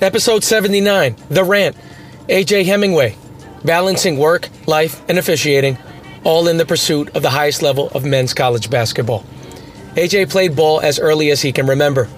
Episode 0.00 0.44
79 0.44 1.16
The 1.28 1.42
Rant. 1.42 1.76
AJ 2.28 2.66
Hemmingway. 2.66 3.16
Balancing 3.64 4.16
work, 4.16 4.48
life, 4.64 5.02
and 5.08 5.18
officiating, 5.18 5.76
all 6.22 6.46
in 6.46 6.56
the 6.56 6.64
pursuit 6.64 7.08
of 7.16 7.22
the 7.22 7.30
highest 7.30 7.62
level 7.62 7.88
of 7.88 8.04
men's 8.04 8.32
college 8.32 8.70
basketball. 8.70 9.24
AJ 9.96 10.30
played 10.30 10.54
ball 10.54 10.80
as 10.80 11.00
early 11.00 11.32
as 11.32 11.42
he 11.42 11.50
can 11.50 11.66
remember. 11.66 12.08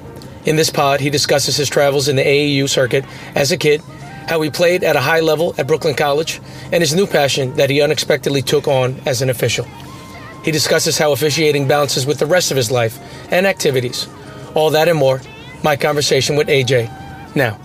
In 0.45 0.56
this 0.56 0.68
pod, 0.68 1.00
he 1.00 1.08
discusses 1.08 1.56
his 1.56 1.70
travels 1.70 2.06
in 2.06 2.16
the 2.16 2.22
AAU 2.22 2.68
circuit 2.68 3.06
as 3.34 3.50
a 3.50 3.56
kid, 3.56 3.80
how 4.28 4.42
he 4.42 4.50
played 4.50 4.84
at 4.84 4.94
a 4.94 5.00
high 5.00 5.20
level 5.20 5.54
at 5.56 5.66
Brooklyn 5.66 5.94
College, 5.94 6.38
and 6.72 6.83
his 6.83 6.94
new 6.94 7.06
passion 7.06 7.55
that 7.55 7.70
he 7.70 7.80
unexpectedly 7.80 8.42
took 8.42 8.69
on 8.69 9.00
as 9.06 9.22
an 9.22 9.30
official. 9.30 9.64
He 10.44 10.50
discusses 10.50 10.98
how 10.98 11.12
officiating 11.12 11.66
balances 11.66 12.05
with 12.05 12.19
the 12.19 12.27
rest 12.27 12.50
of 12.50 12.58
his 12.58 12.70
life 12.70 12.98
and 13.33 13.47
activities. 13.47 14.06
All 14.55 14.69
that 14.69 14.88
and 14.88 14.98
more. 14.98 15.22
My 15.64 15.77
conversation 15.77 16.36
with 16.36 16.48
AJ. 16.48 17.34
Now. 17.34 17.58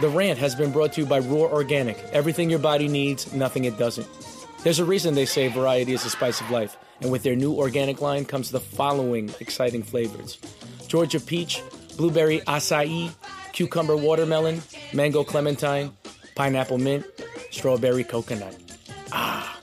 The 0.00 0.08
rant 0.08 0.38
has 0.38 0.54
been 0.54 0.72
brought 0.72 0.94
to 0.94 1.02
you 1.02 1.06
by 1.06 1.18
Roar 1.18 1.52
Organic. 1.52 1.98
Everything 2.14 2.48
your 2.48 2.58
body 2.58 2.88
needs, 2.88 3.34
nothing 3.34 3.66
it 3.66 3.76
doesn't. 3.76 4.08
There's 4.62 4.78
a 4.78 4.84
reason 4.86 5.14
they 5.14 5.26
say 5.26 5.48
variety 5.48 5.92
is 5.92 6.04
the 6.04 6.08
spice 6.08 6.40
of 6.40 6.50
life, 6.50 6.78
and 7.02 7.12
with 7.12 7.22
their 7.22 7.36
new 7.36 7.52
organic 7.52 8.00
line 8.00 8.24
comes 8.24 8.50
the 8.50 8.60
following 8.60 9.30
exciting 9.40 9.82
flavors 9.82 10.38
Georgia 10.88 11.20
peach, 11.20 11.62
blueberry 11.98 12.40
acai, 12.40 13.12
cucumber 13.52 13.94
watermelon, 13.94 14.62
mango 14.94 15.22
clementine, 15.22 15.92
pineapple 16.34 16.78
mint, 16.78 17.04
strawberry 17.50 18.02
coconut. 18.02 18.56
Ah! 19.12 19.58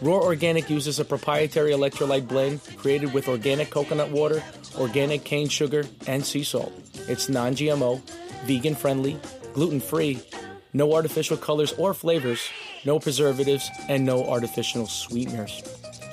Roar 0.00 0.22
Organic 0.22 0.70
uses 0.70 0.98
a 0.98 1.04
proprietary 1.04 1.72
electrolyte 1.72 2.26
blend 2.26 2.62
created 2.78 3.12
with 3.12 3.28
organic 3.28 3.68
coconut 3.68 4.10
water, 4.10 4.42
organic 4.78 5.24
cane 5.24 5.48
sugar, 5.48 5.84
and 6.06 6.24
sea 6.24 6.42
salt. 6.42 6.72
It's 7.06 7.28
non 7.28 7.54
GMO, 7.54 8.00
vegan 8.46 8.74
friendly, 8.74 9.20
gluten 9.58 9.80
free, 9.80 10.20
no 10.72 10.94
artificial 10.94 11.36
colors 11.36 11.72
or 11.72 11.92
flavors, 11.92 12.48
no 12.84 13.00
preservatives, 13.00 13.68
and 13.88 14.06
no 14.06 14.24
artificial 14.24 14.86
sweeteners. 14.86 15.64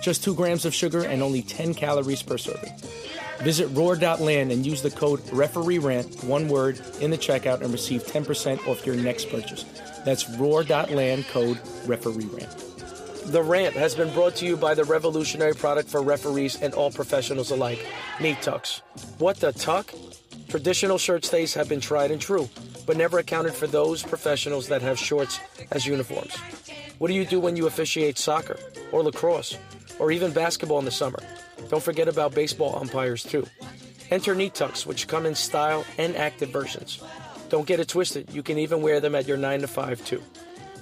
Just 0.02 0.24
2 0.24 0.34
grams 0.34 0.66
of 0.66 0.74
sugar 0.74 1.04
and 1.04 1.22
only 1.22 1.44
10 1.44 1.76
calories 1.76 2.24
per 2.24 2.40
serving. 2.40 2.74
Visit 3.42 3.68
roar.land 3.68 4.52
and 4.52 4.66
use 4.66 4.82
the 4.82 4.90
code 4.90 5.22
REFEREERANT, 5.32 6.24
one 6.24 6.48
word, 6.48 6.82
in 7.02 7.12
the 7.12 7.20
checkout 7.20 7.62
and 7.62 7.72
receive 7.72 8.04
10% 8.04 8.68
off 8.68 8.84
your 8.84 8.96
next 8.96 9.30
purchase. 9.30 9.64
That's 10.04 10.28
roar.land 10.28 11.28
code 11.28 11.60
REFEREERANT. 11.86 12.50
The 13.32 13.44
Rant 13.44 13.76
has 13.76 13.94
been 13.94 14.12
brought 14.12 14.36
to 14.38 14.48
you 14.48 14.58
by 14.58 14.74
the 14.74 14.86
revolutionary 14.86 15.54
product 15.54 15.88
for 15.88 16.02
referees 16.02 16.60
and 16.64 16.74
all 16.74 16.90
professionals 16.90 17.52
alike, 17.52 17.86
Knee 18.20 18.38
Tucks. 18.42 18.82
What 19.20 19.38
the 19.38 19.52
tuck? 19.52 19.94
Traditional 20.48 20.98
shirt 20.98 21.26
stays 21.26 21.54
have 21.54 21.70
been 21.70 21.82
tried 21.82 22.10
and 22.12 22.22
true, 22.22 22.50
but 22.86 22.98
never 22.98 23.20
accounted 23.20 23.54
for 23.54 23.68
those 23.68 24.04
professionals 24.04 24.68
that 24.68 24.82
have 24.82 25.00
shorts 25.00 25.40
as 25.72 25.86
uniforms. 25.86 26.36
What 26.98 27.08
do 27.08 27.14
you 27.14 27.26
do 27.26 27.40
when 27.40 27.56
you 27.56 27.68
officiate 27.68 28.18
soccer 28.18 28.58
or 28.92 29.04
lacrosse 29.04 29.58
or 30.00 30.12
even 30.12 30.32
basketball 30.32 30.80
in 30.80 30.86
the 30.86 30.92
summer? 30.92 31.20
Don't 31.70 31.84
forget 31.84 32.08
about 32.08 32.36
baseball 32.36 32.78
umpires 32.80 33.24
too. 33.24 33.46
Enter 34.12 34.36
knee 34.36 34.50
tucks, 34.50 34.86
which 34.86 35.08
come 35.08 35.26
in 35.26 35.36
style 35.36 35.84
and 35.98 36.16
active 36.16 36.50
versions. 36.50 37.02
Don't 37.50 37.68
get 37.68 37.80
it 37.80 37.88
twisted, 37.88 38.34
you 38.34 38.44
can 38.44 38.58
even 38.58 38.82
wear 38.82 39.00
them 39.00 39.16
at 39.16 39.28
your 39.28 39.38
9 39.38 39.62
to 39.62 39.68
5 39.68 40.06
too. 40.06 40.22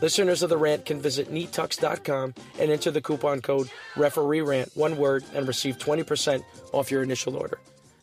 Listeners 0.01 0.43
of 0.43 0.49
The 0.49 0.57
Rant 0.57 0.85
can 0.85 0.99
visit 0.99 1.31
neattux.com 1.31 2.33
and 2.59 2.71
enter 2.71 2.91
the 2.91 3.01
coupon 3.01 3.41
code 3.41 3.69
referee 3.95 4.41
rant, 4.41 4.69
one 4.75 4.97
word, 4.97 5.23
and 5.33 5.47
receive 5.47 5.77
20% 5.77 6.43
off 6.73 6.91
your 6.91 7.03
initial 7.03 7.37
order. 7.37 7.57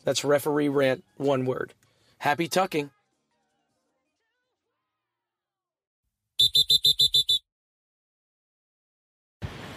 That's 0.05 0.25
referee 0.25 0.71
rant, 0.71 1.05
one 1.19 1.45
word. 1.45 1.75
Happy 2.19 2.49
tucking. 2.49 2.91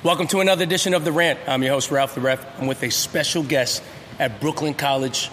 Welcome 0.03 0.27
to 0.27 0.41
another 0.41 0.63
edition 0.63 0.93
of 0.93 1.05
The 1.05 1.13
Rant. 1.13 1.39
I'm 1.47 1.63
your 1.63 1.71
host, 1.71 1.89
Ralph 1.89 2.13
the 2.13 2.19
Ref. 2.19 2.45
I'm 2.59 2.67
with 2.67 2.83
a 2.83 2.89
special 2.89 3.41
guest 3.41 3.81
at 4.19 4.41
Brooklyn 4.41 4.73
College, 4.73 5.31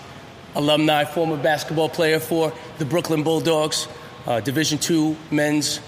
alumni, 0.54 1.04
former 1.04 1.36
basketball 1.36 1.88
player 1.88 2.20
for 2.20 2.52
the 2.78 2.84
Brooklyn 2.84 3.24
Bulldogs, 3.24 3.88
uh, 4.28 4.38
Division 4.38 4.78
II 4.88 5.16
men's 5.32 5.80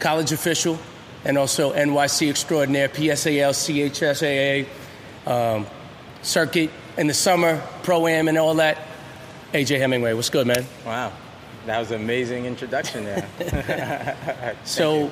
college 0.00 0.32
official, 0.32 0.78
and 1.24 1.38
also 1.38 1.72
NYC 1.72 2.28
extraordinaire, 2.28 2.90
PSAL, 2.90 3.54
CHSAA, 3.54 4.66
um, 5.26 5.66
circuit 6.20 6.70
in 6.98 7.06
the 7.06 7.14
summer, 7.14 7.62
pro 7.84 8.06
am, 8.06 8.28
and 8.28 8.36
all 8.36 8.56
that. 8.56 8.76
AJ 9.54 9.78
Hemmingway, 9.78 10.12
what's 10.12 10.28
good, 10.28 10.46
man? 10.46 10.66
Wow, 10.84 11.10
that 11.64 11.78
was 11.78 11.90
an 11.90 12.02
amazing 12.02 12.44
introduction 12.44 13.06
there. 13.06 14.56
So, 14.64 15.04
you. 15.04 15.10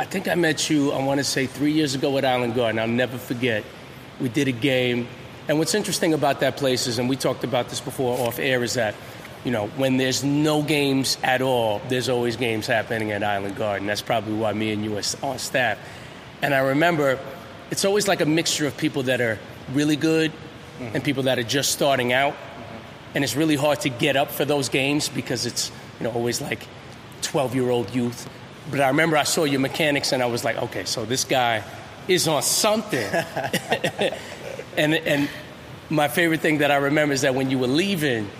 I 0.00 0.04
think 0.04 0.28
I 0.28 0.34
met 0.34 0.70
you, 0.70 0.92
I 0.92 1.04
want 1.04 1.18
to 1.18 1.24
say 1.24 1.44
three 1.44 1.72
years 1.72 1.94
ago 1.94 2.16
at 2.16 2.24
Island 2.24 2.54
Garden. 2.54 2.78
I'll 2.78 2.88
never 2.88 3.18
forget. 3.18 3.64
We 4.18 4.30
did 4.30 4.48
a 4.48 4.52
game. 4.52 5.06
And 5.46 5.58
what's 5.58 5.74
interesting 5.74 6.14
about 6.14 6.40
that 6.40 6.56
place 6.56 6.86
is, 6.86 6.98
and 6.98 7.06
we 7.06 7.16
talked 7.16 7.44
about 7.44 7.68
this 7.68 7.82
before 7.82 8.18
off 8.26 8.38
air, 8.38 8.62
is 8.62 8.74
that, 8.74 8.94
you 9.44 9.50
know, 9.50 9.66
when 9.76 9.98
there's 9.98 10.24
no 10.24 10.62
games 10.62 11.18
at 11.22 11.42
all, 11.42 11.82
there's 11.90 12.08
always 12.08 12.36
games 12.36 12.66
happening 12.66 13.10
at 13.12 13.22
Island 13.22 13.56
Garden. 13.56 13.86
That's 13.86 14.00
probably 14.00 14.32
why 14.32 14.54
me 14.54 14.72
and 14.72 14.82
you 14.82 14.96
are 14.96 15.02
on 15.22 15.38
staff. 15.38 15.78
And 16.40 16.54
I 16.54 16.60
remember 16.60 17.18
it's 17.70 17.84
always 17.84 18.08
like 18.08 18.22
a 18.22 18.26
mixture 18.26 18.66
of 18.66 18.74
people 18.78 19.02
that 19.02 19.20
are 19.20 19.38
really 19.74 19.96
good 19.96 20.32
Mm-hmm. 20.80 20.94
and 20.96 21.04
people 21.04 21.24
that 21.24 21.38
are 21.38 21.42
just 21.42 21.72
starting 21.72 22.14
out. 22.14 22.34
And 23.14 23.22
it's 23.22 23.36
really 23.36 23.56
hard 23.56 23.80
to 23.80 23.90
get 23.90 24.16
up 24.16 24.30
for 24.30 24.46
those 24.46 24.70
games 24.70 25.10
because 25.10 25.44
it's, 25.44 25.70
you 25.98 26.04
know, 26.04 26.12
always 26.12 26.40
like 26.40 26.66
12 27.20 27.54
year 27.54 27.68
old 27.68 27.94
youth. 27.94 28.26
But 28.70 28.80
I 28.80 28.88
remember 28.88 29.16
I 29.16 29.24
saw 29.24 29.44
your 29.44 29.60
mechanics 29.60 30.12
and 30.12 30.22
I 30.22 30.26
was 30.26 30.44
like, 30.44 30.56
okay, 30.56 30.84
so 30.84 31.04
this 31.04 31.24
guy 31.24 31.64
is 32.08 32.28
on 32.28 32.42
something. 32.42 33.04
and, 34.76 34.94
and 34.94 35.28
my 35.88 36.08
favorite 36.08 36.40
thing 36.40 36.58
that 36.58 36.70
I 36.70 36.76
remember 36.76 37.12
is 37.14 37.22
that 37.22 37.34
when 37.34 37.50
you 37.50 37.58
were 37.58 37.66
leaving, 37.66 38.30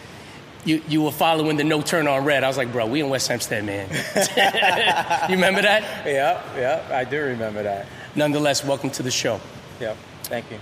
you, 0.65 0.83
you 0.89 1.03
were 1.03 1.11
following 1.11 1.57
the 1.57 1.65
no 1.65 1.81
turn 1.83 2.07
on 2.07 2.25
red. 2.25 2.45
I 2.45 2.49
was 2.49 2.57
like, 2.57 2.71
bro, 2.73 2.87
we 2.87 3.01
in 3.01 3.09
West 3.09 3.29
Hempstead, 3.29 3.65
man. 3.65 3.89
you 5.29 5.35
remember 5.35 5.63
that? 5.63 6.07
Yeah, 6.07 6.43
yeah, 6.57 6.97
I 6.97 7.05
do 7.05 7.21
remember 7.21 7.63
that. 7.63 7.87
Nonetheless, 8.15 8.65
welcome 8.65 8.91
to 8.91 9.03
the 9.03 9.11
show. 9.11 9.41
Yep, 9.81 9.97
thank 10.25 10.45
you. 10.51 10.59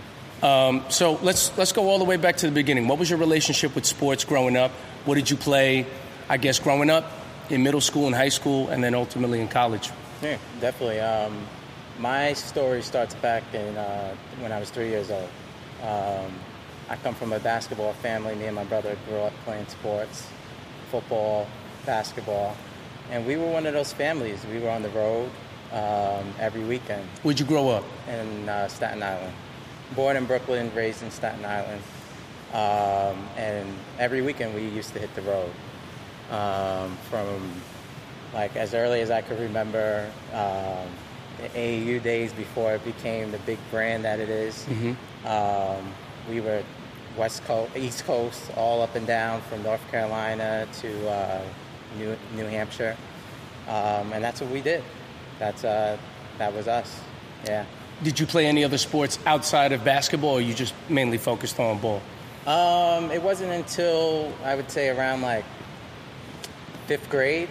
Um, 0.47 0.84
so 0.89 1.15
let's 1.23 1.57
let's 1.59 1.73
go 1.73 1.89
all 1.89 1.99
the 1.99 2.05
way 2.05 2.17
back 2.17 2.37
to 2.39 2.47
the 2.47 2.53
beginning. 2.53 2.87
What 2.87 3.01
was 3.01 3.11
your 3.11 3.19
relationship 3.19 3.75
with 3.75 3.84
sports 3.84 4.25
growing 4.25 4.57
up? 4.57 4.71
What 5.05 5.17
did 5.17 5.31
you 5.31 5.37
play? 5.37 5.84
I 6.28 6.37
guess 6.37 6.61
growing 6.61 6.91
up 6.91 7.11
in 7.50 7.62
middle 7.62 7.81
school 7.81 8.06
and 8.06 8.14
high 8.14 8.28
school, 8.28 8.69
and 8.69 8.82
then 8.82 8.94
ultimately 8.94 9.41
in 9.41 9.48
college. 9.48 9.91
Yeah, 10.22 10.38
definitely. 10.60 11.00
Um, 11.00 11.47
my 11.98 12.32
story 12.32 12.82
starts 12.82 13.14
back 13.16 13.42
in 13.54 13.76
uh, 13.76 14.14
when 14.41 14.53
I 14.53 14.60
was 14.60 14.70
three 14.70 14.88
years 14.88 15.10
old. 15.10 15.28
Um, 15.82 16.32
I 16.88 16.97
come 16.97 17.14
from 17.14 17.32
a 17.32 17.38
basketball 17.38 17.92
family. 17.94 18.34
Me 18.34 18.47
and 18.47 18.54
my 18.56 18.64
brother 18.64 18.97
grew 19.09 19.19
up 19.19 19.32
playing 19.44 19.66
sports, 19.69 20.26
football, 20.91 21.47
basketball, 21.86 22.56
and 23.10 23.26
we 23.26 23.36
were 23.36 23.50
one 23.50 23.66
of 23.66 23.75
those 23.75 23.92
families. 23.92 24.44
We 24.53 24.59
were 24.60 24.70
on 24.70 24.82
the 24.82 24.88
road 24.91 25.30
um, 25.72 26.32
every 26.41 26.65
weekend 26.65 27.06
Where'd 27.22 27.38
you 27.38 27.47
grow 27.47 27.69
up? 27.69 27.84
in 28.09 28.48
uh, 28.48 28.69
Staten 28.69 29.03
Island. 29.03 29.34
Born 29.94 30.16
in 30.16 30.25
Brooklyn, 30.26 30.70
raised 30.75 31.03
in 31.03 31.10
Staten 31.10 31.44
Island, 31.44 31.82
um, 32.53 33.26
and 33.36 33.69
every 33.98 34.20
weekend 34.22 34.54
we 34.54 34.66
used 34.69 34.92
to 34.94 34.98
hit 34.98 35.15
the 35.15 35.22
road. 35.22 35.50
Um, 36.31 36.97
from 37.09 37.41
like 38.34 38.55
as 38.56 38.75
early 38.75 39.00
as 39.00 39.11
I 39.11 39.22
could 39.22 39.41
remember, 39.41 40.10
um, 40.33 40.86
the 41.41 41.48
AAU 41.54 42.03
days 42.03 42.33
before 42.33 42.75
it 42.75 42.84
became 42.84 43.30
the 43.30 43.39
big 43.39 43.59
brand 43.71 44.04
that 44.04 44.21
it 44.21 44.28
is. 44.28 44.66
Um, 45.25 45.92
we 46.28 46.41
were 46.41 46.63
West 47.16 47.45
Coast, 47.45 47.77
East 47.77 48.04
Coast, 48.04 48.51
all 48.57 48.83
up 48.83 48.95
and 48.95 49.07
down 49.07 49.41
from 49.42 49.63
North 49.63 49.80
Carolina 49.91 50.66
to 50.80 51.10
uh, 51.10 51.41
New, 51.97 52.16
New 52.36 52.45
Hampshire, 52.45 52.97
um, 53.66 54.13
and 54.13 54.22
that's 54.22 54.41
what 54.41 54.51
we 54.51 54.60
did. 54.60 54.83
That's 55.39 55.65
uh, 55.65 55.97
that 56.39 56.53
was 56.54 56.69
us. 56.69 57.01
Yeah. 57.45 57.65
Did 58.03 58.21
you 58.21 58.27
play 58.27 58.47
any 58.47 58.63
other 58.63 58.78
sports 58.78 59.19
outside 59.27 59.72
of 59.72 59.83
basketball, 59.84 60.34
or 60.34 60.41
you 60.41 60.54
just 60.54 60.75
mainly 60.89 61.19
focused 61.19 61.59
on 61.59 61.78
ball? 61.78 62.01
Um, 62.47 63.10
it 63.10 63.22
wasn't 63.22 63.51
until 63.53 64.33
I 64.45 64.54
would 64.54 64.71
say 64.71 64.89
around 64.89 65.22
like 65.22 65.45
fifth 66.89 67.11
grade, 67.11 67.51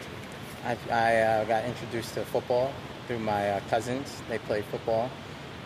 I, 0.65 0.77
I 0.91 1.15
uh, 1.17 1.43
got 1.45 1.63
introduced 1.65 2.15
to 2.15 2.25
football 2.25 2.73
through 3.05 3.19
my 3.19 3.51
uh, 3.51 3.59
cousins. 3.69 4.23
They 4.29 4.39
played 4.39 4.65
football, 4.65 5.11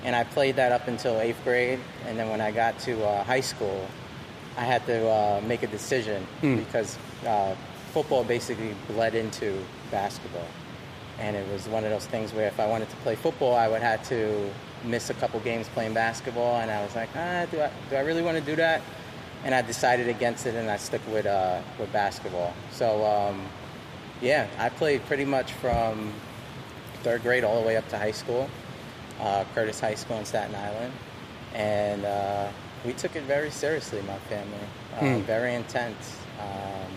and 0.04 0.14
I 0.14 0.26
played 0.26 0.58
that 0.58 0.74
up 0.74 0.90
until 0.90 1.22
eighth 1.22 1.42
grade. 1.46 1.80
And 2.06 2.20
then 2.20 2.30
when 2.30 2.42
I 2.42 2.52
got 2.52 2.78
to 2.80 3.02
uh, 3.02 3.24
high 3.24 3.40
school, 3.40 3.88
I 4.58 4.66
had 4.66 4.86
to 4.88 5.10
uh, 5.10 5.42
make 5.48 5.64
a 5.64 5.68
decision 5.68 6.28
because 6.42 6.98
uh, 7.26 7.56
football 7.94 8.26
basically 8.26 8.76
bled 8.90 9.16
into 9.16 9.58
basketball, 9.90 10.48
and 11.18 11.38
it 11.38 11.48
was 11.50 11.70
one 11.70 11.86
of 11.86 11.92
those 11.92 12.06
things 12.08 12.34
where 12.34 12.48
if 12.48 12.60
I 12.60 12.68
wanted 12.68 12.90
to 12.90 12.96
play 12.98 13.16
football, 13.16 13.56
I 13.56 13.70
would 13.70 13.82
have 13.82 14.06
to 14.10 14.50
miss 14.84 15.10
a 15.10 15.14
couple 15.14 15.40
games 15.40 15.70
playing 15.70 15.94
basketball, 15.94 16.60
and 16.60 16.70
I 16.70 16.84
was 16.84 16.94
like, 16.94 17.10
ah, 17.16 17.46
do 17.50 17.62
I 17.62 17.72
do 17.90 17.96
I 17.96 18.02
really 18.02 18.22
want 18.22 18.38
to 18.38 18.44
do 18.44 18.58
that? 18.58 18.82
And 19.46 19.56
I 19.56 19.62
decided 19.62 20.10
against 20.10 20.46
it, 20.46 20.56
and 20.56 20.70
I 20.70 20.76
stuck 20.76 21.02
with 21.08 21.26
uh, 21.26 21.62
with 21.80 21.92
basketball. 21.94 22.54
So 22.72 23.06
um, 23.06 23.48
Yeah, 24.22 24.48
I 24.60 24.70
played 24.70 25.06
pretty 25.06 25.26
much 25.26 25.52
from 25.54 26.14
third 27.04 27.24
grade 27.24 27.44
all 27.44 27.60
the 27.60 27.68
way 27.68 27.78
up 27.78 27.88
to 27.90 27.98
high 27.98 28.12
school, 28.12 28.50
uh, 29.20 29.44
Curtis 29.56 29.80
High 29.80 29.96
School 29.96 30.18
in 30.18 30.26
Staten 30.26 30.54
Island, 30.56 30.94
and 31.56 32.06
uh, 32.06 32.48
we 32.86 32.94
took 32.94 33.16
it 33.16 33.24
very 33.24 33.50
seriously, 33.50 34.02
my 34.04 34.18
family. 34.30 34.58
Uh, 34.96 35.00
Hmm. 35.00 35.22
Very 35.22 35.56
intense. 35.56 36.18
Um, 36.40 36.92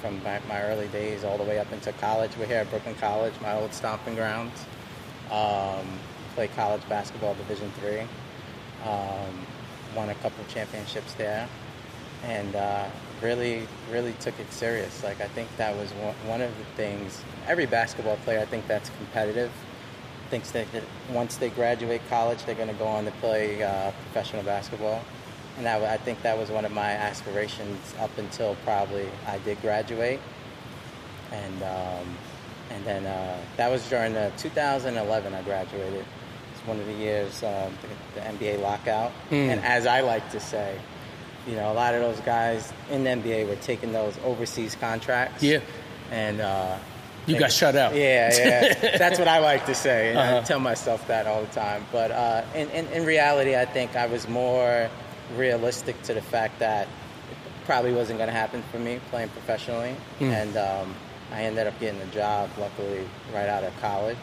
from 0.00 0.22
my, 0.22 0.38
my 0.46 0.62
early 0.62 0.88
days 0.88 1.24
all 1.24 1.38
the 1.38 1.42
way 1.42 1.58
up 1.58 1.72
into 1.72 1.90
college. 1.92 2.30
We're 2.38 2.46
here 2.46 2.58
at 2.58 2.70
Brooklyn 2.70 2.94
College, 2.96 3.32
my 3.40 3.54
old 3.54 3.72
stomping 3.72 4.14
grounds. 4.14 4.64
Um, 5.30 5.86
played 6.34 6.54
college 6.54 6.82
basketball, 6.88 7.34
Division 7.34 7.72
three. 7.80 8.00
Um, 8.84 9.46
won 9.96 10.10
a 10.10 10.14
couple 10.16 10.44
of 10.44 10.48
championships 10.48 11.14
there, 11.14 11.48
and 12.24 12.54
uh, 12.54 12.84
really, 13.22 13.66
really 13.90 14.12
took 14.14 14.38
it 14.38 14.52
serious. 14.52 15.02
Like 15.02 15.20
I 15.20 15.28
think 15.28 15.48
that 15.56 15.76
was 15.76 15.90
one, 16.26 16.40
of 16.40 16.56
the 16.58 16.64
things. 16.76 17.22
Every 17.46 17.66
basketball 17.66 18.16
player, 18.18 18.40
I 18.40 18.44
think, 18.44 18.66
that's 18.66 18.90
competitive, 18.90 19.50
thinks 20.30 20.50
that, 20.52 20.70
that 20.72 20.82
once 21.10 21.36
they 21.36 21.50
graduate 21.50 22.02
college, 22.08 22.44
they're 22.44 22.54
going 22.54 22.68
to 22.68 22.74
go 22.74 22.86
on 22.86 23.04
to 23.04 23.10
play 23.12 23.62
uh, 23.62 23.90
professional 23.90 24.42
basketball. 24.42 25.02
And 25.56 25.64
that, 25.64 25.80
wa- 25.80 25.88
I 25.88 25.96
think 25.96 26.22
that 26.22 26.36
was 26.36 26.50
one 26.50 26.64
of 26.64 26.72
my 26.72 26.90
aspirations 26.90 27.94
up 27.98 28.16
until 28.18 28.56
probably 28.64 29.08
I 29.26 29.38
did 29.38 29.60
graduate. 29.62 30.20
And 31.32 31.62
um, 31.62 32.16
and 32.70 32.84
then 32.84 33.06
uh, 33.06 33.38
that 33.56 33.70
was 33.70 33.88
during 33.88 34.12
the 34.12 34.32
2011 34.38 35.34
I 35.34 35.42
graduated. 35.42 36.04
It's 36.52 36.66
one 36.66 36.78
of 36.80 36.86
the 36.86 36.92
years 36.94 37.42
um, 37.42 37.72
the, 38.14 38.20
the 38.20 38.26
NBA 38.26 38.60
lockout. 38.60 39.12
Mm. 39.30 39.48
And 39.48 39.64
as 39.64 39.86
I 39.86 40.00
like 40.00 40.30
to 40.32 40.40
say, 40.40 40.78
you 41.46 41.54
know, 41.56 41.70
a 41.70 41.74
lot 41.74 41.94
of 41.94 42.00
those 42.00 42.20
guys 42.20 42.72
in 42.90 43.04
the 43.04 43.10
NBA 43.10 43.48
were 43.48 43.56
taking 43.56 43.92
those 43.92 44.14
overseas 44.24 44.74
contracts. 44.74 45.42
Yeah. 45.42 45.60
And 46.10 46.40
uh, 46.40 46.76
You 47.26 47.38
got 47.38 47.52
shut 47.52 47.76
out. 47.76 47.94
Yeah, 47.94 48.32
yeah. 48.36 48.96
That's 48.98 49.18
what 49.18 49.28
I 49.28 49.38
like 49.38 49.66
to 49.66 49.74
say. 49.74 50.10
And 50.10 50.18
Uh-huh. 50.18 50.38
I 50.38 50.42
tell 50.42 50.60
myself 50.60 51.06
that 51.08 51.26
all 51.26 51.40
the 51.42 51.52
time. 51.52 51.84
But 51.92 52.10
uh, 52.10 52.42
in, 52.54 52.68
in, 52.70 52.86
in 52.88 53.04
reality, 53.04 53.56
I 53.56 53.64
think 53.64 53.96
I 53.96 54.06
was 54.06 54.28
more 54.28 54.88
realistic 55.36 56.00
to 56.02 56.14
the 56.14 56.20
fact 56.22 56.58
that 56.60 56.86
it 57.30 57.36
probably 57.64 57.92
wasn't 57.92 58.18
going 58.18 58.28
to 58.28 58.34
happen 58.34 58.62
for 58.72 58.78
me 58.78 59.00
playing 59.10 59.28
professionally. 59.30 59.94
Mm. 60.20 60.30
And 60.32 60.56
um, 60.56 60.94
I 61.32 61.42
ended 61.42 61.66
up 61.66 61.78
getting 61.80 62.00
a 62.00 62.06
job, 62.06 62.50
luckily, 62.58 63.06
right 63.34 63.48
out 63.48 63.64
of 63.64 63.72
college. 63.80 64.16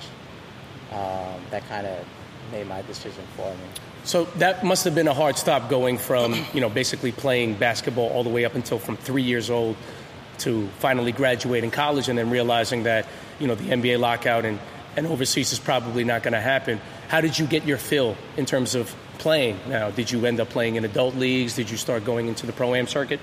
Um, 0.92 1.42
that 1.52 1.68
kind 1.68 1.88
of 1.88 2.06
made 2.52 2.68
my 2.68 2.82
decision 2.84 3.24
for 3.36 3.50
me. 3.50 3.68
So 4.04 4.26
that 4.36 4.66
must 4.66 4.84
have 4.84 4.96
been 4.96 5.08
a 5.08 5.14
hard 5.14 5.38
stop 5.38 5.70
going 5.70 5.98
from, 5.98 6.36
you 6.54 6.60
know, 6.60 6.70
basically 6.70 7.14
playing 7.14 7.56
basketball 7.56 8.10
all 8.10 8.24
the 8.24 8.30
way 8.30 8.44
up 8.44 8.54
until 8.56 8.78
from 8.78 8.98
three 8.98 9.24
years 9.24 9.50
old 9.50 9.78
to 10.40 10.68
finally 10.80 11.14
graduating 11.14 11.72
college 11.72 12.10
and 12.10 12.18
then 12.18 12.30
realizing 12.30 12.84
that, 12.84 13.08
you 13.40 13.48
know, 13.48 13.56
the 13.56 13.70
NBA 13.70 14.00
lockout 14.00 14.44
and, 14.44 14.60
and 14.98 15.08
overseas 15.08 15.54
is 15.54 15.60
probably 15.60 16.04
not 16.04 16.22
going 16.22 16.34
to 16.34 16.42
happen. 16.42 16.82
How 17.08 17.22
did 17.22 17.40
you 17.40 17.46
get 17.46 17.66
your 17.66 17.78
fill 17.78 18.18
in 18.36 18.46
terms 18.46 18.76
of 18.76 18.94
playing? 19.20 19.58
Now, 19.70 19.90
did 19.90 20.12
you 20.12 20.26
end 20.26 20.42
up 20.42 20.50
playing 20.50 20.76
in 20.76 20.84
adult 20.84 21.16
leagues? 21.16 21.56
Did 21.56 21.70
you 21.70 21.78
start 21.78 22.04
going 22.04 22.28
into 22.28 22.46
the 22.46 22.52
pro 22.52 22.76
am 22.76 22.88
circuit? 22.88 23.22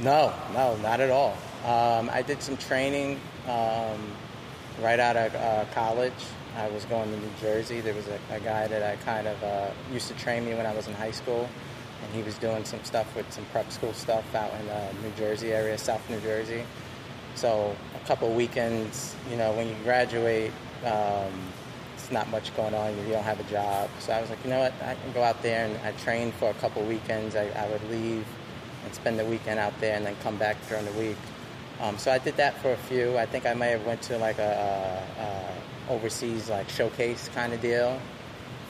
No, 0.00 0.34
no, 0.52 0.76
not 0.76 1.00
at 1.00 1.10
all. 1.10 1.36
Um, 1.64 2.10
I 2.12 2.20
did 2.20 2.42
some 2.42 2.58
training 2.58 3.18
um, 3.46 4.12
right 4.82 5.00
out 5.00 5.16
of 5.16 5.34
uh, 5.34 5.64
college. 5.72 6.12
I 6.56 6.68
was 6.68 6.84
going 6.84 7.10
to 7.10 7.16
New 7.16 7.32
Jersey. 7.40 7.80
There 7.80 7.94
was 7.94 8.06
a, 8.08 8.18
a 8.30 8.40
guy 8.40 8.66
that 8.66 8.82
I 8.82 8.96
kind 9.04 9.26
of 9.26 9.42
uh, 9.42 9.70
used 9.92 10.08
to 10.08 10.14
train 10.14 10.44
me 10.44 10.54
when 10.54 10.66
I 10.66 10.74
was 10.74 10.86
in 10.86 10.94
high 10.94 11.10
school, 11.10 11.48
and 12.02 12.14
he 12.14 12.22
was 12.22 12.38
doing 12.38 12.64
some 12.64 12.82
stuff 12.84 13.14
with 13.16 13.30
some 13.32 13.44
prep 13.46 13.70
school 13.72 13.92
stuff 13.92 14.34
out 14.34 14.52
in 14.60 14.68
uh, 14.68 14.92
New 15.02 15.10
Jersey 15.16 15.52
area, 15.52 15.76
South 15.76 16.08
New 16.08 16.20
Jersey. 16.20 16.64
So 17.34 17.74
a 18.00 18.06
couple 18.06 18.32
weekends, 18.32 19.16
you 19.28 19.36
know, 19.36 19.52
when 19.52 19.68
you 19.68 19.74
graduate, 19.82 20.52
um, 20.84 21.32
it's 21.94 22.12
not 22.12 22.28
much 22.30 22.54
going 22.56 22.74
on. 22.74 22.96
You 22.98 23.12
don't 23.12 23.24
have 23.24 23.40
a 23.40 23.50
job. 23.50 23.90
So 23.98 24.12
I 24.12 24.20
was 24.20 24.30
like, 24.30 24.42
you 24.44 24.50
know 24.50 24.60
what? 24.60 24.72
I 24.82 24.94
can 24.94 25.12
go 25.12 25.22
out 25.22 25.42
there 25.42 25.66
and 25.66 25.76
I 25.84 25.92
trained 26.02 26.34
for 26.34 26.50
a 26.50 26.54
couple 26.54 26.84
weekends. 26.84 27.34
I, 27.34 27.46
I 27.48 27.68
would 27.68 27.90
leave 27.90 28.24
and 28.84 28.94
spend 28.94 29.18
the 29.18 29.24
weekend 29.24 29.58
out 29.58 29.72
there 29.80 29.96
and 29.96 30.06
then 30.06 30.14
come 30.22 30.36
back 30.36 30.56
during 30.68 30.84
the 30.84 30.92
week. 30.92 31.16
Um, 31.80 31.98
so 31.98 32.10
I 32.12 32.18
did 32.18 32.36
that 32.36 32.60
for 32.62 32.72
a 32.72 32.76
few. 32.76 33.18
I 33.18 33.26
think 33.26 33.46
I 33.46 33.54
may 33.54 33.70
have 33.70 33.84
went 33.84 34.02
to 34.02 34.18
like 34.18 34.38
a, 34.38 35.02
a 35.88 35.92
overseas 35.92 36.48
like 36.48 36.68
showcase 36.68 37.28
kind 37.34 37.52
of 37.52 37.60
deal 37.60 38.00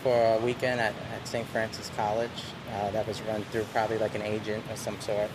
for 0.02 0.34
a 0.34 0.38
weekend 0.38 0.80
at, 0.80 0.94
at 1.14 1.26
St. 1.26 1.46
Francis 1.48 1.90
College. 1.96 2.30
Uh, 2.72 2.90
that 2.90 3.06
was 3.06 3.20
run 3.22 3.42
through 3.44 3.64
probably 3.72 3.98
like 3.98 4.14
an 4.14 4.22
agent 4.22 4.64
of 4.70 4.78
some 4.78 5.00
sort. 5.00 5.30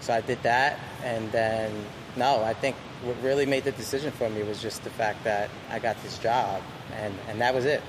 So 0.00 0.14
I 0.14 0.20
did 0.22 0.42
that, 0.44 0.78
and 1.04 1.30
then 1.30 1.72
no, 2.16 2.42
I 2.42 2.54
think 2.54 2.74
what 3.02 3.16
really 3.22 3.44
made 3.46 3.64
the 3.64 3.72
decision 3.72 4.10
for 4.12 4.30
me 4.30 4.42
was 4.42 4.60
just 4.62 4.82
the 4.82 4.90
fact 4.90 5.24
that 5.24 5.50
I 5.70 5.78
got 5.78 6.02
this 6.02 6.18
job, 6.18 6.62
and, 6.96 7.14
and 7.28 7.40
that 7.40 7.54
was 7.54 7.66
it. 7.66 7.82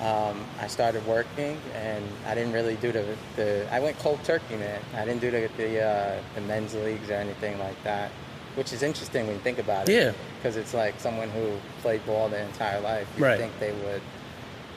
Um, 0.00 0.44
I 0.60 0.66
started 0.66 1.06
working, 1.06 1.58
and 1.74 2.04
I 2.26 2.34
didn't 2.34 2.52
really 2.52 2.76
do 2.76 2.92
the, 2.92 3.04
the 3.36 3.66
I 3.72 3.80
went 3.80 3.98
cold 3.98 4.22
turkey, 4.24 4.56
man. 4.56 4.80
I 4.94 5.04
didn't 5.04 5.20
do 5.20 5.30
the 5.30 5.50
the, 5.56 5.82
uh, 5.82 6.22
the 6.34 6.40
men's 6.42 6.74
leagues 6.74 7.10
or 7.10 7.14
anything 7.14 7.58
like 7.58 7.82
that, 7.84 8.10
which 8.56 8.72
is 8.72 8.82
interesting 8.82 9.26
when 9.26 9.36
you 9.36 9.42
think 9.42 9.58
about 9.58 9.88
it. 9.88 9.92
Yeah. 9.94 10.12
Because 10.38 10.56
it's 10.56 10.74
like 10.74 10.98
someone 11.00 11.28
who 11.30 11.52
played 11.82 12.04
ball 12.06 12.28
their 12.28 12.44
entire 12.44 12.80
life. 12.80 13.06
You 13.16 13.24
Right. 13.24 13.38
think 13.38 13.58
they 13.60 13.72
would 13.72 14.02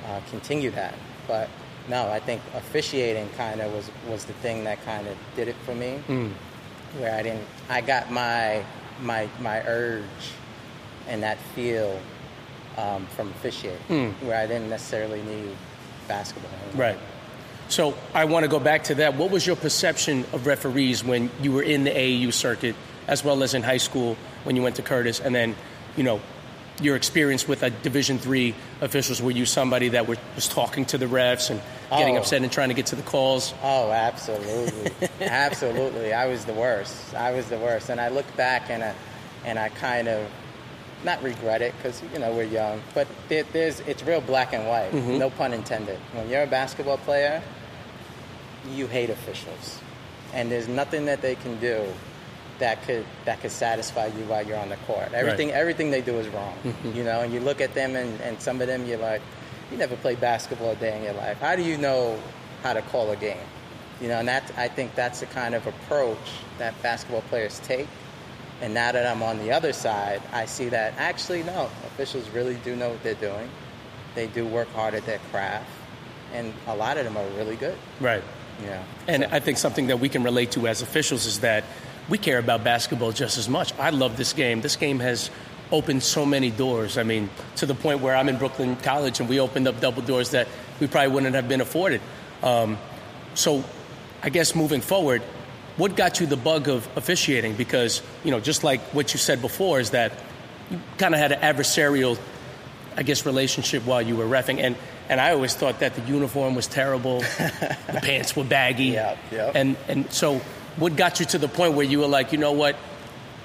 uh, 0.06 0.20
continue 0.30 0.72
that, 0.72 0.96
but 1.28 1.50
no, 1.90 2.10
I 2.10 2.20
think 2.20 2.42
officiating 2.56 3.30
kind 3.38 3.60
of 3.62 3.74
was 3.74 3.90
was 4.10 4.26
the 4.26 4.34
thing 4.34 4.64
that 4.66 4.84
kind 4.86 5.08
of 5.08 5.18
did 5.36 5.48
it 5.48 5.56
for 5.66 5.74
me 5.76 6.00
where 7.00 7.14
I 7.14 7.24
didn't. 7.24 7.46
I 7.70 7.82
got 7.82 8.12
my 8.12 8.64
my 9.02 9.28
my 9.40 9.60
urge 9.66 10.04
and 11.08 11.24
that 11.24 11.38
feel 11.56 12.00
um, 12.78 13.06
from 13.08 13.30
officiating, 13.32 14.14
where 14.22 14.38
I 14.40 14.46
didn't 14.48 14.70
necessarily 14.70 15.22
need 15.24 15.56
basketball. 16.08 16.52
Right. 16.76 16.98
So 17.70 17.96
I 18.14 18.26
want 18.26 18.44
to 18.44 18.50
go 18.50 18.60
back 18.60 18.84
to 18.86 18.96
that. 18.96 19.16
What 19.16 19.32
was 19.32 19.46
your 19.48 19.56
perception 19.56 20.26
of 20.34 20.46
referees 20.48 21.04
when 21.04 21.30
you 21.42 21.52
were 21.54 21.64
in 21.64 21.84
the 21.86 21.92
AAU 21.92 22.32
circuit, 22.34 22.76
as 23.08 23.24
well 23.24 23.44
as 23.44 23.54
in 23.54 23.64
high 23.64 23.78
school 23.78 24.16
when 24.44 24.56
you 24.56 24.62
went 24.64 24.76
to 24.78 24.82
Curtis, 24.82 25.20
and 25.20 25.34
then, 25.34 25.56
you 25.98 26.04
know, 26.04 26.20
your 26.82 26.96
experience 26.96 27.48
with 27.48 27.62
a 27.62 27.70
Division 27.70 28.18
three 28.18 28.56
officials? 28.82 29.22
Were 29.22 29.32
you 29.32 29.46
somebody 29.46 29.90
that 29.90 30.08
were, 30.08 30.18
was 30.36 30.48
talking 30.48 30.86
to 30.86 30.98
the 30.98 31.06
refs 31.06 31.50
and 31.52 31.62
getting 31.92 32.16
Oh. 32.18 32.20
upset 32.22 32.42
and 32.42 32.52
trying 32.52 32.70
to 32.70 32.74
get 32.74 32.88
to 32.88 32.96
the 32.96 33.04
calls? 33.04 33.54
Oh, 33.62 33.92
absolutely, 33.92 34.92
absolutely. 35.22 36.14
I 36.14 36.26
was 36.26 36.46
the 36.46 36.54
worst. 36.54 37.14
I 37.14 37.32
was 37.32 37.46
the 37.48 37.58
worst, 37.60 37.90
and 37.90 38.02
I 38.02 38.08
look 38.10 38.26
back 38.36 38.70
and 38.70 38.84
I 38.84 38.96
and 39.46 39.60
I 39.60 39.70
kind 39.70 40.08
of 40.08 40.28
not 41.04 41.22
regret 41.22 41.62
it 41.62 41.76
because 41.78 42.02
you 42.12 42.18
know 42.20 42.34
we're 42.34 42.44
young, 42.44 42.82
but 42.96 43.08
there, 43.30 43.44
there's 43.54 43.80
it's 43.82 44.02
real 44.04 44.22
black 44.22 44.54
and 44.54 44.68
white. 44.68 44.92
Mm-hmm. 44.92 45.20
No 45.20 45.30
pun 45.30 45.54
intended. 45.54 46.00
When 46.14 46.28
you're 46.30 46.44
a 46.44 46.48
basketball 46.48 46.98
player, 46.98 47.44
you 48.72 48.88
hate 48.88 49.10
officials, 49.12 49.80
and 50.34 50.50
there's 50.52 50.68
nothing 50.68 51.06
that 51.06 51.22
they 51.22 51.36
can 51.36 51.60
do 51.60 51.86
that 52.60 52.84
could 52.84 53.06
that 53.26 53.42
could 53.42 53.52
satisfy 53.52 54.08
you 54.08 54.24
while 54.26 54.46
you're 54.46 54.58
on 54.58 54.70
the 54.70 54.78
court. 54.88 55.14
Everything 55.14 55.52
everything 55.52 55.92
they 55.92 56.02
do 56.02 56.18
is 56.20 56.28
wrong. 56.30 56.56
Mm-hmm. 56.64 56.98
You 56.98 57.04
know, 57.04 57.22
and 57.22 57.34
you 57.34 57.40
look 57.40 57.62
at 57.62 57.74
them 57.74 57.96
and, 57.96 58.20
and 58.22 58.42
some 58.42 58.62
of 58.62 58.68
them 58.68 58.86
you're 58.86 58.98
like, 58.98 59.22
you 59.72 59.78
never 59.78 59.96
played 59.96 60.22
basketball 60.22 60.72
a 60.72 60.76
day 60.76 60.96
in 60.98 61.04
your 61.04 61.14
life. 61.14 61.40
How 61.40 61.56
do 61.56 61.64
you 61.64 61.78
know 61.78 62.20
how 62.62 62.74
to 62.74 62.82
call 62.82 63.10
a 63.12 63.16
game? 63.16 63.38
You 64.02 64.08
know, 64.08 64.20
and 64.20 64.28
that 64.28 64.52
I 64.58 64.68
think 64.68 64.96
that's 64.96 65.20
the 65.20 65.26
kind 65.28 65.56
of 65.56 65.66
approach 65.68 66.18
that 66.58 66.80
basketball 66.82 67.22
players 67.22 67.60
take. 67.60 67.88
And 68.62 68.74
now 68.74 68.92
that 68.92 69.06
I'm 69.06 69.22
on 69.24 69.40
the 69.40 69.52
other 69.52 69.74
side, 69.74 70.22
I 70.32 70.46
see 70.46 70.70
that 70.70 70.94
actually 70.98 71.44
no, 71.44 71.70
officials 71.86 72.30
really 72.30 72.56
do 72.64 72.76
know 72.76 72.90
what 72.90 73.04
they're 73.04 73.14
doing. 73.16 73.50
They 74.16 74.28
do 74.28 74.46
work 74.46 74.70
hard 74.70 74.94
at 74.94 75.06
their 75.06 75.20
craft, 75.32 75.70
and 76.34 76.54
a 76.68 76.76
lot 76.76 76.98
of 76.98 77.04
them 77.04 77.18
are 77.18 77.28
really 77.32 77.56
good. 77.56 77.76
Right. 78.00 78.24
You 78.62 78.68
know, 78.68 78.84
And 79.08 79.26
I 79.26 79.40
think 79.40 79.58
something 79.58 79.88
that 79.88 80.00
we 80.00 80.10
can 80.10 80.24
relate 80.24 80.52
to 80.52 80.68
as 80.68 80.82
officials 80.82 81.26
is 81.26 81.40
that 81.40 81.64
we 82.10 82.18
care 82.18 82.40
about 82.40 82.64
basketball 82.64 83.12
just 83.12 83.38
as 83.38 83.48
much. 83.48 83.74
I 83.80 83.90
love 83.92 84.18
this 84.18 84.34
game. 84.34 84.62
This 84.62 84.76
game 84.76 85.00
has 85.00 85.30
opened 85.72 86.04
so 86.04 86.26
many 86.26 86.52
doors. 86.52 86.98
I 86.98 87.04
mean, 87.04 87.30
to 87.58 87.66
the 87.66 87.76
point 87.76 88.02
where 88.02 88.16
I'm 88.16 88.30
in 88.30 88.38
Brooklyn 88.38 88.76
College 88.78 89.20
and 89.20 89.30
we 89.30 89.40
opened 89.40 89.68
up 89.68 89.80
double 89.80 90.02
doors 90.02 90.32
that 90.32 90.48
we 90.80 90.88
probably 90.88 91.14
wouldn't 91.14 91.36
have 91.36 91.48
been 91.48 91.62
afforded. 91.62 92.02
Um, 92.42 92.78
so, 93.36 93.64
I 94.22 94.30
guess 94.30 94.56
moving 94.56 94.82
forward, 94.82 95.22
what 95.78 95.96
got 95.96 96.20
you 96.20 96.28
the 96.28 96.38
bug 96.38 96.68
of 96.68 96.88
officiating? 96.96 97.56
Because, 97.56 98.02
you 98.24 98.32
know, 98.32 98.40
just 98.40 98.64
like 98.64 98.82
what 98.94 99.14
you 99.14 99.18
said 99.20 99.42
before, 99.42 99.80
is 99.80 99.92
that 99.92 100.12
you 100.70 100.80
kind 100.98 101.14
of 101.14 101.20
had 101.20 101.32
an 101.32 101.40
adversarial 101.40 102.18
I 102.96 103.04
guess, 103.04 103.26
relationship 103.26 103.86
while 103.86 104.02
you 104.02 104.16
were 104.16 104.26
refing. 104.26 104.60
And, 104.60 104.76
and 105.10 105.20
I 105.20 105.32
always 105.32 105.56
thought 105.56 105.80
that 105.80 105.96
the 105.96 106.02
uniform 106.02 106.56
was 106.56 106.68
terrible, 106.68 107.20
the 107.88 108.00
pants 108.02 108.36
were 108.36 108.44
baggy. 108.44 108.86
Yep, 108.86 109.18
yep. 109.32 109.52
And, 109.56 109.78
and 109.88 110.12
so, 110.12 110.42
what 110.78 110.96
got 110.96 111.20
you 111.20 111.26
to 111.28 111.38
the 111.38 111.48
point 111.48 111.74
where 111.74 111.86
you 111.86 112.00
were 112.00 112.08
like, 112.08 112.32
you 112.32 112.38
know 112.38 112.52
what, 112.52 112.76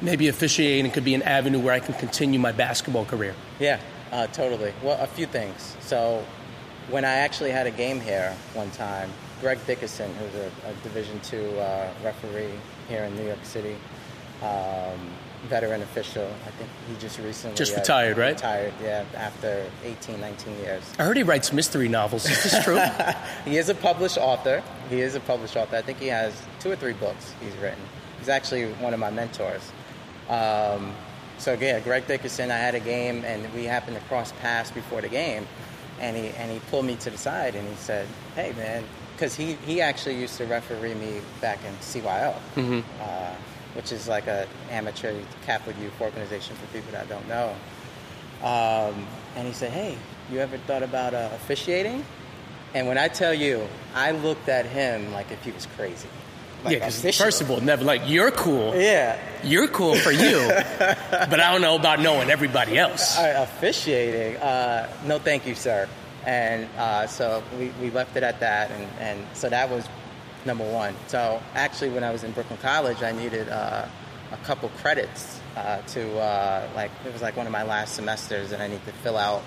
maybe 0.00 0.28
officiating 0.28 0.90
could 0.90 1.04
be 1.04 1.14
an 1.14 1.22
avenue 1.22 1.58
where 1.58 1.74
I 1.74 1.80
can 1.80 1.94
continue 1.94 2.38
my 2.38 2.52
basketball 2.52 3.04
career? 3.04 3.34
Yeah, 3.58 3.80
uh, 4.12 4.26
totally. 4.28 4.72
Well, 4.82 4.98
a 5.00 5.06
few 5.06 5.26
things. 5.26 5.76
So, 5.80 6.24
when 6.90 7.04
I 7.04 7.16
actually 7.16 7.50
had 7.50 7.66
a 7.66 7.70
game 7.70 8.00
here 8.00 8.34
one 8.54 8.70
time, 8.70 9.10
Greg 9.40 9.58
Dickerson, 9.66 10.12
who's 10.14 10.34
a, 10.34 10.50
a 10.68 10.72
Division 10.82 11.20
two 11.20 11.58
uh, 11.58 11.90
referee 12.02 12.54
here 12.88 13.04
in 13.04 13.14
New 13.14 13.26
York 13.26 13.44
City, 13.44 13.76
um, 14.42 15.10
veteran 15.48 15.82
official. 15.82 16.28
I 16.46 16.50
think 16.50 16.68
he 16.88 16.96
just 17.00 17.18
recently 17.18 17.56
Just 17.56 17.74
uh, 17.74 17.80
retired, 17.80 18.18
right? 18.18 18.34
Retired, 18.34 18.74
yeah, 18.82 19.04
after 19.14 19.64
18, 19.84 20.20
19 20.20 20.58
years. 20.58 20.82
I 20.98 21.04
heard 21.04 21.16
he 21.16 21.22
writes 21.22 21.52
mystery 21.52 21.88
novels. 21.88 22.28
Is 22.28 22.42
this 22.42 22.64
true? 22.64 22.80
He 23.44 23.56
is 23.56 23.68
a 23.68 23.74
published 23.74 24.18
author. 24.18 24.62
He 24.90 25.00
is 25.00 25.14
a 25.14 25.20
published 25.20 25.56
author. 25.56 25.76
I 25.76 25.82
think 25.82 25.98
he 25.98 26.08
has 26.08 26.34
two 26.60 26.70
or 26.70 26.76
three 26.76 26.92
books 26.92 27.32
he's 27.40 27.54
written. 27.56 27.80
He's 28.18 28.28
actually 28.28 28.66
one 28.74 28.92
of 28.92 29.00
my 29.00 29.10
mentors. 29.10 29.62
Um, 30.28 30.92
so 31.38 31.52
yeah, 31.58 31.80
Greg 31.80 32.06
Dickerson. 32.06 32.50
I 32.50 32.58
had 32.58 32.74
a 32.74 32.80
game, 32.80 33.24
and 33.24 33.52
we 33.54 33.64
happened 33.64 33.96
to 33.96 34.02
cross 34.04 34.32
paths 34.40 34.70
before 34.70 35.00
the 35.00 35.08
game, 35.08 35.46
and 36.00 36.16
he 36.16 36.28
and 36.30 36.50
he 36.50 36.58
pulled 36.70 36.84
me 36.84 36.96
to 36.96 37.10
the 37.10 37.16
side 37.18 37.54
and 37.54 37.66
he 37.66 37.74
said, 37.76 38.06
"Hey, 38.34 38.52
man," 38.56 38.84
because 39.14 39.34
he 39.36 39.54
he 39.64 39.80
actually 39.80 40.16
used 40.20 40.36
to 40.38 40.44
referee 40.46 40.94
me 40.94 41.20
back 41.40 41.58
in 41.64 41.72
CYO, 41.76 42.34
uh, 43.00 43.34
which 43.78 43.92
is 43.92 44.08
like 44.08 44.26
a 44.26 44.44
amateur 44.72 45.14
Catholic 45.46 45.76
youth 45.80 45.92
organization 46.00 46.56
for 46.56 46.66
people 46.76 46.90
that 46.90 47.08
don't 47.08 47.28
know. 47.28 47.54
Um, 48.42 49.06
and 49.36 49.46
he 49.46 49.52
said, 49.52 49.70
"Hey, 49.70 49.96
you 50.32 50.40
ever 50.40 50.58
thought 50.58 50.82
about 50.82 51.14
uh, 51.14 51.30
officiating?" 51.34 52.04
And 52.74 52.88
when 52.88 52.98
I 52.98 53.06
tell 53.06 53.32
you, 53.32 53.68
I 53.94 54.10
looked 54.10 54.48
at 54.48 54.66
him 54.66 55.12
like 55.12 55.30
if 55.30 55.40
he 55.44 55.52
was 55.52 55.66
crazy. 55.76 56.08
Like, 56.64 56.72
yeah, 56.72 56.88
because 56.88 57.16
first 57.16 57.40
of 57.40 57.52
all, 57.52 57.60
never 57.60 57.84
like 57.84 58.02
you're 58.06 58.32
cool. 58.32 58.74
yeah, 58.74 59.16
You're 59.44 59.68
cool 59.68 59.94
for 59.94 60.10
you, 60.10 60.38
but 60.80 61.38
I 61.38 61.52
don't 61.52 61.62
know 61.62 61.76
about 61.76 62.00
knowing 62.00 62.30
everybody 62.30 62.76
else. 62.76 63.16
Uh, 63.16 63.46
officiating, 63.48 64.38
uh, 64.42 64.90
no, 65.06 65.20
thank 65.20 65.46
you, 65.46 65.54
sir. 65.54 65.88
And 66.26 66.68
uh, 66.76 67.06
so 67.06 67.44
we, 67.56 67.68
we 67.80 67.90
left 67.90 68.16
it 68.16 68.24
at 68.24 68.40
that, 68.40 68.72
and, 68.72 68.88
and 68.98 69.26
so 69.34 69.48
that 69.48 69.70
was 69.70 69.86
number 70.44 70.64
one. 70.64 70.94
So 71.08 71.42
actually, 71.54 71.90
when 71.90 72.04
I 72.04 72.10
was 72.10 72.24
in 72.24 72.32
Brooklyn 72.32 72.58
College, 72.60 73.02
I 73.02 73.12
needed 73.12 73.48
uh, 73.48 73.86
a 74.32 74.36
couple 74.38 74.68
credits 74.80 75.40
uh, 75.56 75.80
to 75.88 76.18
uh, 76.18 76.68
like 76.74 76.90
it 77.04 77.12
was 77.12 77.22
like 77.22 77.36
one 77.36 77.46
of 77.46 77.52
my 77.52 77.62
last 77.62 77.94
semesters, 77.94 78.52
and 78.52 78.62
I 78.62 78.68
need 78.68 78.84
to 78.86 78.92
fill 78.92 79.16
out 79.16 79.42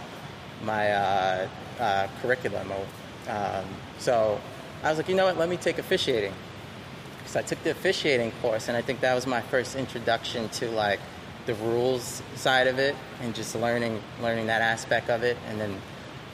my 0.63 0.91
uh, 0.91 1.47
uh, 1.79 2.07
curriculum. 2.21 2.71
Um, 3.27 3.65
so 3.97 4.39
I 4.83 4.89
was 4.89 4.97
like, 4.97 5.09
you 5.09 5.15
know 5.15 5.25
what? 5.25 5.37
Let 5.37 5.49
me 5.49 5.57
take 5.57 5.77
officiating. 5.77 6.33
So 7.25 7.39
I 7.39 7.43
took 7.43 7.63
the 7.63 7.71
officiating 7.71 8.31
course, 8.41 8.67
and 8.67 8.75
I 8.75 8.81
think 8.81 8.99
that 9.01 9.13
was 9.13 9.25
my 9.25 9.41
first 9.41 9.75
introduction 9.75 10.49
to 10.49 10.69
like 10.71 10.99
the 11.45 11.53
rules 11.55 12.21
side 12.35 12.67
of 12.67 12.77
it, 12.79 12.95
and 13.21 13.33
just 13.33 13.55
learning 13.55 14.01
learning 14.21 14.47
that 14.47 14.61
aspect 14.61 15.09
of 15.09 15.23
it. 15.23 15.37
And 15.47 15.59
then, 15.59 15.81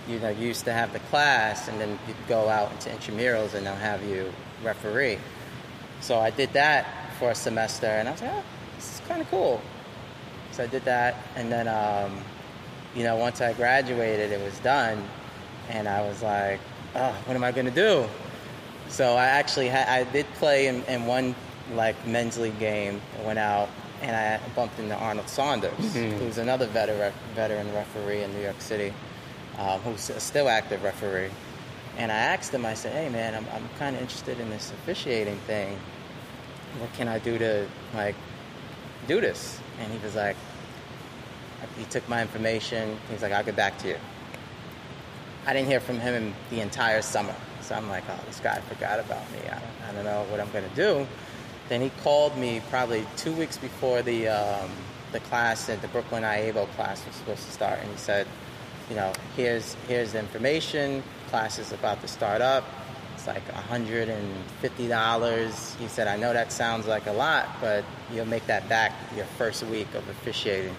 you 0.07 0.19
know, 0.19 0.29
you 0.29 0.47
used 0.47 0.65
to 0.65 0.73
have 0.73 0.93
the 0.93 0.99
class, 0.99 1.67
and 1.67 1.79
then 1.79 1.99
you'd 2.07 2.27
go 2.27 2.49
out 2.49 2.71
into 2.71 2.89
intramurals, 2.89 3.53
and 3.53 3.65
they'll 3.65 3.75
have 3.75 4.03
you 4.03 4.33
referee. 4.63 5.17
So 6.01 6.19
I 6.19 6.29
did 6.29 6.53
that 6.53 6.85
for 7.19 7.31
a 7.31 7.35
semester, 7.35 7.87
and 7.87 8.07
I 8.07 8.11
was 8.11 8.21
like, 8.21 8.31
oh, 8.33 8.43
this 8.75 8.95
is 8.95 9.07
kind 9.07 9.21
of 9.21 9.29
cool. 9.29 9.61
So 10.51 10.63
I 10.63 10.67
did 10.67 10.85
that, 10.85 11.15
and 11.35 11.51
then, 11.51 11.67
um, 11.67 12.19
you 12.95 13.03
know, 13.03 13.15
once 13.15 13.41
I 13.41 13.53
graduated, 13.53 14.31
it 14.31 14.41
was 14.43 14.57
done, 14.59 15.03
and 15.69 15.87
I 15.87 16.01
was 16.07 16.21
like, 16.21 16.59
oh, 16.95 17.15
what 17.25 17.35
am 17.35 17.43
I 17.43 17.51
going 17.51 17.65
to 17.65 17.71
do? 17.71 18.07
So 18.89 19.15
I 19.15 19.25
actually 19.25 19.69
ha- 19.69 19.85
I 19.87 20.03
did 20.05 20.25
play 20.35 20.67
in, 20.67 20.83
in 20.85 21.05
one 21.05 21.35
like 21.73 21.95
men's 22.07 22.37
league 22.37 22.57
game. 22.59 23.01
I 23.21 23.25
went 23.25 23.37
out 23.39 23.67
and 24.01 24.15
I 24.15 24.39
bumped 24.55 24.79
into 24.79 24.95
Arnold 24.95 25.27
Saunders, 25.27 25.93
who's 25.93 26.37
another 26.37 26.67
veteran 26.67 27.11
veteran 27.35 27.73
referee 27.73 28.23
in 28.23 28.31
New 28.33 28.41
York 28.41 28.61
City, 28.61 28.93
um, 29.57 29.81
who's 29.81 30.09
a 30.09 30.19
still 30.21 30.47
active 30.47 30.83
referee. 30.83 31.29
And 31.97 32.11
I 32.11 32.15
asked 32.15 32.53
him, 32.53 32.65
I 32.65 32.75
said, 32.75 32.93
"Hey 32.93 33.09
man, 33.09 33.35
I'm 33.35 33.45
I'm 33.53 33.67
kind 33.79 33.95
of 33.95 34.01
interested 34.01 34.39
in 34.39 34.49
this 34.49 34.71
officiating 34.71 35.37
thing. 35.39 35.77
What 36.79 36.93
can 36.93 37.07
I 37.07 37.19
do 37.19 37.37
to 37.37 37.67
like 37.93 38.15
do 39.07 39.19
this?" 39.19 39.59
And 39.79 39.91
he 39.91 39.97
was 39.99 40.15
like, 40.15 40.37
he 41.77 41.85
took 41.85 42.07
my 42.07 42.21
information. 42.21 42.97
He's 43.09 43.21
like, 43.21 43.31
"I'll 43.31 43.43
get 43.43 43.55
back 43.55 43.77
to 43.79 43.87
you." 43.87 43.97
I 45.47 45.53
didn't 45.53 45.69
hear 45.69 45.79
from 45.79 45.97
him 45.99 46.35
the 46.49 46.59
entire 46.59 47.01
summer. 47.01 47.33
So 47.61 47.73
I'm 47.73 47.89
like, 47.89 48.03
oh, 48.09 48.19
this 48.27 48.41
guy 48.41 48.59
forgot 48.61 48.99
about 48.99 49.31
me. 49.31 49.39
I 49.49 49.59
don't, 49.59 49.89
I 49.89 49.91
don't 49.93 50.03
know 50.03 50.25
what 50.29 50.41
I'm 50.41 50.51
going 50.51 50.69
to 50.69 50.75
do. 50.75 51.07
Then 51.69 51.79
he 51.79 51.89
called 52.03 52.37
me 52.37 52.61
probably 52.69 53.05
two 53.15 53.31
weeks 53.31 53.57
before 53.57 54.01
the, 54.01 54.27
um, 54.27 54.69
the 55.13 55.21
class, 55.21 55.69
at 55.69 55.81
the 55.81 55.87
Brooklyn 55.87 56.23
IAABO 56.23 56.67
class 56.75 57.05
was 57.05 57.15
supposed 57.15 57.45
to 57.45 57.51
start. 57.51 57.79
And 57.79 57.89
he 57.89 57.97
said, 57.97 58.27
you 58.89 58.97
know, 58.97 59.13
here's, 59.37 59.75
here's 59.87 60.11
the 60.11 60.19
information. 60.19 61.01
Class 61.29 61.59
is 61.59 61.71
about 61.71 62.01
to 62.01 62.07
start 62.07 62.41
up. 62.41 62.63
It's 63.15 63.27
like 63.27 63.43
$150. 64.61 65.75
He 65.79 65.87
said, 65.87 66.07
I 66.07 66.15
know 66.17 66.33
that 66.33 66.51
sounds 66.51 66.87
like 66.87 67.07
a 67.07 67.11
lot, 67.11 67.47
but 67.61 67.83
you'll 68.13 68.25
make 68.27 68.45
that 68.47 68.67
back 68.69 68.93
your 69.15 69.25
first 69.37 69.63
week 69.63 69.93
of 69.93 70.07
officiating. 70.09 70.75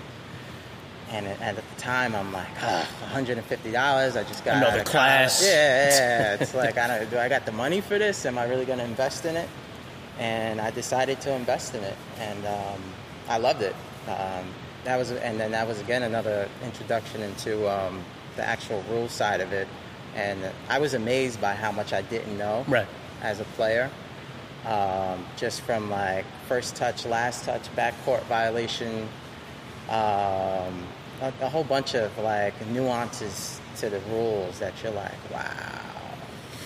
And 1.11 1.27
at 1.27 1.41
at 1.41 1.57
the 1.57 1.63
time, 1.81 2.15
I'm 2.15 2.33
like, 2.33 2.49
ah, 2.61 2.87
$150. 3.15 4.17
I 4.17 4.23
just 4.25 4.45
got 4.45 4.57
Another 4.59 4.73
out 4.73 4.79
of 4.81 4.85
class. 4.87 5.39
college. 5.41 5.53
Yeah, 5.55 5.89
yeah, 5.89 5.99
yeah. 6.37 6.37
It's 6.43 6.55
like, 6.55 6.77
I 6.77 6.87
don't, 6.99 7.11
do 7.11 7.19
I 7.19 7.29
got 7.31 7.47
the 7.47 7.53
money 7.53 7.81
for 7.81 7.99
this? 7.99 8.27
Am 8.27 8.37
I 8.39 8.45
really 8.45 8.67
going 8.67 8.79
to 8.79 8.85
invest 8.85 9.25
in 9.25 9.37
it? 9.37 9.49
And 10.19 10.61
I 10.61 10.71
decided 10.71 11.21
to 11.23 11.33
invest 11.33 11.75
in 11.75 11.83
it, 11.85 11.97
and 12.19 12.45
um, 12.47 12.83
I 13.29 13.39
loved 13.39 13.63
it. 13.63 13.75
Um, 14.09 14.45
that 14.85 14.97
was, 14.97 15.13
and 15.13 15.39
then 15.39 15.53
that 15.53 15.67
was 15.67 15.79
again 15.81 16.03
another 16.03 16.49
introduction 16.65 17.23
into 17.23 17.71
um, 17.71 18.03
the 18.37 18.45
actual 18.45 18.83
rule 18.91 19.09
side 19.09 19.41
of 19.41 19.53
it. 19.53 19.69
And 20.19 20.41
I 20.69 20.81
was 20.81 20.95
amazed 20.95 21.41
by 21.41 21.55
how 21.55 21.71
much 21.71 21.93
I 21.93 22.03
didn't 22.03 22.37
know 22.37 22.65
Right. 22.67 22.89
as 23.23 23.39
a 23.41 23.45
player. 23.45 23.89
Um, 24.67 25.25
just 25.37 25.61
from 25.61 25.89
like 25.91 26.25
first 26.49 26.75
touch, 26.75 27.07
last 27.07 27.45
touch, 27.45 27.63
backcourt 27.77 28.23
violation, 28.25 29.09
um, 29.89 30.85
a, 31.23 31.33
a 31.41 31.49
whole 31.49 31.63
bunch 31.65 31.95
of 31.95 32.17
like 32.19 32.55
nuances 32.69 33.61
to 33.77 33.89
the 33.89 34.01
rules 34.11 34.59
that 34.59 34.75
you're 34.83 34.93
like, 34.93 35.31
wow. 35.33 35.45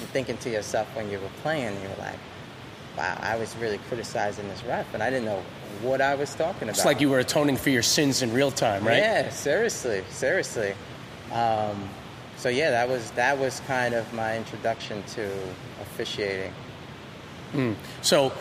You're 0.00 0.08
thinking 0.08 0.38
to 0.38 0.50
yourself 0.50 0.88
when 0.96 1.10
you 1.10 1.18
were 1.20 1.30
playing, 1.42 1.78
you're 1.82 1.96
like, 1.98 2.18
wow, 2.96 3.18
I 3.20 3.36
was 3.36 3.54
really 3.56 3.78
criticizing 3.88 4.48
this 4.48 4.64
ref, 4.64 4.92
and 4.94 5.02
I 5.02 5.10
didn't 5.10 5.26
know 5.26 5.42
what 5.82 6.00
I 6.00 6.14
was 6.14 6.34
talking 6.34 6.64
about. 6.64 6.76
It's 6.76 6.84
like 6.86 7.00
you 7.00 7.10
were 7.10 7.18
atoning 7.20 7.56
for 7.58 7.70
your 7.70 7.82
sins 7.82 8.22
in 8.22 8.32
real 8.32 8.50
time, 8.50 8.84
right? 8.84 8.96
Yeah, 8.98 9.28
seriously, 9.28 10.02
seriously. 10.08 10.74
Um, 11.32 11.88
so 12.42 12.48
yeah, 12.48 12.72
that 12.72 12.88
was 12.88 13.08
that 13.12 13.38
was 13.38 13.60
kind 13.68 13.94
of 13.94 14.12
my 14.12 14.36
introduction 14.36 15.04
to 15.14 15.30
officiating. 15.80 16.52
Hmm. 17.52 17.74
So, 18.00 18.32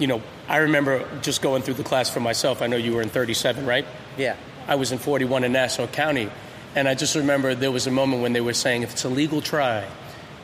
you 0.00 0.08
know, 0.08 0.20
I 0.48 0.56
remember 0.56 1.06
just 1.22 1.42
going 1.42 1.62
through 1.62 1.74
the 1.74 1.84
class 1.84 2.10
for 2.10 2.18
myself. 2.18 2.60
I 2.60 2.66
know 2.66 2.76
you 2.76 2.92
were 2.92 3.02
in 3.02 3.08
37, 3.08 3.64
right? 3.64 3.86
Yeah, 4.18 4.34
I 4.66 4.74
was 4.74 4.90
in 4.90 4.98
41 4.98 5.44
in 5.44 5.52
Nassau 5.52 5.86
County, 5.86 6.28
and 6.74 6.88
I 6.88 6.96
just 6.96 7.14
remember 7.14 7.54
there 7.54 7.70
was 7.70 7.86
a 7.86 7.90
moment 7.92 8.20
when 8.20 8.32
they 8.32 8.40
were 8.40 8.52
saying 8.52 8.82
if 8.82 8.94
it's 8.94 9.04
a 9.04 9.08
legal 9.08 9.40
try, 9.40 9.86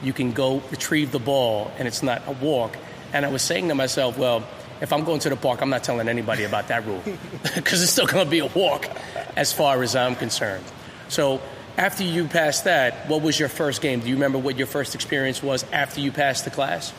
you 0.00 0.12
can 0.12 0.30
go 0.30 0.62
retrieve 0.70 1.10
the 1.10 1.18
ball 1.18 1.72
and 1.78 1.88
it's 1.88 2.04
not 2.04 2.22
a 2.28 2.32
walk. 2.32 2.76
And 3.12 3.26
I 3.26 3.30
was 3.30 3.42
saying 3.42 3.66
to 3.66 3.74
myself, 3.74 4.16
well, 4.16 4.46
if 4.80 4.92
I'm 4.92 5.02
going 5.02 5.18
to 5.20 5.28
the 5.28 5.36
park, 5.36 5.60
I'm 5.60 5.70
not 5.70 5.82
telling 5.82 6.08
anybody 6.08 6.44
about 6.44 6.68
that 6.68 6.86
rule 6.86 7.02
because 7.56 7.82
it's 7.82 7.90
still 7.90 8.06
going 8.06 8.24
to 8.24 8.30
be 8.30 8.38
a 8.38 8.46
walk 8.46 8.88
as 9.34 9.52
far 9.52 9.82
as 9.82 9.96
I'm 9.96 10.14
concerned. 10.14 10.64
So 11.08 11.40
after 11.76 12.04
you 12.04 12.26
passed 12.26 12.64
that, 12.64 13.08
what 13.08 13.22
was 13.22 13.38
your 13.38 13.48
first 13.48 13.80
game? 13.80 14.00
Do 14.00 14.08
you 14.08 14.14
remember 14.14 14.38
what 14.38 14.58
your 14.58 14.66
first 14.66 14.94
experience 14.94 15.42
was 15.42 15.64
after 15.72 16.00
you 16.00 16.12
passed 16.12 16.44
the 16.44 16.50
class? 16.50 16.92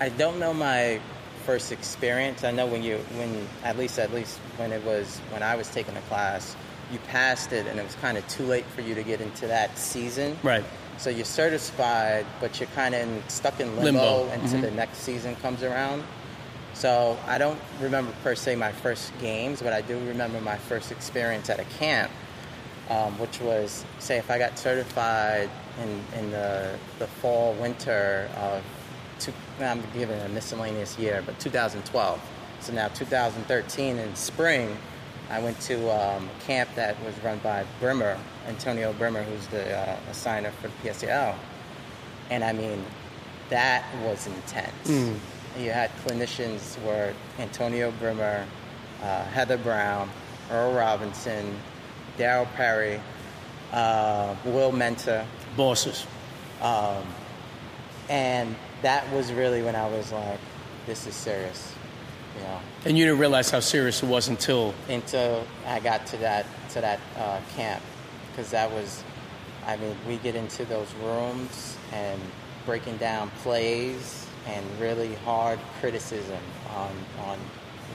I 0.00 0.10
don't 0.10 0.38
know 0.38 0.52
my 0.52 1.00
first 1.44 1.72
experience. 1.72 2.44
I 2.44 2.50
know 2.50 2.66
when 2.66 2.82
you 2.82 2.98
when 3.16 3.46
at 3.62 3.78
least 3.78 3.98
at 3.98 4.12
least 4.12 4.38
when 4.56 4.72
it 4.72 4.82
was 4.84 5.18
when 5.30 5.42
I 5.42 5.54
was 5.54 5.68
taking 5.68 5.96
a 5.96 6.00
class, 6.02 6.56
you 6.90 6.98
passed 6.98 7.52
it 7.52 7.66
and 7.66 7.78
it 7.78 7.84
was 7.84 7.94
kind 7.96 8.18
of 8.18 8.26
too 8.28 8.44
late 8.44 8.64
for 8.66 8.80
you 8.80 8.94
to 8.94 9.02
get 9.02 9.20
into 9.20 9.46
that 9.46 9.78
season. 9.78 10.36
Right. 10.42 10.64
So 10.98 11.10
you're 11.10 11.24
certified, 11.24 12.26
but 12.40 12.58
you're 12.58 12.70
kind 12.70 12.94
of 12.94 13.30
stuck 13.30 13.60
in 13.60 13.76
limbo, 13.76 14.22
Limbo. 14.24 14.32
until 14.32 14.60
the 14.60 14.66
mm-hmm. 14.68 14.76
next 14.76 14.98
season 14.98 15.36
comes 15.36 15.62
around. 15.62 16.02
So 16.74 17.18
I 17.26 17.38
don't 17.38 17.58
remember 17.80 18.12
per 18.22 18.34
se 18.34 18.56
my 18.56 18.72
first 18.72 19.12
games, 19.18 19.62
but 19.62 19.72
I 19.72 19.82
do 19.82 19.98
remember 20.06 20.40
my 20.40 20.56
first 20.56 20.92
experience 20.92 21.48
at 21.48 21.60
a 21.60 21.64
camp, 21.64 22.10
um, 22.90 23.18
which 23.18 23.40
was 23.40 23.84
say 23.98 24.16
if 24.18 24.30
I 24.30 24.38
got 24.38 24.58
certified 24.58 25.50
in, 25.82 26.18
in 26.18 26.30
the 26.30 26.78
the 26.98 27.06
fall 27.06 27.54
winter 27.54 28.28
of 28.36 28.62
two, 29.18 29.32
I'm 29.60 29.82
giving 29.94 30.20
a 30.20 30.28
miscellaneous 30.28 30.98
year, 30.98 31.22
but 31.24 31.38
2012. 31.40 32.20
So 32.60 32.72
now 32.72 32.88
2013 32.88 33.98
in 33.98 34.14
spring, 34.16 34.76
I 35.30 35.40
went 35.40 35.58
to 35.62 35.76
um, 35.90 36.28
a 36.28 36.44
camp 36.44 36.70
that 36.74 37.02
was 37.04 37.14
run 37.22 37.38
by 37.38 37.64
Brimmer, 37.80 38.18
Antonio 38.46 38.92
Brimmer, 38.94 39.22
who's 39.22 39.46
the 39.48 39.76
uh, 39.76 39.96
assigner 40.10 40.52
for 40.52 40.68
the 40.68 40.88
PSAL. 40.88 41.34
And 42.30 42.42
I 42.42 42.52
mean, 42.52 42.84
that 43.50 43.84
was 44.02 44.26
intense. 44.26 44.88
You 45.58 45.70
had 45.70 45.90
clinicians 46.04 46.80
were 46.84 47.14
Antonio 47.38 47.90
Brimmer, 47.92 48.44
uh, 49.02 49.24
Heather 49.24 49.56
Brown, 49.56 50.10
Earl 50.50 50.72
Robinson, 50.74 51.56
Daryl 52.18 52.46
Perry, 52.54 53.00
uh, 53.72 54.34
Will 54.44 54.72
Mentor, 54.72 55.24
Bosses. 55.56 56.06
and 58.08 58.54
that 58.82 59.10
was 59.12 59.32
really 59.32 59.62
when 59.62 59.74
I 59.76 59.88
was 59.88 60.12
like, 60.12 60.38
this 60.86 61.06
is 61.06 61.14
serious. 61.14 61.72
You 62.36 62.42
know, 62.42 62.60
And 62.84 62.98
you 62.98 63.06
didn't 63.06 63.18
realize 63.20 63.50
how 63.50 63.60
serious 63.60 64.02
it 64.02 64.06
was 64.06 64.28
until 64.28 64.74
until 64.88 65.46
I 65.66 65.80
got 65.80 66.06
to 66.06 66.16
that 66.18 66.46
to 66.70 66.80
that 66.82 67.00
uh, 67.16 67.40
camp, 67.56 67.82
because 68.30 68.50
that 68.50 68.70
was, 68.70 69.02
I 69.66 69.76
mean, 69.76 69.96
we 70.06 70.18
get 70.18 70.34
into 70.34 70.66
those 70.66 70.92
rooms 71.02 71.76
and 71.92 72.20
breaking 72.66 72.98
down 72.98 73.30
plays 73.42 74.26
and 74.46 74.64
really 74.78 75.14
hard 75.24 75.58
criticism 75.80 76.42
on 76.74 76.90
on 77.24 77.38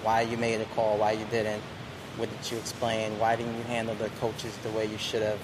why 0.01 0.21
you 0.21 0.37
made 0.37 0.59
a 0.59 0.65
call, 0.73 0.97
why 0.97 1.11
you 1.11 1.25
didn't, 1.29 1.61
what 2.17 2.29
did 2.29 2.51
you 2.51 2.57
explain, 2.57 3.17
why 3.19 3.35
didn't 3.35 3.55
you 3.57 3.63
handle 3.63 3.95
the 3.95 4.09
coaches 4.19 4.55
the 4.63 4.69
way 4.71 4.85
you 4.85 4.97
should 4.97 5.21
have, 5.21 5.39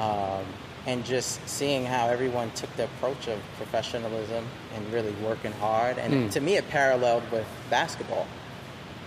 um, 0.00 0.44
and 0.86 1.04
just 1.04 1.46
seeing 1.48 1.84
how 1.84 2.08
everyone 2.08 2.50
took 2.52 2.74
the 2.76 2.84
approach 2.84 3.26
of 3.28 3.38
professionalism 3.56 4.44
and 4.74 4.92
really 4.92 5.12
working 5.24 5.52
hard, 5.52 5.98
and 5.98 6.12
Mm. 6.12 6.30
to 6.32 6.40
me 6.40 6.56
it 6.56 6.68
paralleled 6.70 7.22
with 7.32 7.46
basketball 7.70 8.26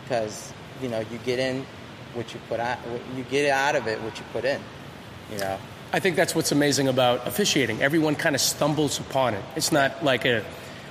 because 0.04 0.52
you 0.82 0.90
know 0.90 1.00
you 1.12 1.18
get 1.26 1.40
in 1.40 1.66
what 2.14 2.34
you 2.34 2.40
put 2.50 2.60
out, 2.60 2.78
you 3.16 3.24
get 3.24 3.50
out 3.52 3.76
of 3.76 3.88
it 3.88 4.02
what 4.02 4.18
you 4.18 4.24
put 4.34 4.44
in, 4.46 4.60
you 5.32 5.38
know. 5.38 5.58
I 5.94 6.00
think 6.00 6.16
that's 6.16 6.36
what's 6.36 6.52
amazing 6.52 6.88
about 6.90 7.26
officiating. 7.28 7.82
Everyone 7.82 8.16
kind 8.16 8.36
of 8.36 8.42
stumbles 8.42 9.00
upon 9.00 9.34
it. 9.36 9.44
It's 9.56 9.72
not 9.72 10.04
like 10.04 10.26
a, 10.26 10.44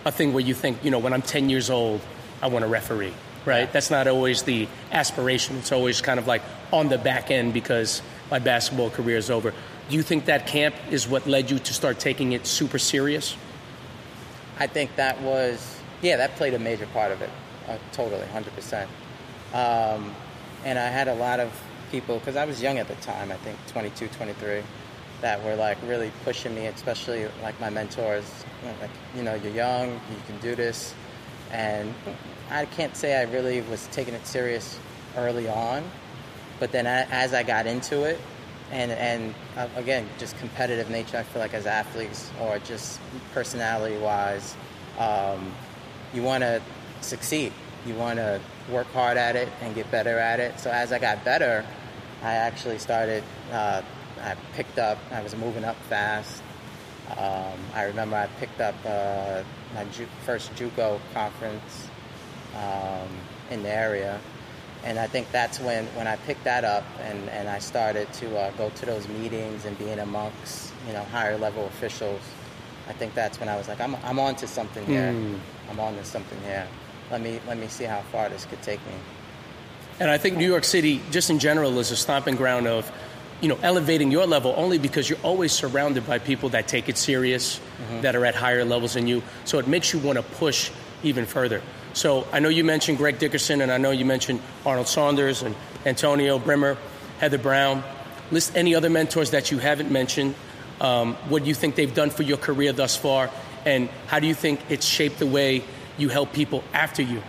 a 0.07 0.13
thing 0.13 0.33
where 0.33 0.43
you 0.43 0.55
think, 0.55 0.83
you 0.83 0.91
know, 0.91 0.99
when 0.99 1.13
I'm 1.13 1.21
10 1.21 1.51
years 1.51 1.69
old, 1.69 2.01
I 2.41 2.47
want 2.47 2.63
to 2.63 2.67
referee, 2.69 3.13
right? 3.47 3.73
That's 3.73 3.91
not 3.91 4.07
always 4.09 4.43
the 4.43 4.69
aspiration. 4.93 5.57
It's 5.57 5.73
always 5.73 6.01
kind 6.01 6.19
of 6.19 6.27
like 6.27 6.43
on 6.73 6.89
the 6.89 6.99
back 6.99 7.31
end 7.31 7.55
because 7.55 8.03
my 8.31 8.39
basketball 8.39 8.91
career 8.91 9.17
is 9.17 9.31
over. 9.31 9.55
Do 9.89 9.97
you 9.97 10.03
think 10.03 10.25
that 10.25 10.47
camp 10.47 10.75
is 10.91 11.07
what 11.07 11.27
led 11.27 11.51
you 11.51 11.59
to 11.61 11.73
start 11.73 12.01
taking 12.01 12.33
it 12.33 12.47
super 12.47 12.79
serious? 12.79 13.37
I 14.59 14.67
think 14.67 14.97
that 14.97 15.21
was, 15.23 15.79
yeah, 16.03 16.17
that 16.17 16.35
played 16.37 16.55
a 16.55 16.59
major 16.59 16.87
part 16.87 17.13
of 17.13 17.23
it, 17.23 17.31
uh, 17.69 17.79
totally, 17.93 18.27
100%. 18.35 18.87
Um, 19.55 20.15
and 20.65 20.79
I 20.79 20.89
had 20.89 21.09
a 21.09 21.15
lot 21.15 21.39
of 21.39 21.53
people, 21.93 22.19
because 22.19 22.37
I 22.37 22.45
was 22.45 22.61
young 22.61 22.79
at 22.79 22.89
the 22.89 22.95
time, 22.97 23.31
I 23.31 23.37
think 23.37 23.59
22, 23.69 24.09
23, 24.09 24.63
that 25.21 25.43
were 25.45 25.55
like 25.55 25.79
really 25.85 26.11
pushing 26.25 26.55
me, 26.55 26.67
especially 26.67 27.29
like 27.43 27.59
my 27.61 27.71
mentors. 27.71 28.45
Like, 28.81 28.91
you 29.15 29.23
know, 29.23 29.35
you're 29.35 29.53
young, 29.53 29.93
you 29.93 30.23
can 30.27 30.39
do 30.41 30.57
this. 30.57 30.95
And 31.53 31.95
I 32.51 32.65
can't 32.67 32.97
say 32.97 33.19
I 33.19 33.23
really 33.25 33.61
was 33.63 33.87
taking 33.89 34.15
it 34.15 34.27
serious 34.27 34.79
early 35.17 35.49
on, 35.49 35.85
but 36.61 36.73
then 36.73 36.87
a- 36.87 37.07
as 37.11 37.35
I 37.35 37.43
got 37.43 37.67
into 37.67 38.05
it, 38.05 38.21
and 38.71 38.91
and 38.93 39.35
uh, 39.57 39.69
again, 39.77 40.09
just 40.19 40.37
competitive 40.39 40.91
nature. 40.91 41.17
I 41.19 41.23
feel 41.23 41.41
like 41.43 41.55
as 41.55 41.67
athletes, 41.67 42.31
or 42.41 42.59
just 42.61 43.01
personality 43.33 43.97
wise, 43.99 44.55
um, 44.99 45.53
you 46.15 46.23
want 46.23 46.43
to 46.43 46.61
succeed. 47.01 47.53
You 47.87 47.95
want 47.95 48.17
to 48.19 48.41
work 48.71 48.89
hard 48.89 49.17
at 49.17 49.37
it 49.37 49.49
and 49.61 49.75
get 49.75 49.89
better 49.91 50.19
at 50.19 50.41
it. 50.41 50.59
So 50.59 50.71
as 50.71 50.93
I 50.93 50.99
got 50.99 51.25
better, 51.25 51.65
I 52.23 52.35
actually 52.35 52.79
started. 52.79 53.23
Uh, 53.53 53.83
I 54.21 54.35
picked 54.55 54.79
up. 54.79 54.99
I 55.13 55.23
was 55.23 55.37
moving 55.37 55.65
up 55.65 55.77
fast. 55.89 56.43
Um, 57.17 57.59
I 57.75 57.85
remember 57.85 58.17
I 58.17 58.27
picked 58.41 58.61
up 58.61 58.75
uh, 58.85 59.43
my 59.75 59.85
ju- 59.93 60.09
first 60.25 60.53
JUCO 60.57 60.99
conference 61.15 61.89
um, 62.55 63.09
in 63.51 63.63
the 63.63 63.71
area, 63.71 64.21
and 64.85 64.99
I 64.99 65.07
think 65.07 65.31
that's 65.33 65.59
when, 65.59 65.87
when 65.97 66.07
I 66.07 66.17
picked 66.17 66.45
that 66.45 66.65
up 66.65 66.85
and, 67.01 67.29
and 67.31 67.49
I 67.49 67.59
started 67.59 68.13
to 68.15 68.39
uh, 68.39 68.51
go 68.53 68.71
to 68.71 68.87
those 68.87 69.09
meetings 69.09 69.65
and 69.65 69.77
being 69.79 69.99
amongst 69.99 70.73
you 70.87 70.93
know 70.93 71.03
higher 71.05 71.37
level 71.37 71.67
officials. 71.67 72.21
I 72.89 72.93
think 72.93 73.15
that's 73.15 73.41
when 73.41 73.49
I 73.49 73.57
was 73.57 73.67
like, 73.67 73.81
I'm, 73.81 73.97
I'm 74.05 74.21
on 74.21 74.37
to 74.37 74.47
something 74.47 74.87
here. 74.87 75.13
Hmm. 75.13 75.37
I'm 75.71 75.81
on 75.81 75.97
to 75.97 76.05
something 76.05 76.41
here. 76.43 76.69
Let 77.11 77.21
me 77.21 77.41
let 77.49 77.59
me 77.59 77.67
see 77.67 77.85
how 77.85 78.01
far 78.13 78.29
this 78.29 78.45
could 78.45 78.63
take 78.63 78.79
me. 78.87 78.95
And 79.99 80.11
I 80.11 80.19
think 80.19 80.37
New 80.37 80.47
York 80.47 80.65
City, 80.65 81.01
just 81.11 81.31
in 81.31 81.39
general, 81.39 81.79
is 81.79 81.91
a 81.91 81.97
stomping 81.97 82.37
ground 82.37 82.67
of, 82.67 82.91
you 83.41 83.49
know, 83.49 83.59
elevating 83.63 84.11
your 84.11 84.27
level 84.27 84.53
only 84.57 84.79
because 84.79 85.09
you're 85.09 85.19
always 85.23 85.53
surrounded 85.53 86.07
by 86.07 86.19
people 86.19 86.51
that 86.51 86.69
take 86.69 86.89
it 86.89 86.99
serious, 86.99 87.61
that 88.03 88.15
are 88.15 88.27
at 88.27 88.35
higher 88.35 88.65
levels 88.65 88.95
than 88.95 89.07
you. 89.07 89.23
So 89.47 89.59
it 89.59 89.67
makes 89.67 89.95
you 89.95 89.99
want 89.99 90.19
to 90.19 90.23
push 90.23 90.71
even 91.03 91.25
further. 91.25 91.63
So 91.97 92.27
I 92.33 92.41
know 92.41 92.51
you 92.51 92.63
mentioned 92.63 92.99
Greg 92.99 93.19
Dickerson, 93.19 93.61
and 93.63 93.73
I 93.73 93.79
know 93.79 93.91
you 93.91 94.05
mentioned 94.05 94.41
Arnold 94.65 94.87
Saunders 94.87 95.43
and 95.43 95.55
Antonio 95.85 96.39
Brimmer, 96.39 96.77
Heather 97.19 97.39
Brown. 97.39 97.83
List 98.31 98.55
any 98.55 98.75
other 98.75 98.91
mentors 98.91 99.31
that 99.31 99.51
you 99.51 99.59
haven't 99.59 99.91
mentioned. 99.91 100.35
Um, 100.81 101.15
what 101.31 101.43
do 101.43 101.49
you 101.49 101.55
think 101.55 101.75
they've 101.75 101.95
done 101.95 102.11
for 102.11 102.23
your 102.23 102.37
career 102.37 102.73
thus 102.73 102.97
far, 102.97 103.31
and 103.65 103.89
how 104.09 104.19
do 104.19 104.27
you 104.27 104.35
think 104.35 104.61
it's 104.69 104.85
shaped 104.85 105.19
the 105.19 105.27
way 105.27 105.65
you 105.97 106.11
help 106.11 106.33
people 106.33 106.63
after 106.73 107.03
you? 107.03 107.23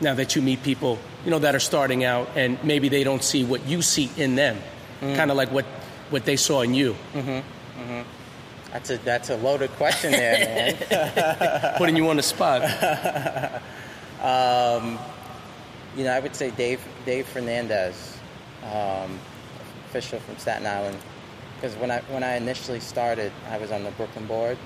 now 0.00 0.14
that 0.14 0.36
you 0.36 0.42
meet 0.42 0.62
people, 0.62 0.98
you 1.24 1.30
know, 1.30 1.38
that 1.38 1.54
are 1.54 1.60
starting 1.60 2.04
out 2.04 2.28
and 2.36 2.62
maybe 2.64 2.88
they 2.88 3.04
don't 3.04 3.22
see 3.22 3.44
what 3.44 3.66
you 3.66 3.82
see 3.82 4.10
in 4.16 4.34
them, 4.34 4.58
mm. 5.00 5.16
kind 5.16 5.30
of 5.30 5.36
like 5.36 5.50
what, 5.50 5.64
what 6.10 6.24
they 6.24 6.36
saw 6.36 6.62
in 6.62 6.74
you, 6.74 6.94
mm-hmm, 7.12 7.30
mm-hmm. 7.30 8.02
That's 8.74 8.90
a 8.90 8.98
that's 8.98 9.30
a 9.30 9.36
loaded 9.36 9.70
question 9.76 10.10
there, 10.10 10.76
man. 10.90 11.74
putting 11.78 11.94
you 11.94 12.08
on 12.10 12.16
the 12.16 12.22
spot. 12.22 12.60
You 15.96 16.02
know, 16.02 16.10
I 16.10 16.18
would 16.18 16.34
say 16.34 16.50
Dave 16.50 16.80
Dave 17.06 17.24
Fernandez, 17.28 18.18
um, 18.64 19.20
official 19.86 20.18
from 20.18 20.36
Staten 20.38 20.66
Island, 20.66 20.98
because 21.54 21.76
when 21.76 21.92
I 21.92 22.00
when 22.10 22.24
I 22.24 22.34
initially 22.34 22.80
started, 22.80 23.30
I 23.48 23.58
was 23.58 23.70
on 23.70 23.84
the 23.84 23.92
Brooklyn 23.92 24.26
board, 24.26 24.58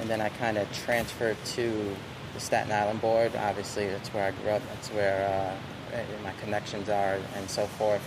and 0.00 0.08
then 0.08 0.22
I 0.22 0.30
kind 0.30 0.56
of 0.56 0.72
transferred 0.72 1.36
to 1.56 1.94
the 2.32 2.40
Staten 2.40 2.72
Island 2.72 3.02
board. 3.02 3.36
Obviously, 3.36 3.86
that's 3.86 4.08
where 4.14 4.28
I 4.28 4.30
grew 4.30 4.52
up. 4.52 4.62
That's 4.72 4.88
where 4.92 5.28
uh, 5.92 5.98
my 6.24 6.32
connections 6.40 6.88
are, 6.88 7.18
and 7.34 7.50
so 7.50 7.66
forth. 7.66 8.02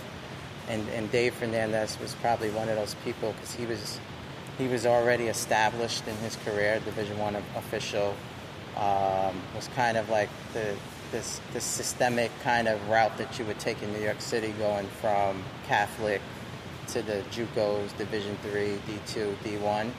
And 0.68 0.88
and 0.88 1.08
Dave 1.12 1.34
Fernandez 1.34 1.98
was 2.00 2.16
probably 2.16 2.50
one 2.50 2.68
of 2.68 2.74
those 2.74 2.96
people 3.04 3.32
because 3.34 3.54
he 3.54 3.64
was 3.64 4.00
he 4.60 4.68
was 4.68 4.84
already 4.84 5.28
established 5.28 6.06
in 6.06 6.16
his 6.16 6.36
career, 6.36 6.80
Division 6.84 7.18
One 7.18 7.34
official. 7.56 8.14
Um, 8.76 9.34
was 9.56 9.68
kind 9.74 9.96
of 9.96 10.08
like 10.10 10.28
the 10.52 10.76
this 11.12 11.40
systemic 11.58 12.30
kind 12.44 12.68
of 12.68 12.88
route 12.88 13.18
that 13.18 13.36
you 13.38 13.44
would 13.46 13.58
take 13.58 13.82
in 13.82 13.92
New 13.92 14.00
York 14.00 14.20
City, 14.20 14.52
going 14.58 14.86
from 15.00 15.42
Catholic 15.66 16.20
to 16.88 17.02
the 17.02 17.24
JUCOs, 17.32 17.96
Division 17.96 18.36
Three, 18.42 18.78
D 18.86 18.98
two, 19.06 19.36
D 19.42 19.56
one. 19.56 19.92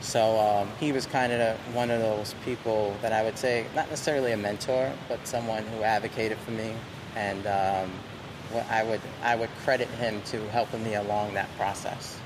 So 0.00 0.38
um, 0.38 0.70
he 0.78 0.92
was 0.92 1.06
kind 1.06 1.32
of 1.32 1.58
one 1.74 1.90
of 1.90 2.00
those 2.00 2.34
people 2.44 2.96
that 3.02 3.12
I 3.12 3.24
would 3.24 3.36
say, 3.36 3.66
not 3.74 3.90
necessarily 3.90 4.30
a 4.30 4.36
mentor, 4.36 4.92
but 5.08 5.26
someone 5.26 5.64
who 5.64 5.82
advocated 5.82 6.38
for 6.38 6.52
me, 6.52 6.72
and 7.16 7.44
um, 7.46 7.90
I 8.70 8.84
would 8.84 9.00
I 9.22 9.34
would 9.34 9.50
credit 9.64 9.88
him 9.88 10.22
to 10.26 10.48
helping 10.50 10.82
me 10.84 10.94
along 10.94 11.34
that 11.34 11.48
process, 11.56 12.18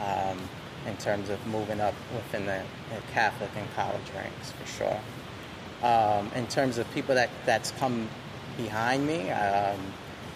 um, 0.00 0.38
in 0.86 0.96
terms 0.96 1.28
of 1.28 1.44
moving 1.46 1.80
up 1.80 1.94
within 2.14 2.46
the, 2.46 2.62
the 2.94 3.00
Catholic 3.12 3.50
and 3.56 3.66
college 3.74 4.10
ranks 4.14 4.52
for 4.52 4.66
sure. 4.66 5.00
Um, 5.82 6.30
in 6.34 6.46
terms 6.46 6.78
of 6.78 6.90
people 6.94 7.14
that 7.14 7.30
that's 7.44 7.70
come 7.72 8.08
behind 8.56 9.06
me, 9.06 9.30
um, 9.30 9.78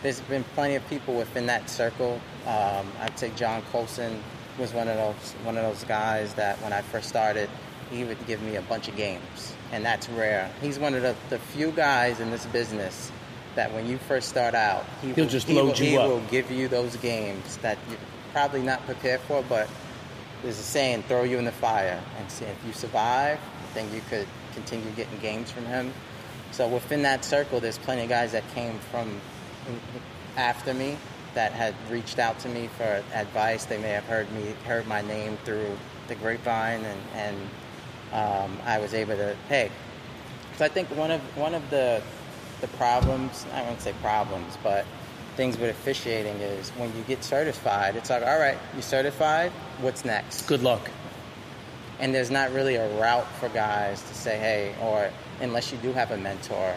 there's 0.03 0.21
been 0.21 0.45
plenty 0.55 0.75
of 0.75 0.87
people 0.89 1.15
within 1.15 1.47
that 1.47 1.69
circle. 1.71 2.21
Um, 2.47 2.87
I'd 3.01 3.19
say 3.19 3.31
John 3.37 3.63
Colson 3.73 4.23
was 4.59 4.73
one 4.75 4.89
of 4.89 4.97
those 4.97 5.33
one 5.45 5.57
of 5.57 5.63
those 5.63 5.85
guys 5.85 6.35
that 6.35 6.61
when 6.63 6.73
I 6.73 6.83
first 6.83 7.09
started, 7.09 7.49
he 7.91 8.05
would 8.05 8.25
give 8.27 8.43
me 8.43 8.57
a 8.57 8.63
bunch 8.63 8.89
of 8.89 8.97
games, 8.97 9.55
and 9.73 9.85
that's 9.85 10.09
rare. 10.11 10.51
He's 10.61 10.79
one 10.79 10.95
of 10.95 11.03
the, 11.03 11.15
the 11.31 11.39
few 11.39 11.71
guys 11.73 12.21
in 12.21 12.31
this 12.31 12.45
business 12.47 13.11
that 13.57 13.73
when 13.73 13.87
you 13.87 13.99
first 13.99 14.29
start 14.29 14.55
out, 14.55 14.85
he 15.03 15.09
He'll 15.09 15.25
will, 15.25 15.31
just 15.31 15.49
he 15.49 15.55
load 15.55 15.65
will, 15.79 15.85
you 15.85 15.91
he 15.91 15.97
up. 15.99 16.09
will 16.09 16.21
give 16.31 16.51
you 16.51 16.69
those 16.69 16.97
games 16.97 17.57
that 17.59 17.79
you're 17.89 17.99
probably 18.33 18.63
not 18.63 18.85
prepared 18.87 19.21
for, 19.23 19.43
but 19.49 19.69
there's 20.43 20.59
a 20.59 20.63
saying, 20.63 21.03
throw 21.05 21.23
you 21.23 21.39
in 21.39 21.45
the 21.45 21.53
fire, 21.53 22.01
and 22.19 22.31
see 22.31 22.45
if 22.45 22.57
you 22.67 22.73
survive, 22.73 23.39
then 23.75 23.93
you 23.93 24.01
could 24.09 24.27
continue 24.55 24.91
getting 24.93 25.19
games 25.19 25.51
from 25.51 25.65
him. 25.67 25.93
So 26.53 26.67
within 26.69 27.03
that 27.03 27.25
circle, 27.25 27.61
there's 27.61 27.79
plenty 27.79 28.03
of 28.03 28.09
guys 28.09 28.33
that 28.33 28.49
came 28.55 28.79
from 28.91 29.21
after 30.37 30.75
me 30.75 30.97
that 31.35 31.53
had 31.53 31.75
reached 31.91 32.19
out 32.19 32.39
to 32.41 32.49
me 32.49 32.69
for 32.77 33.03
advice. 33.15 33.65
They 33.65 33.79
may 33.79 33.91
have 33.91 34.05
heard 34.05 34.31
me 34.33 34.55
heard 34.67 34.87
my 34.87 35.01
name 35.03 35.37
through 35.45 35.77
the 36.09 36.15
grapevine, 36.17 36.85
and 36.85 37.01
and 37.15 37.37
um, 38.13 38.59
I 38.65 38.79
was 38.79 38.95
able 38.95 39.17
to 39.17 39.37
hey. 39.49 39.71
So 40.57 40.65
I 40.65 40.69
think 40.69 40.89
one 40.97 41.11
of 41.11 41.21
one 41.37 41.55
of 41.55 41.69
the 41.71 42.03
the 42.61 42.69
problems 42.69 43.47
I 43.53 43.63
won't 43.63 43.81
say 43.81 43.95
problems, 44.03 44.59
but 44.63 44.85
things 45.41 45.57
with 45.57 45.71
officiating 45.71 46.37
is 46.43 46.69
when 46.73 46.95
you 46.95 47.03
get 47.05 47.25
certified, 47.25 47.97
it's 47.97 48.11
like 48.11 48.23
all 48.23 48.39
right, 48.39 48.59
you 48.77 48.83
certified, 48.83 49.51
what's 49.81 50.05
next? 50.05 50.43
Good 50.47 50.63
luck. 50.63 50.91
and 51.99 52.15
there's 52.15 52.31
not 52.31 52.53
really 52.53 52.75
a 52.75 52.87
route 53.01 53.27
for 53.39 53.49
guys 53.49 54.03
to 54.03 54.15
say, 54.15 54.39
hey, 54.39 54.75
or 54.83 55.11
unless 55.41 55.73
you 55.73 55.79
do 55.79 55.95
have 55.95 56.11
a 56.11 56.17
mentor, 56.19 56.77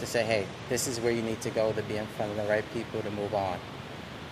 to 0.00 0.06
say, 0.06 0.24
hey, 0.24 0.44
this 0.68 0.88
is 0.88 0.98
where 0.98 1.12
you 1.12 1.22
need 1.22 1.40
to 1.40 1.50
go 1.50 1.72
to 1.72 1.82
be 1.82 1.98
in 1.98 2.06
front 2.16 2.32
of 2.32 2.36
the 2.36 2.48
right 2.48 2.64
people 2.74 3.00
to 3.00 3.10
move 3.12 3.32
on. 3.32 3.58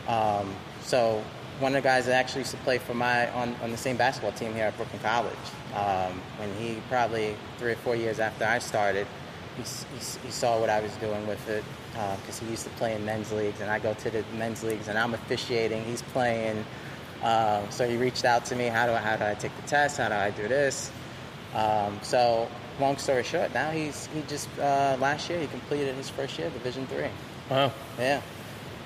Um, 0.08 0.56
so 0.82 1.22
one 1.60 1.76
of 1.76 1.80
the 1.80 1.88
guys 1.88 2.06
that 2.06 2.14
actually 2.14 2.40
used 2.40 2.52
to 2.52 2.56
play 2.58 2.78
for 2.78 2.94
my 2.94 3.30
on, 3.30 3.54
on 3.62 3.70
the 3.70 3.76
same 3.76 3.96
basketball 3.96 4.32
team 4.32 4.54
here 4.54 4.64
at 4.64 4.76
Brooklyn 4.76 5.02
College, 5.02 5.46
um, 5.76 6.20
when 6.38 6.52
he 6.54 6.80
probably 6.88 7.36
three 7.58 7.72
or 7.72 7.76
four 7.76 7.94
years 7.94 8.18
after 8.18 8.44
I 8.44 8.58
started, 8.58 9.06
he, 9.56 9.62
he, 9.62 10.26
he 10.26 10.30
saw 10.32 10.58
what 10.58 10.68
I 10.68 10.80
was 10.80 10.92
doing 10.96 11.28
with 11.28 11.48
it 11.48 11.62
because 11.92 12.40
uh, 12.40 12.44
he 12.44 12.50
used 12.50 12.64
to 12.64 12.70
play 12.70 12.94
in 12.94 13.04
men's 13.04 13.32
leagues, 13.32 13.60
and 13.60 13.70
I 13.70 13.78
go 13.78 13.94
to 13.94 14.10
the 14.10 14.24
men's 14.36 14.62
leagues, 14.62 14.88
and 14.88 14.98
I'm 14.98 15.14
officiating. 15.14 15.84
He's 15.84 16.02
playing. 16.02 16.64
Um, 17.22 17.64
so 17.70 17.88
he 17.88 17.96
reached 17.96 18.24
out 18.24 18.44
to 18.46 18.54
me. 18.54 18.66
How 18.66 18.86
do 18.86 18.92
I, 18.92 18.98
how 18.98 19.16
do 19.16 19.24
I 19.24 19.34
take 19.34 19.54
the 19.56 19.66
test? 19.66 19.98
How 19.98 20.08
do 20.08 20.14
I 20.14 20.30
do 20.30 20.46
this? 20.46 20.92
Um, 21.54 21.98
so 22.02 22.48
long 22.78 22.96
story 22.96 23.24
short, 23.24 23.52
now 23.54 23.70
he's 23.70 24.06
he 24.14 24.22
just 24.28 24.48
uh, 24.58 24.96
last 25.00 25.28
year 25.28 25.40
he 25.40 25.46
completed 25.48 25.94
his 25.96 26.08
first 26.08 26.38
year, 26.38 26.50
Division 26.50 26.86
three. 26.86 27.08
Wow. 27.50 27.72
Yeah. 27.98 28.20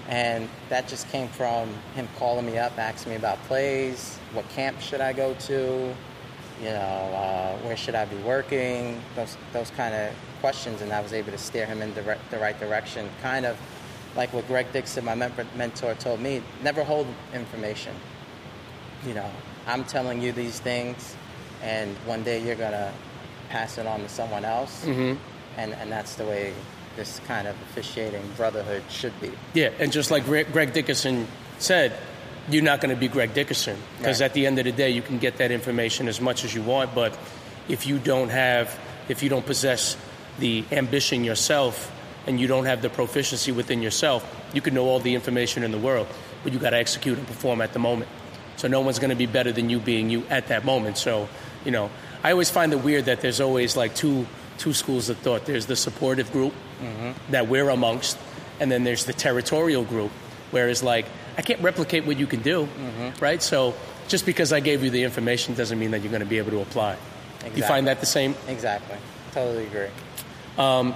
And 0.08 0.48
that 0.68 0.88
just 0.88 1.08
came 1.10 1.28
from 1.28 1.68
him 1.94 2.08
calling 2.18 2.46
me 2.46 2.58
up, 2.58 2.78
asking 2.78 3.10
me 3.10 3.16
about 3.16 3.38
plays, 3.44 4.18
what 4.32 4.48
camp 4.50 4.80
should 4.80 5.00
I 5.00 5.12
go 5.12 5.34
to, 5.34 5.94
you 6.62 6.68
know, 6.68 6.76
uh, 6.78 7.56
where 7.58 7.76
should 7.76 7.96
I 7.96 8.04
be 8.04 8.16
working, 8.18 9.02
those 9.16 9.36
those 9.52 9.70
kind 9.70 9.94
of 9.94 10.14
questions, 10.40 10.80
and 10.80 10.92
I 10.92 11.00
was 11.00 11.12
able 11.12 11.32
to 11.32 11.38
steer 11.38 11.66
him 11.66 11.82
in 11.82 11.92
the, 11.94 12.16
the 12.30 12.38
right 12.38 12.58
direction. 12.58 13.10
Kind 13.20 13.44
of 13.44 13.58
like 14.14 14.32
what 14.32 14.46
Greg 14.46 14.72
Dickerson, 14.72 15.04
my 15.04 15.14
mentor, 15.14 15.94
told 15.94 16.20
me: 16.20 16.40
never 16.62 16.84
hold 16.84 17.08
information. 17.34 17.94
You 19.04 19.14
know, 19.14 19.30
I'm 19.66 19.84
telling 19.84 20.22
you 20.22 20.30
these 20.30 20.60
things, 20.60 21.16
and 21.62 21.96
one 22.06 22.22
day 22.22 22.40
you're 22.40 22.54
gonna 22.54 22.92
pass 23.48 23.76
it 23.78 23.86
on 23.86 24.00
to 24.00 24.08
someone 24.08 24.44
else, 24.44 24.84
mm-hmm. 24.84 25.18
and 25.58 25.74
and 25.74 25.90
that's 25.90 26.14
the 26.14 26.24
way 26.24 26.54
this 26.94 27.20
kind 27.26 27.48
of 27.48 27.56
officiating 27.62 28.22
brotherhood 28.36 28.84
should 28.88 29.18
be. 29.20 29.32
Yeah, 29.54 29.70
and 29.80 29.90
just 29.90 30.12
like 30.12 30.24
Greg 30.26 30.72
Dickerson 30.72 31.26
said, 31.58 31.96
you're 32.50 32.62
not 32.62 32.80
going 32.80 32.94
to 32.94 32.98
be 32.98 33.08
Greg 33.08 33.34
Dickerson 33.34 33.78
because 33.98 34.20
right. 34.20 34.26
at 34.26 34.34
the 34.34 34.46
end 34.46 34.58
of 34.58 34.64
the 34.64 34.72
day, 34.72 34.90
you 34.90 35.02
can 35.02 35.18
get 35.18 35.38
that 35.38 35.50
information 35.50 36.08
as 36.08 36.20
much 36.20 36.44
as 36.44 36.54
you 36.54 36.62
want, 36.62 36.94
but 36.94 37.16
if 37.68 37.86
you 37.86 37.98
don't 37.98 38.30
have, 38.30 38.78
if 39.08 39.22
you 39.22 39.28
don't 39.28 39.46
possess 39.46 39.96
the 40.38 40.64
ambition 40.72 41.24
yourself 41.24 41.90
and 42.26 42.40
you 42.40 42.46
don't 42.46 42.64
have 42.64 42.82
the 42.82 42.90
proficiency 42.90 43.52
within 43.52 43.82
yourself, 43.82 44.24
you 44.52 44.60
can 44.60 44.74
know 44.74 44.86
all 44.86 45.00
the 45.00 45.14
information 45.14 45.62
in 45.62 45.70
the 45.70 45.78
world, 45.78 46.06
but 46.42 46.52
you 46.52 46.58
got 46.58 46.70
to 46.70 46.76
execute 46.76 47.18
and 47.18 47.26
perform 47.26 47.60
at 47.60 47.72
the 47.72 47.78
moment. 47.78 48.10
So 48.56 48.68
no 48.68 48.80
one's 48.80 48.98
going 48.98 49.10
to 49.10 49.16
be 49.16 49.26
better 49.26 49.52
than 49.52 49.70
you 49.70 49.78
being 49.78 50.10
you 50.10 50.24
at 50.28 50.48
that 50.48 50.64
moment. 50.64 50.98
So, 50.98 51.28
you 51.64 51.70
know, 51.70 51.90
I 52.22 52.32
always 52.32 52.50
find 52.50 52.72
it 52.72 52.82
weird 52.82 53.06
that 53.06 53.20
there's 53.20 53.40
always 53.40 53.76
like 53.76 53.94
two 53.94 54.26
two 54.58 54.72
schools 54.72 55.08
of 55.08 55.18
thought. 55.18 55.46
There's 55.46 55.66
the 55.66 55.76
supportive 55.76 56.30
group 56.30 56.52
mm-hmm. 56.80 57.32
that 57.32 57.48
we're 57.48 57.70
amongst, 57.70 58.18
and 58.60 58.70
then 58.70 58.84
there's 58.84 59.06
the 59.06 59.12
territorial 59.12 59.82
group, 59.82 60.12
whereas 60.50 60.82
like 60.82 61.06
I 61.36 61.42
can't 61.42 61.60
replicate 61.60 62.06
what 62.06 62.18
you 62.18 62.26
can 62.26 62.42
do, 62.42 62.66
mm-hmm. 62.66 63.24
right? 63.24 63.42
So 63.42 63.74
just 64.08 64.26
because 64.26 64.52
I 64.52 64.60
gave 64.60 64.84
you 64.84 64.90
the 64.90 65.04
information 65.04 65.54
doesn't 65.54 65.78
mean 65.78 65.90
that 65.92 66.02
you're 66.02 66.10
going 66.10 66.20
to 66.20 66.26
be 66.26 66.38
able 66.38 66.50
to 66.50 66.60
apply. 66.60 66.96
Exactly. 67.36 67.60
You 67.60 67.66
find 67.66 67.86
that 67.86 68.00
the 68.00 68.06
same? 68.06 68.34
Exactly. 68.48 68.96
Totally 69.32 69.66
agree. 69.66 69.88
Um, 70.58 70.94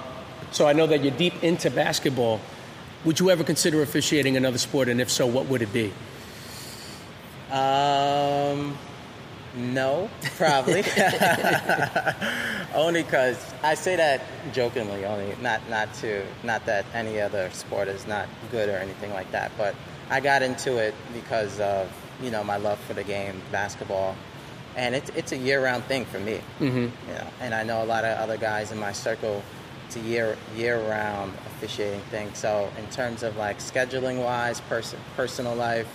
so 0.53 0.67
I 0.67 0.73
know 0.73 0.87
that 0.87 1.03
you're 1.03 1.17
deep 1.17 1.43
into 1.43 1.71
basketball. 1.71 2.41
Would 3.05 3.21
you 3.21 3.31
ever 3.31 3.45
consider 3.45 3.83
officiating 3.83 4.37
another 4.37 4.59
sport, 4.59 4.89
and 4.89 5.01
if 5.01 5.11
so, 5.11 5.27
what 5.27 5.47
would 5.47 5.63
it 5.63 5.73
be? 5.73 5.93
Um, 7.51 8.77
no, 9.57 10.11
probably. 10.37 10.85
only 12.75 13.03
because 13.03 13.39
I 13.63 13.75
say 13.75 13.97
that 13.97 14.23
jokingly. 14.53 15.05
Only 15.05 15.35
not 15.41 15.61
not 15.71 15.93
to 15.95 16.25
not 16.43 16.67
that 16.67 16.85
any 16.95 17.21
other 17.21 17.51
sport 17.53 17.89
is 17.89 18.07
not 18.07 18.29
good 18.51 18.69
or 18.69 18.77
anything 18.77 19.13
like 19.13 19.31
that. 19.33 19.53
But 19.57 19.75
I 20.11 20.21
got 20.21 20.43
into 20.43 20.77
it 20.79 20.95
because 21.13 21.59
of 21.61 21.91
you 22.23 22.31
know 22.31 22.45
my 22.45 22.57
love 22.57 22.79
for 22.81 22.95
the 22.95 23.05
game, 23.05 23.41
basketball, 23.51 24.17
and 24.77 24.95
it's 24.95 25.11
it's 25.11 25.33
a 25.33 25.37
year 25.37 25.63
round 25.63 25.85
thing 25.85 26.05
for 26.05 26.21
me. 26.21 26.41
Mm-hmm. 26.61 27.09
You 27.09 27.15
know, 27.15 27.27
and 27.41 27.55
I 27.55 27.63
know 27.63 27.83
a 27.83 27.87
lot 27.87 28.05
of 28.05 28.19
other 28.19 28.37
guys 28.37 28.73
in 28.73 28.79
my 28.79 28.93
circle. 28.93 29.43
It's 29.87 29.97
a 29.97 30.01
year 30.01 30.37
year 30.57 30.81
round 30.89 31.33
officiating 31.47 32.01
thing. 32.11 32.33
So 32.35 32.71
in 32.79 32.87
terms 32.91 33.23
of 33.23 33.37
like 33.37 33.59
scheduling 33.59 34.23
wise, 34.23 34.61
person 34.63 34.99
personal 35.17 35.55
life, 35.55 35.89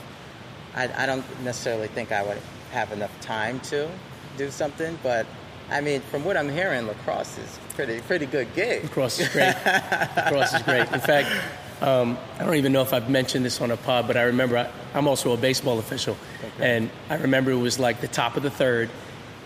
I, 0.75 0.89
I 1.03 1.05
don't 1.05 1.25
necessarily 1.43 1.87
think 1.87 2.11
I 2.11 2.23
would 2.23 2.39
have 2.71 2.91
enough 2.91 3.17
time 3.21 3.59
to 3.61 3.89
do 4.37 4.49
something. 4.49 4.97
But 5.03 5.25
I 5.69 5.81
mean, 5.81 6.01
from 6.01 6.25
what 6.25 6.37
I'm 6.37 6.49
hearing, 6.49 6.87
lacrosse 6.87 7.37
is 7.37 7.59
pretty 7.75 8.01
pretty 8.01 8.25
good 8.25 8.53
gig. 8.55 8.83
Lacrosse 8.83 9.19
is 9.19 9.29
great. 9.29 9.55
lacrosse 9.65 10.53
is 10.53 10.63
great. 10.63 10.91
In 10.91 10.99
fact, 10.99 11.29
um, 11.81 12.17
I 12.39 12.45
don't 12.45 12.55
even 12.55 12.73
know 12.73 12.83
if 12.83 12.93
I've 12.93 13.09
mentioned 13.09 13.43
this 13.43 13.59
on 13.59 13.71
a 13.71 13.77
pod, 13.77 14.05
but 14.07 14.15
I 14.15 14.23
remember 14.23 14.57
I, 14.57 14.69
am 14.97 15.07
also 15.07 15.33
a 15.33 15.37
baseball 15.37 15.79
official, 15.79 16.15
okay. 16.43 16.77
and 16.77 16.89
I 17.09 17.15
remember 17.15 17.51
it 17.51 17.55
was 17.55 17.79
like 17.79 18.01
the 18.01 18.07
top 18.07 18.37
of 18.37 18.43
the 18.43 18.51
third, 18.51 18.89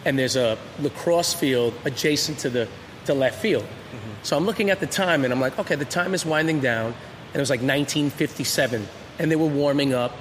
and 0.03 0.19
there's 0.19 0.35
a 0.35 0.57
lacrosse 0.79 1.33
field 1.33 1.73
adjacent 1.85 2.39
to 2.39 2.49
the 2.49 2.67
to 3.05 3.13
left 3.13 3.41
field. 3.41 3.63
Mm-hmm. 3.63 4.11
So 4.23 4.35
I'm 4.35 4.45
looking 4.45 4.69
at 4.69 4.79
the 4.79 4.87
time, 4.87 5.23
and 5.23 5.31
I'm 5.31 5.39
like, 5.39 5.57
okay, 5.59 5.75
the 5.75 5.85
time 5.85 6.13
is 6.13 6.25
winding 6.25 6.59
down, 6.59 6.87
and 6.87 7.35
it 7.35 7.39
was 7.39 7.49
like 7.49 7.61
1957, 7.61 8.85
and 9.19 9.31
they 9.31 9.35
were 9.37 9.45
warming 9.47 9.93
up, 9.93 10.11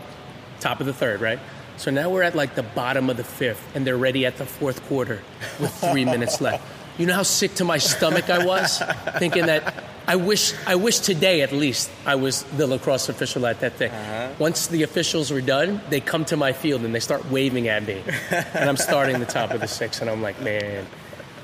top 0.61 0.81
of 0.81 0.87
the 0.87 0.93
third, 0.93 1.21
right? 1.21 1.41
So 1.79 1.91
now 1.91 2.11
we're 2.11 2.23
at 2.23 2.37
like 2.37 2.55
the 2.55 2.63
bottom 2.63 3.11
of 3.11 3.17
the 3.17 3.25
fifth, 3.25 3.75
and 3.75 3.85
they're 3.85 3.99
ready 3.99 4.25
at 4.25 4.37
the 4.37 4.47
fourth 4.47 4.87
quarter 4.87 5.21
with 5.59 5.73
three 5.75 6.05
minutes 6.05 6.41
left. 6.41 6.65
You 6.97 7.07
know 7.07 7.15
how 7.15 7.25
sick 7.25 7.55
to 7.55 7.65
my 7.65 7.79
stomach 7.79 8.31
I 8.31 8.47
was, 8.47 8.81
thinking 9.19 9.47
that 9.47 9.75
I 10.07 10.17
wish 10.17 10.53
I 10.67 10.75
wish 10.75 10.99
today 10.99 11.41
at 11.41 11.53
least 11.53 11.91
I 12.05 12.17
was 12.17 12.43
the 12.57 12.67
lacrosse 12.67 13.09
official 13.09 13.47
at 13.47 13.61
that 13.61 13.75
thing. 13.75 13.91
Uh-huh. 13.91 14.35
Once 14.39 14.67
the 14.67 14.83
officials 14.83 15.31
were 15.31 15.41
done, 15.41 15.81
they 15.89 16.01
come 16.01 16.25
to 16.27 16.37
my 16.37 16.53
field 16.53 16.83
and 16.83 16.95
they 16.95 17.01
start 17.01 17.31
waving 17.31 17.69
at 17.69 17.87
me, 17.87 18.03
and 18.31 18.69
I'm 18.69 18.77
starting 18.77 19.19
the 19.21 19.27
top 19.27 19.51
of 19.53 19.61
the 19.61 19.69
six, 19.69 20.01
and 20.01 20.11
I'm 20.11 20.21
like, 20.21 20.41
man, 20.43 20.87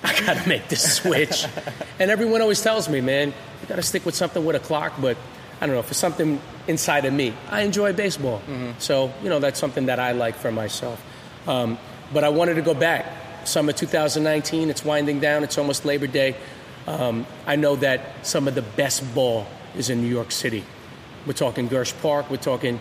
I 0.03 0.21
got 0.21 0.37
to 0.43 0.49
make 0.49 0.69
this 0.69 0.97
switch. 0.97 1.47
And 1.99 2.11
everyone 2.11 2.43
always 2.43 2.61
tells 2.63 2.89
me, 2.89 3.01
man, 3.01 3.29
you 3.29 3.69
got 3.69 3.77
to 3.77 3.83
stick 3.83 4.05
with 4.05 4.15
something 4.15 4.45
with 4.45 4.57
a 4.57 4.61
clock, 4.61 4.93
but 5.01 5.17
I 5.61 5.67
don't 5.67 5.75
know, 5.75 5.83
for 5.83 5.95
something 5.95 6.41
inside 6.69 7.05
of 7.05 7.13
me, 7.13 7.35
I 7.49 7.63
enjoy 7.63 7.93
baseball. 7.93 8.39
Mm-hmm. 8.41 8.73
So, 8.79 9.13
you 9.23 9.29
know, 9.29 9.39
that's 9.39 9.61
something 9.61 9.87
that 9.87 9.99
I 9.99 10.13
like 10.13 10.37
for 10.37 10.51
myself. 10.51 11.03
Um, 11.47 11.79
but 12.13 12.25
I 12.25 12.31
wanted 12.31 12.55
to 12.55 12.63
go 12.63 12.75
back. 12.75 13.47
Summer 13.47 13.73
2019, 13.73 14.69
it's 14.69 14.85
winding 14.85 15.21
down, 15.21 15.45
it's 15.45 15.57
almost 15.57 15.85
Labor 15.85 16.07
Day. 16.07 16.37
Um, 16.91 17.25
I 17.47 17.55
know 17.55 17.77
that 17.77 18.27
some 18.27 18.49
of 18.49 18.57
the 18.57 18.63
best 18.63 19.15
ball 19.15 19.47
is 19.77 19.91
in 19.91 20.01
New 20.01 20.09
York 20.09 20.33
City. 20.33 20.65
We're 21.25 21.35
talking 21.35 21.69
Gersh 21.69 21.95
Park, 22.03 22.29
we're 22.29 22.37
talking 22.37 22.81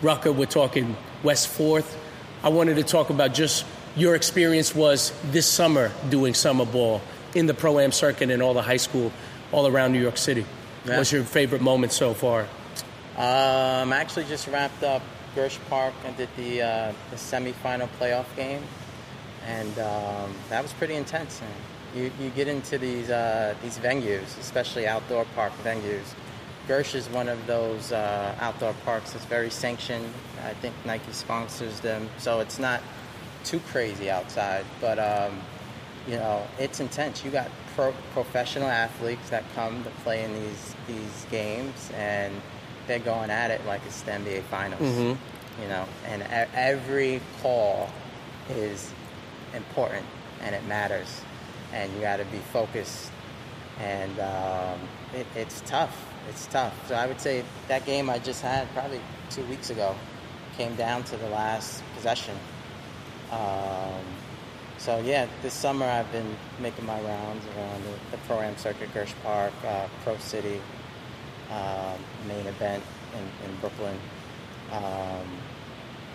Rucker, 0.00 0.32
we're 0.32 0.46
talking 0.46 0.96
West 1.22 1.48
Fourth. 1.48 1.98
I 2.42 2.48
wanted 2.48 2.76
to 2.76 2.82
talk 2.82 3.10
about 3.10 3.34
just 3.34 3.66
your 3.96 4.14
experience 4.14 4.74
was 4.74 5.12
this 5.24 5.46
summer 5.46 5.92
doing 6.08 6.32
summer 6.32 6.64
ball 6.64 7.02
in 7.34 7.44
the 7.44 7.52
pro 7.52 7.78
am 7.80 7.92
circuit 7.92 8.30
and 8.30 8.42
all 8.42 8.54
the 8.54 8.62
high 8.62 8.78
school 8.78 9.12
all 9.52 9.66
around 9.66 9.92
New 9.92 10.00
York 10.00 10.16
City. 10.16 10.46
Yeah. 10.86 10.96
What's 10.96 11.12
your 11.12 11.24
favorite 11.24 11.60
moment 11.60 11.92
so 11.92 12.14
far? 12.14 12.42
Um, 13.16 13.92
I 13.92 13.98
actually 13.98 14.24
just 14.24 14.48
wrapped 14.48 14.82
up 14.82 15.02
Gersh 15.36 15.58
Park 15.68 15.92
and 16.06 16.16
did 16.16 16.30
the 16.38 16.62
uh, 16.62 16.92
the 17.10 17.16
semifinal 17.16 17.90
playoff 17.98 18.24
game, 18.36 18.62
and 19.44 19.78
um, 19.78 20.32
that 20.48 20.62
was 20.62 20.72
pretty 20.72 20.94
intense. 20.94 21.42
And 21.42 21.50
you 21.94 22.10
you 22.20 22.30
get 22.30 22.48
into 22.48 22.78
these 22.78 23.10
uh, 23.10 23.54
these 23.62 23.78
venues, 23.78 24.38
especially 24.38 24.86
outdoor 24.86 25.24
park 25.34 25.52
venues. 25.64 26.14
Gersh 26.68 26.94
is 26.94 27.08
one 27.08 27.28
of 27.28 27.46
those 27.46 27.90
uh, 27.90 28.34
outdoor 28.40 28.74
parks 28.84 29.12
that's 29.12 29.24
very 29.24 29.50
sanctioned. 29.50 30.06
I 30.44 30.54
think 30.54 30.74
Nike 30.84 31.12
sponsors 31.12 31.80
them, 31.80 32.08
so 32.18 32.40
it's 32.40 32.58
not 32.58 32.80
too 33.44 33.60
crazy 33.70 34.10
outside, 34.10 34.64
but 34.80 34.98
um, 34.98 35.40
you 36.06 36.16
know 36.16 36.46
it's 36.58 36.80
intense. 36.80 37.24
You 37.24 37.30
got 37.30 37.50
pro- 37.74 37.94
professional 38.12 38.68
athletes 38.68 39.30
that 39.30 39.44
come 39.54 39.82
to 39.84 39.90
play 40.04 40.24
in 40.24 40.32
these 40.34 40.74
these 40.86 41.26
games, 41.30 41.90
and 41.96 42.40
they're 42.86 42.98
going 42.98 43.30
at 43.30 43.50
it 43.50 43.64
like 43.66 43.80
it's 43.86 44.02
the 44.02 44.12
NBA 44.12 44.42
Finals. 44.44 44.80
Mm-hmm. 44.80 45.62
You 45.62 45.68
know, 45.68 45.84
and 46.06 46.22
a- 46.22 46.48
every 46.54 47.20
call 47.42 47.90
is 48.48 48.92
important 49.54 50.06
and 50.42 50.54
it 50.54 50.64
matters, 50.66 51.20
and 51.72 51.92
you 51.94 52.00
got 52.00 52.16
to 52.16 52.24
be 52.26 52.38
focused. 52.38 53.10
And 53.78 54.18
um, 54.20 54.78
it, 55.14 55.26
it's 55.34 55.62
tough. 55.62 56.06
It's 56.28 56.46
tough. 56.46 56.74
So 56.88 56.94
I 56.94 57.06
would 57.06 57.20
say 57.20 57.44
that 57.68 57.86
game 57.86 58.10
I 58.10 58.18
just 58.18 58.42
had 58.42 58.70
probably 58.74 59.00
two 59.30 59.44
weeks 59.44 59.70
ago 59.70 59.94
came 60.56 60.74
down 60.76 61.04
to 61.04 61.16
the 61.16 61.28
last 61.28 61.82
possession. 61.94 62.36
Um, 63.30 64.04
so 64.78 64.98
yeah, 65.00 65.26
this 65.42 65.54
summer 65.54 65.86
I've 65.86 66.10
been 66.12 66.36
making 66.60 66.86
my 66.86 67.00
rounds 67.00 67.44
around 67.56 67.84
the, 67.84 68.16
the 68.16 68.16
Pro 68.26 68.40
Am 68.40 68.56
circuit, 68.56 68.92
Gersh 68.92 69.14
Park, 69.22 69.52
uh, 69.66 69.86
Pro 70.02 70.16
City, 70.18 70.60
um, 71.50 71.98
main 72.26 72.46
event 72.46 72.82
in, 73.14 73.50
in 73.50 73.56
Brooklyn. 73.56 73.96
Um, 74.72 75.26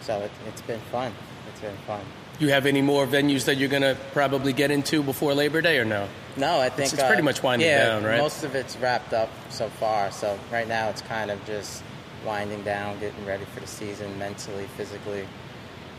so 0.02 0.20
it, 0.22 0.32
has 0.52 0.62
been 0.62 0.80
fun. 0.92 1.14
It's 1.50 1.62
been 1.62 1.78
fun. 1.88 2.06
You 2.40 2.50
have 2.50 2.66
any 2.66 2.82
more 2.82 3.08
venues 3.08 3.46
that 3.46 3.56
you're 3.58 3.70
going 3.70 3.82
to 3.82 3.98
probably 4.12 4.52
get 4.52 4.70
into 4.70 5.02
before 5.02 5.34
Labor 5.34 5.62
Day, 5.62 5.78
or 5.80 5.86
no? 5.86 6.08
No, 6.36 6.60
I 6.60 6.68
think 6.70 6.86
it's, 6.92 6.94
it's 6.94 7.04
pretty 7.04 7.22
uh, 7.22 7.26
much 7.26 7.42
winding 7.42 7.68
yeah, 7.68 7.86
down, 7.86 8.04
right? 8.04 8.18
Most 8.18 8.44
of 8.44 8.56
it's 8.56 8.76
wrapped 8.78 9.14
up 9.14 9.30
so 9.50 9.70
far. 9.70 10.12
So 10.12 10.38
right 10.52 10.68
now 10.68 10.90
it's 10.90 11.02
kind 11.02 11.32
of 11.32 11.44
just 11.46 11.82
winding 12.26 12.64
down, 12.64 13.00
getting 13.00 13.26
ready 13.26 13.46
for 13.54 13.62
the 13.62 13.68
season 13.68 14.18
mentally, 14.20 14.66
physically. 14.76 15.26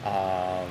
Um, 0.05 0.69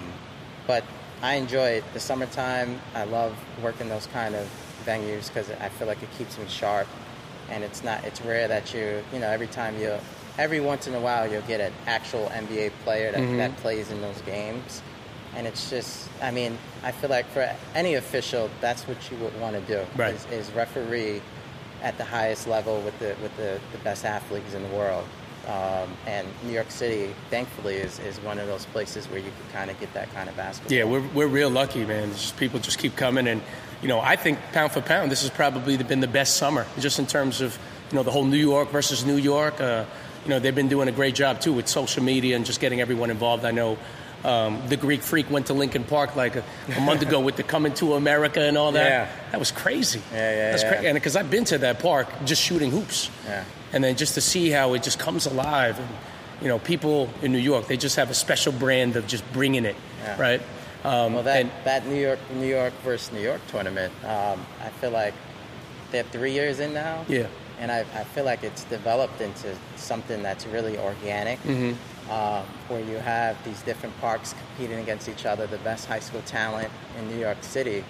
but 0.68 0.84
I 1.24 1.36
enjoy 1.36 1.70
it. 1.70 1.84
The 1.94 2.00
summertime, 2.00 2.80
I 2.94 3.06
love 3.06 3.36
working 3.64 3.90
those 3.90 4.06
kind 4.08 4.36
of 4.36 4.48
venues 4.86 5.28
because 5.30 5.50
I 5.50 5.70
feel 5.70 5.88
like 5.88 6.04
it 6.04 6.12
keeps 6.18 6.38
me 6.38 6.46
sharp, 6.48 6.88
and 7.50 7.64
it's 7.64 7.84
not. 7.84 8.04
It's 8.04 8.22
rare 8.22 8.48
that 8.48 8.72
you 8.74 9.04
you 9.12 9.20
know 9.20 9.28
every 9.30 9.48
time 9.48 9.80
you 9.80 9.98
every 10.38 10.60
once 10.60 10.86
in 10.86 10.94
a 10.94 11.00
while 11.00 11.30
you'll 11.30 11.42
get 11.44 11.60
an 11.62 11.74
actual 11.88 12.28
NBA 12.30 12.72
player 12.84 13.12
that, 13.12 13.20
Mm-hmm. 13.22 13.38
that 13.38 13.56
plays 13.58 13.90
in 13.90 14.02
those 14.02 14.22
games. 14.22 14.82
And 15.36 15.46
it's 15.46 15.70
just, 15.70 16.08
I 16.22 16.32
mean, 16.32 16.58
I 16.84 16.92
feel 16.92 17.10
like 17.10 17.28
for 17.28 17.54
any 17.74 17.96
official, 17.96 18.50
that's 18.62 18.88
what 18.88 18.98
you 19.12 19.18
would 19.18 19.40
want 19.40 19.56
to 19.56 19.62
do. 19.62 19.86
Right. 19.96 20.16
Is, 20.16 20.26
is 20.32 20.52
referee 20.54 21.22
at 21.84 21.98
the 21.98 22.06
highest 22.06 22.48
level 22.48 22.82
with 22.82 22.98
the 23.00 23.16
with 23.22 23.36
the, 23.38 23.60
the 23.72 23.78
best 23.80 24.06
athletes 24.06 24.54
in 24.54 24.64
the 24.64 24.76
world. 24.76 25.06
Um, 25.48 25.90
and 26.08 26.28
New 26.44 26.54
York 26.54 26.72
City, 26.72 27.14
thankfully, 27.30 27.76
is, 27.76 28.00
is 28.00 28.20
one 28.22 28.40
of 28.40 28.48
those 28.48 28.66
places 28.66 29.06
where 29.08 29.20
you 29.20 29.26
can 29.30 29.54
kind 29.54 29.70
of 29.70 29.80
get 29.80 29.94
that 29.94 30.12
kind 30.12 30.28
of 30.28 30.36
basketball. 30.36 30.76
Yeah, 30.76 30.86
we're, 30.86 31.08
we're 31.10 31.28
real 31.28 31.52
lucky, 31.52 31.86
man. 31.86 32.12
Just, 32.14 32.36
people 32.38 32.60
just 32.60 32.80
keep 32.80 32.96
coming, 32.96 33.28
and 33.28 33.44
you 33.84 33.88
know, 33.88 34.00
I 34.00 34.16
think 34.16 34.40
pound 34.54 34.72
for 34.72 34.82
pound, 34.82 35.12
this 35.12 35.22
has 35.22 35.30
probably 35.30 35.78
been 35.78 36.00
the 36.00 36.08
best 36.08 36.38
summer, 36.38 36.66
just 36.80 36.98
in 36.98 37.06
terms 37.06 37.42
of 37.42 37.60
you 37.92 37.96
know 37.96 38.04
the 38.04 38.10
whole 38.10 38.26
New 38.26 38.38
York 38.38 38.72
versus 38.72 39.06
New 39.06 39.18
York. 39.18 39.62
Uh, 39.62 39.86
you 40.24 40.32
know, 40.32 40.40
they've 40.40 40.56
been 40.56 40.70
doing 40.70 40.88
a 40.88 40.92
great 40.92 41.14
job 41.14 41.40
too 41.40 41.54
with 41.54 41.68
social 41.68 42.02
media 42.02 42.36
and 42.36 42.44
just 42.44 42.60
getting 42.60 42.82
everyone 42.82 43.12
involved. 43.12 43.46
I 43.46 43.52
know. 43.52 43.78
Um, 44.26 44.62
the 44.70 44.76
Greek 44.78 45.02
Freak 45.04 45.30
went 45.30 45.46
to 45.48 45.54
Lincoln 45.54 45.84
Park 45.84 46.16
like 46.16 46.36
a, 46.36 46.44
a 46.76 46.82
month 46.82 47.04
ago 47.04 47.20
with 47.20 47.36
the 47.36 47.44
Coming 47.44 47.74
to 47.76 47.94
America 47.94 48.42
and 48.42 48.58
all 48.58 48.72
that. 48.72 48.90
Yeah. 48.90 49.08
That 49.32 49.40
was 49.40 49.52
crazy. 49.52 50.02
Yeah, 50.12 50.18
yeah, 50.18 50.52
That's 50.52 50.64
yeah. 50.64 50.70
crazy. 50.72 50.88
And 50.88 50.96
because 50.96 51.16
I've 51.16 51.30
been 51.30 51.46
to 51.46 51.58
that 51.60 51.78
park 51.80 52.08
just 52.26 52.42
shooting 52.42 52.72
hoops. 52.72 53.12
Yeah. 53.28 53.44
And 53.72 53.84
then 53.84 53.96
just 53.96 54.16
to 54.16 54.22
see 54.22 54.50
how 54.50 54.74
it 54.74 54.82
just 54.82 54.98
comes 54.98 55.28
alive. 55.28 55.78
And, 55.80 55.88
you 56.42 56.48
know, 56.48 56.58
people 56.58 57.08
in 57.22 57.32
New 57.34 57.38
York, 57.38 57.68
they 57.68 57.78
just 57.78 57.98
have 57.98 58.10
a 58.10 58.16
special 58.16 58.52
brand 58.52 58.96
of 58.96 59.06
just 59.06 59.24
bringing 59.32 59.64
it, 59.66 59.76
Yeah. 60.04 60.20
right? 60.20 60.42
Um, 60.84 61.14
Well, 61.14 61.24
that, 61.24 61.42
and- 61.42 61.52
that 61.64 61.86
New 61.88 62.00
York 62.02 62.20
New 62.34 62.48
York 62.48 62.74
versus 62.84 63.12
New 63.14 63.22
York 63.22 63.42
tournament, 63.48 63.94
um, 64.04 64.44
I 64.64 64.70
feel 64.82 64.92
like 64.92 65.14
they 65.92 65.98
have 66.00 66.08
three 66.08 66.32
years 66.34 66.60
in 66.60 66.74
now. 66.74 67.06
Yeah. 67.08 67.28
And 67.60 67.72
I, 67.72 67.82
I 67.94 68.04
feel 68.04 68.26
like 68.26 68.44
it's 68.44 68.64
developed 68.66 69.22
into 69.22 69.56
something 69.78 70.22
that's 70.24 70.46
really 70.48 70.78
organic, 70.78 71.40
um, 72.10 72.44
where 72.68 72.82
you 72.82 72.98
have 72.98 73.42
these 73.44 73.62
different 73.64 74.00
parks 74.00 74.34
competing 74.34 74.80
against 74.80 75.10
each 75.10 75.26
other, 75.26 75.48
the 75.48 75.58
best 75.60 75.88
high 75.88 76.00
school 76.00 76.22
talent 76.26 76.72
in 77.00 77.10
New 77.10 77.18
York 77.18 77.38
City. 77.42 77.84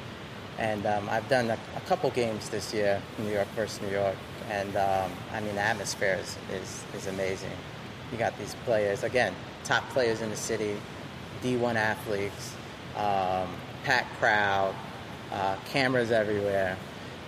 And 0.58 0.86
um, 0.86 1.10
I've 1.10 1.28
done 1.28 1.50
a, 1.50 1.58
a 1.76 1.82
couple 1.82 2.10
games 2.12 2.50
this 2.50 2.74
year, 2.74 3.02
New 3.20 3.32
York 3.32 3.48
versus 3.56 3.82
New 3.82 3.90
York, 3.92 4.16
and 4.50 4.76
um, 4.78 5.12
I 5.34 5.42
mean 5.42 5.56
the 5.56 5.62
atmosphere 5.62 6.18
is, 6.22 6.38
is, 6.54 6.84
is 6.96 7.08
amazing. 7.08 7.52
You 8.12 8.18
got 8.18 8.38
these 8.40 8.56
players 8.64 9.04
again, 9.04 9.34
top 9.66 9.88
players 9.90 10.22
in 10.22 10.30
the 10.30 10.38
city, 10.38 10.78
D1 11.44 11.76
athletes, 11.76 12.54
um, 12.96 13.50
packed 13.84 14.18
crowd, 14.18 14.74
uh, 15.34 15.58
cameras 15.66 16.12
everywhere, 16.12 16.78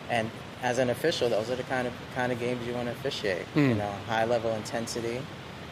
and 0.10 0.32
as 0.64 0.80
an 0.80 0.90
official, 0.90 1.30
those 1.30 1.50
are 1.52 1.56
the 1.56 1.64
kind 1.64 1.86
of 1.86 1.94
kind 2.16 2.32
of 2.32 2.40
games 2.40 2.66
you 2.66 2.74
want 2.74 2.88
to 2.88 2.94
officiate. 2.94 3.46
You 3.70 3.76
know, 3.76 3.92
high 4.08 4.24
level 4.26 4.52
intensity, 4.56 5.20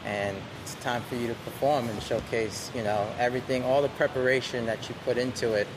and 0.05 0.37
it's 0.63 0.75
time 0.75 1.01
for 1.03 1.15
you 1.15 1.27
to 1.27 1.33
perform 1.33 1.89
and 1.89 2.01
showcase. 2.01 2.71
You 2.75 2.83
know, 2.83 3.07
everything, 3.19 3.63
all 3.63 3.81
the 3.81 3.89
preparation 3.89 4.65
that 4.67 4.87
you 4.87 4.95
put 5.03 5.17
into 5.17 5.53
it, 5.53 5.67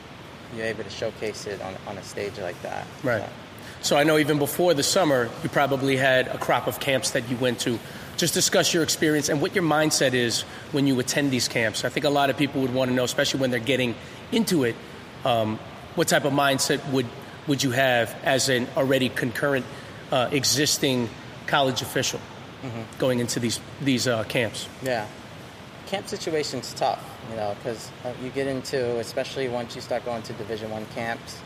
you're 0.55 0.65
able 0.65 0.83
to 0.83 0.89
showcase 0.89 1.45
it 1.45 1.61
on 1.61 1.75
on 1.87 1.97
a 1.97 2.03
stage 2.03 2.37
like 2.39 2.59
that. 2.61 2.87
Right. 3.03 3.21
So, 3.21 3.29
So 3.81 3.97
I 3.97 4.03
know 4.03 4.17
even 4.17 4.37
before 4.39 4.73
the 4.73 4.83
summer, 4.83 5.29
you 5.43 5.49
probably 5.49 5.95
had 5.95 6.27
a 6.27 6.37
crop 6.37 6.67
of 6.67 6.79
camps 6.79 7.11
that 7.11 7.29
you 7.29 7.37
went 7.37 7.59
to. 7.61 7.79
Just 8.17 8.33
discuss 8.33 8.73
your 8.73 8.83
experience 8.83 9.29
and 9.29 9.41
what 9.41 9.55
your 9.55 9.63
mindset 9.63 10.13
is 10.13 10.41
when 10.73 10.85
you 10.85 10.99
attend 10.99 11.31
these 11.31 11.47
camps. 11.47 11.85
I 11.85 11.89
think 11.89 12.05
a 12.05 12.09
lot 12.09 12.29
of 12.29 12.37
people 12.37 12.61
would 12.61 12.73
want 12.73 12.89
to 12.89 12.95
know, 12.95 13.05
especially 13.05 13.39
when 13.39 13.49
they're 13.49 13.61
getting 13.61 13.95
into 14.33 14.65
it, 14.65 14.75
um, 15.23 15.57
what 15.95 16.09
type 16.09 16.25
of 16.25 16.33
mindset 16.33 16.85
would 16.91 17.05
would 17.47 17.63
you 17.63 17.71
have 17.71 18.15
as 18.23 18.47
an 18.49 18.67
already 18.77 19.09
concurrent, 19.09 19.65
uh, 20.11 20.29
existing 20.31 21.09
college 21.47 21.81
official 21.81 22.19
going 22.97 23.19
into 23.19 23.39
these 23.39 23.59
these 23.81 24.07
uh, 24.07 24.23
camps? 24.25 24.67
Yeah, 24.83 25.07
camp 25.87 26.07
situation's 26.07 26.73
tough, 26.73 27.03
you 27.29 27.35
know, 27.35 27.55
because 27.55 27.91
uh, 28.03 28.13
you 28.23 28.29
get 28.29 28.47
into, 28.47 28.99
especially 28.99 29.47
once 29.47 29.75
you 29.75 29.81
start 29.81 30.05
going 30.05 30.23
to 30.23 30.33
Division 30.33 30.69
One 30.69 30.85
camps, 30.87 31.39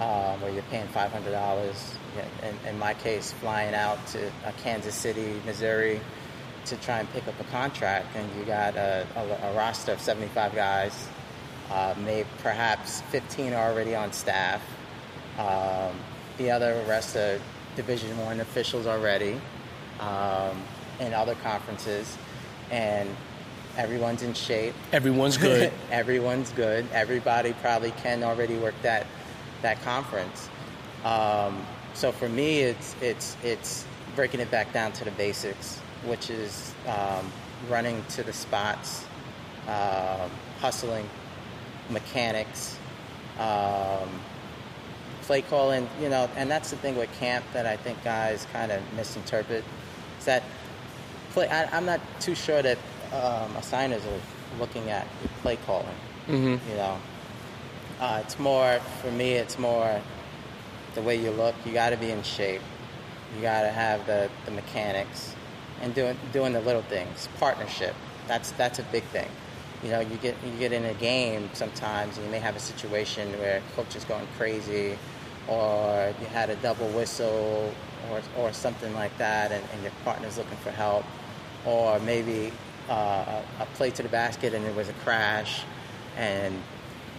um, 0.00 0.40
where 0.40 0.52
you're 0.52 0.62
paying 0.64 0.88
five 0.88 1.12
hundred 1.12 1.32
dollars. 1.32 1.94
In, 2.42 2.70
in 2.70 2.78
my 2.78 2.94
case, 2.94 3.32
flying 3.32 3.74
out 3.74 3.98
to 4.06 4.28
uh, 4.28 4.52
Kansas 4.62 4.94
City, 4.94 5.38
Missouri, 5.44 6.00
to 6.64 6.76
try 6.76 7.00
and 7.00 7.10
pick 7.12 7.28
up 7.28 7.38
a 7.38 7.44
contract, 7.44 8.06
and 8.16 8.26
you 8.38 8.44
got 8.46 8.74
a, 8.74 9.06
a, 9.16 9.50
a 9.50 9.54
roster 9.54 9.92
of 9.92 10.00
seventy-five 10.00 10.54
guys. 10.54 11.08
Uh, 11.70 11.94
maybe 12.04 12.26
perhaps 12.38 13.02
fifteen 13.10 13.52
are 13.52 13.70
already 13.70 13.94
on 13.94 14.12
staff. 14.12 14.62
Um, 15.38 15.94
the 16.38 16.50
other 16.50 16.82
rest 16.88 17.16
are 17.16 17.38
Division 17.74 18.16
One 18.16 18.40
officials 18.40 18.86
already 18.86 19.38
um, 20.00 20.62
in 21.00 21.12
other 21.12 21.34
conferences, 21.36 22.16
and 22.70 23.08
everyone's 23.76 24.22
in 24.22 24.34
shape. 24.34 24.74
Everyone's 24.92 25.36
good. 25.36 25.72
everyone's 25.90 26.50
good. 26.52 26.86
Everybody 26.92 27.52
probably 27.54 27.90
can 27.92 28.22
already 28.22 28.56
work 28.56 28.74
that 28.82 29.06
that 29.62 29.82
conference. 29.82 30.48
Um, 31.04 31.64
so 31.94 32.12
for 32.12 32.28
me, 32.28 32.60
it's 32.60 32.94
it's 33.00 33.36
it's 33.42 33.86
breaking 34.14 34.40
it 34.40 34.50
back 34.50 34.72
down 34.72 34.92
to 34.92 35.04
the 35.04 35.10
basics, 35.12 35.78
which 36.04 36.30
is 36.30 36.74
um, 36.86 37.30
running 37.68 38.04
to 38.10 38.22
the 38.22 38.32
spots, 38.32 39.04
um, 39.66 40.30
hustling, 40.60 41.08
mechanics, 41.90 42.76
um, 43.38 44.08
play 45.22 45.42
calling. 45.42 45.88
You 46.00 46.08
know, 46.08 46.28
and 46.36 46.50
that's 46.50 46.70
the 46.70 46.76
thing 46.76 46.96
with 46.96 47.12
camp 47.18 47.44
that 47.52 47.66
I 47.66 47.76
think 47.76 48.02
guys 48.04 48.46
kind 48.52 48.72
of 48.72 48.82
misinterpret. 48.94 49.64
That 50.26 50.42
play? 51.30 51.48
I, 51.48 51.64
I'm 51.76 51.86
not 51.86 52.00
too 52.20 52.34
sure 52.34 52.62
that 52.62 52.78
um, 53.12 53.56
assigners 53.56 54.04
are 54.04 54.58
looking 54.60 54.90
at 54.90 55.06
play 55.42 55.56
calling. 55.66 55.86
Mm-hmm. 56.28 56.70
You 56.70 56.76
know, 56.76 56.98
uh, 58.00 58.22
it's 58.24 58.38
more 58.38 58.78
for 59.00 59.10
me. 59.10 59.34
It's 59.34 59.58
more 59.58 60.00
the 60.94 61.02
way 61.02 61.16
you 61.16 61.30
look. 61.30 61.54
You 61.64 61.72
got 61.72 61.90
to 61.90 61.96
be 61.96 62.10
in 62.10 62.22
shape. 62.22 62.62
You 63.34 63.42
got 63.42 63.62
to 63.62 63.70
have 63.70 64.06
the, 64.06 64.28
the 64.44 64.50
mechanics 64.50 65.34
and 65.80 65.94
doing 65.94 66.16
doing 66.32 66.52
the 66.52 66.60
little 66.60 66.82
things. 66.82 67.28
Partnership. 67.38 67.94
That's 68.26 68.50
that's 68.52 68.78
a 68.78 68.84
big 68.84 69.04
thing. 69.04 69.28
You 69.82 69.90
know, 69.90 70.00
you 70.00 70.16
get 70.16 70.34
you 70.44 70.58
get 70.58 70.72
in 70.72 70.84
a 70.84 70.94
game 70.94 71.50
sometimes, 71.52 72.16
and 72.16 72.26
you 72.26 72.32
may 72.32 72.40
have 72.40 72.56
a 72.56 72.60
situation 72.60 73.30
where 73.38 73.62
coach 73.76 73.94
is 73.94 74.04
going 74.04 74.26
crazy, 74.36 74.98
or 75.46 76.12
you 76.20 76.26
had 76.26 76.50
a 76.50 76.56
double 76.56 76.88
whistle, 76.88 77.72
or 78.10 78.22
or 78.36 78.52
something 78.52 78.94
like 78.94 79.16
that, 79.18 79.52
and, 79.52 79.64
and 79.72 79.82
your 79.82 79.92
partner's 80.04 80.38
looking 80.38 80.56
for 80.58 80.70
help, 80.70 81.04
or 81.64 81.98
maybe 82.00 82.52
uh, 82.88 83.42
a, 83.60 83.66
play 83.74 83.90
to 83.90 84.02
the 84.02 84.08
basket 84.08 84.54
and 84.54 84.64
it 84.64 84.74
was 84.74 84.88
a 84.88 84.92
crash, 85.04 85.62
and 86.16 86.62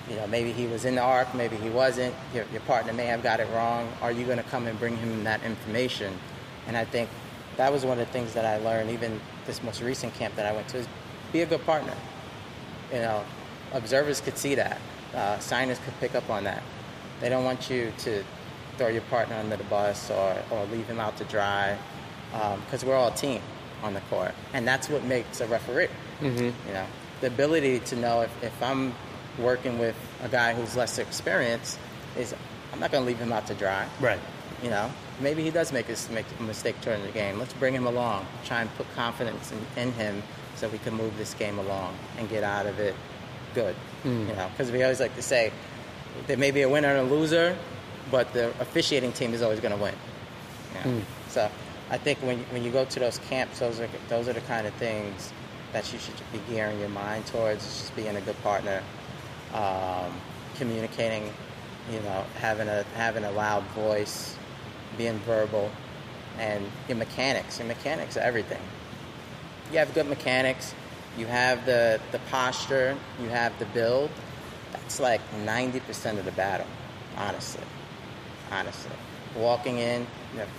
you 0.10 0.16
know, 0.16 0.28
maybe 0.28 0.54
he 0.54 0.68
was 0.68 0.86
in 0.86 0.96
the 0.96 1.02
arc, 1.02 1.34
maybe 1.36 1.58
he 1.58 1.70
wasn't. 1.70 2.16
Your, 2.34 2.46
your 2.52 2.62
partner 2.62 2.94
may 2.94 3.06
have 3.06 3.22
got 3.22 3.40
it 3.40 3.48
wrong. 3.54 3.92
Are 4.02 4.12
you 4.12 4.26
going 4.26 4.38
to 4.38 4.44
come 4.44 4.66
and 4.66 4.80
bring 4.80 4.96
him 4.96 5.24
that 5.26 5.44
information? 5.44 6.18
And 6.68 6.78
I 6.78 6.86
think 6.86 7.10
that 7.58 7.72
was 7.72 7.84
one 7.84 8.00
of 8.00 8.08
the 8.08 8.14
things 8.14 8.34
that 8.34 8.46
I 8.46 8.58
learned, 8.58 8.90
even 8.92 9.20
this 9.46 9.62
most 9.64 9.82
recent 9.82 10.14
camp 10.14 10.36
that 10.36 10.46
I 10.46 10.54
went 10.54 10.70
to, 10.70 10.78
is 10.78 10.88
be 11.34 11.42
a 11.42 11.46
good 11.46 11.66
partner. 11.66 11.94
You 12.94 13.00
know, 13.00 13.24
observers 13.74 14.22
could 14.22 14.38
see 14.38 14.56
that. 14.56 14.80
Uh, 15.14 15.40
signers 15.40 15.80
could 15.80 16.00
pick 16.00 16.16
up 16.16 16.30
on 16.30 16.46
that. 16.46 16.64
They 17.20 17.28
don't 17.28 17.44
want 17.44 17.70
you 17.70 17.92
to 18.00 18.24
throw 18.78 18.88
your 18.88 19.02
partner 19.04 19.36
under 19.36 19.58
the 19.58 19.64
bus 19.66 20.10
or, 20.12 20.38
or 20.52 20.66
leave 20.66 20.88
him 20.88 21.00
out 21.00 21.18
to 21.18 21.24
dry 21.26 21.78
because 22.66 22.84
we're 22.86 22.96
all 22.96 23.10
a 23.10 23.16
team 23.16 23.42
on 23.84 23.94
the 23.94 24.02
court. 24.02 24.34
And 24.54 24.68
that's 24.68 24.90
what 24.90 25.04
makes 25.04 25.42
a 25.42 25.48
referee. 25.48 25.88
Mm-hmm. 26.22 26.68
You 26.68 26.74
know, 26.74 26.86
the 27.22 27.28
ability 27.28 27.80
to 27.80 27.96
know 27.96 28.22
if, 28.22 28.44
if 28.44 28.64
I'm 28.64 28.94
working 29.38 29.78
with 29.80 29.96
a 30.24 30.30
guy 30.30 30.54
who's 30.54 30.76
less 30.76 30.98
experienced 30.98 31.80
is 32.18 32.34
I'm 32.74 32.80
not 32.80 32.92
going 32.92 33.04
to 33.04 33.08
leave 33.08 33.20
him 33.20 33.32
out 33.32 33.48
to 33.48 33.54
dry. 33.54 33.88
Right. 34.00 34.20
You 34.64 34.70
know, 34.70 34.92
maybe 35.20 35.44
he 35.44 35.52
does 35.52 35.72
make 35.72 35.88
a, 35.88 36.44
mistake 36.44 36.80
during 36.82 37.04
the 37.04 37.12
game. 37.12 37.38
Let's 37.38 37.54
bring 37.54 37.74
him 37.74 37.86
along. 37.86 38.26
Try 38.46 38.62
and 38.62 38.76
put 38.76 38.92
confidence 38.96 39.52
in, 39.52 39.82
in 39.82 39.92
him 39.94 40.24
so 40.56 40.68
we 40.70 40.80
can 40.80 40.96
move 40.96 41.16
this 41.18 41.34
game 41.36 41.60
along 41.60 41.96
and 42.18 42.28
get 42.30 42.44
out 42.44 42.66
of 42.66 42.80
it 42.80 42.96
good. 43.54 43.76
You 44.30 44.36
know, 44.36 44.50
because 44.52 44.72
we 44.72 44.82
always 44.84 45.00
like 45.00 45.16
to 45.16 45.22
say 45.22 45.52
there 46.26 46.38
may 46.38 46.52
be 46.52 46.64
a 46.64 46.70
winner 46.70 46.90
and 46.90 47.00
a 47.00 47.14
loser, 47.14 47.58
but 48.12 48.32
the 48.34 48.50
officiating 48.60 49.12
team 49.12 49.34
is 49.34 49.42
always 49.42 49.60
going 49.60 49.76
to 49.76 49.82
win. 49.82 49.94
You 50.86 50.92
know? 50.92 51.02
So 51.30 51.50
I 51.90 51.98
think 51.98 52.20
when 52.20 52.40
when 52.52 52.64
you 52.64 52.72
go 52.72 52.86
to 52.86 53.00
those 53.00 53.18
camps, 53.30 53.60
those 53.60 53.80
are 53.80 53.90
those 54.10 54.28
are 54.28 54.34
the 54.34 54.42
kind 54.42 54.68
of 54.68 54.74
things 54.76 55.32
that 55.74 55.92
you 55.92 56.00
should 56.00 56.16
be 56.32 56.40
gearing 56.50 56.80
your 56.80 56.90
mind 56.90 57.26
towards. 57.28 57.66
It's 57.66 57.80
just 57.80 57.96
being 57.96 58.16
a 58.16 58.22
good 58.22 58.42
partner, 58.44 58.82
um, 59.54 60.14
communicating, 60.56 61.34
you 61.92 62.00
know, 62.02 62.26
having 62.40 62.68
a 62.68 62.84
having 62.96 63.24
a 63.24 63.32
loud 63.32 63.64
voice, 63.68 64.36
being 64.98 65.20
verbal, 65.20 65.72
and 66.40 66.66
your 66.88 66.98
mechanics. 66.98 67.60
Your 67.60 67.68
mechanics 67.68 68.18
are 68.18 68.22
everything. 68.22 68.62
You 69.72 69.80
have 69.80 69.94
good 69.94 70.08
mechanics. 70.08 70.74
You 71.18 71.26
have 71.28 71.66
the 71.66 72.00
the 72.12 72.20
posture. 72.32 72.98
You 73.22 73.30
have 73.30 73.58
the 73.60 73.66
build. 73.66 74.10
That's 74.72 75.00
like 75.00 75.22
ninety 75.46 75.80
percent 75.80 76.20
of 76.20 76.26
the 76.26 76.32
battle, 76.32 76.68
honestly. 77.18 77.64
Honestly. 78.52 78.92
Walking 79.36 79.78
in, 79.78 80.08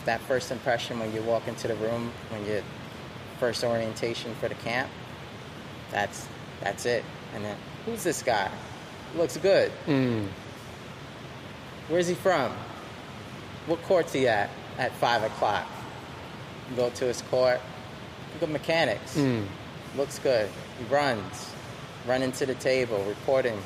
that 0.05 0.20
first 0.22 0.51
impression 0.51 0.98
when 0.98 1.12
you 1.12 1.22
walk 1.22 1.48
into 1.48 1.68
the 1.68 1.74
room, 1.77 2.12
when 2.31 2.44
you 2.46 2.62
first 3.40 3.64
orientation 3.64 4.35
for 4.37 4.48
the 4.48 4.55
camp, 4.57 4.88
that's 5.90 6.27
that's 6.61 6.87
it. 6.87 7.05
And 7.35 7.44
then, 7.44 7.57
who's 7.87 8.03
this 8.05 8.22
guy? 8.22 8.51
Looks 9.16 9.37
good. 9.37 9.72
Mm. 9.87 10.29
Where's 11.88 12.09
he 12.09 12.14
from? 12.14 12.53
What 13.66 13.83
court's 13.83 14.12
he 14.12 14.29
at 14.29 14.51
at 14.79 14.92
five 14.92 15.22
o'clock? 15.22 15.66
You 16.70 16.77
go 16.77 16.90
to 16.90 17.05
his 17.07 17.22
court. 17.22 17.61
Look 18.35 18.42
at 18.42 18.51
mechanics. 18.51 19.16
Mm. 19.16 19.46
Looks 19.96 20.18
good. 20.18 20.48
He 20.79 20.94
runs. 20.94 21.51
Run 22.07 22.22
into 22.22 22.46
the 22.46 22.55
table, 22.55 23.03
reporting. 23.05 23.59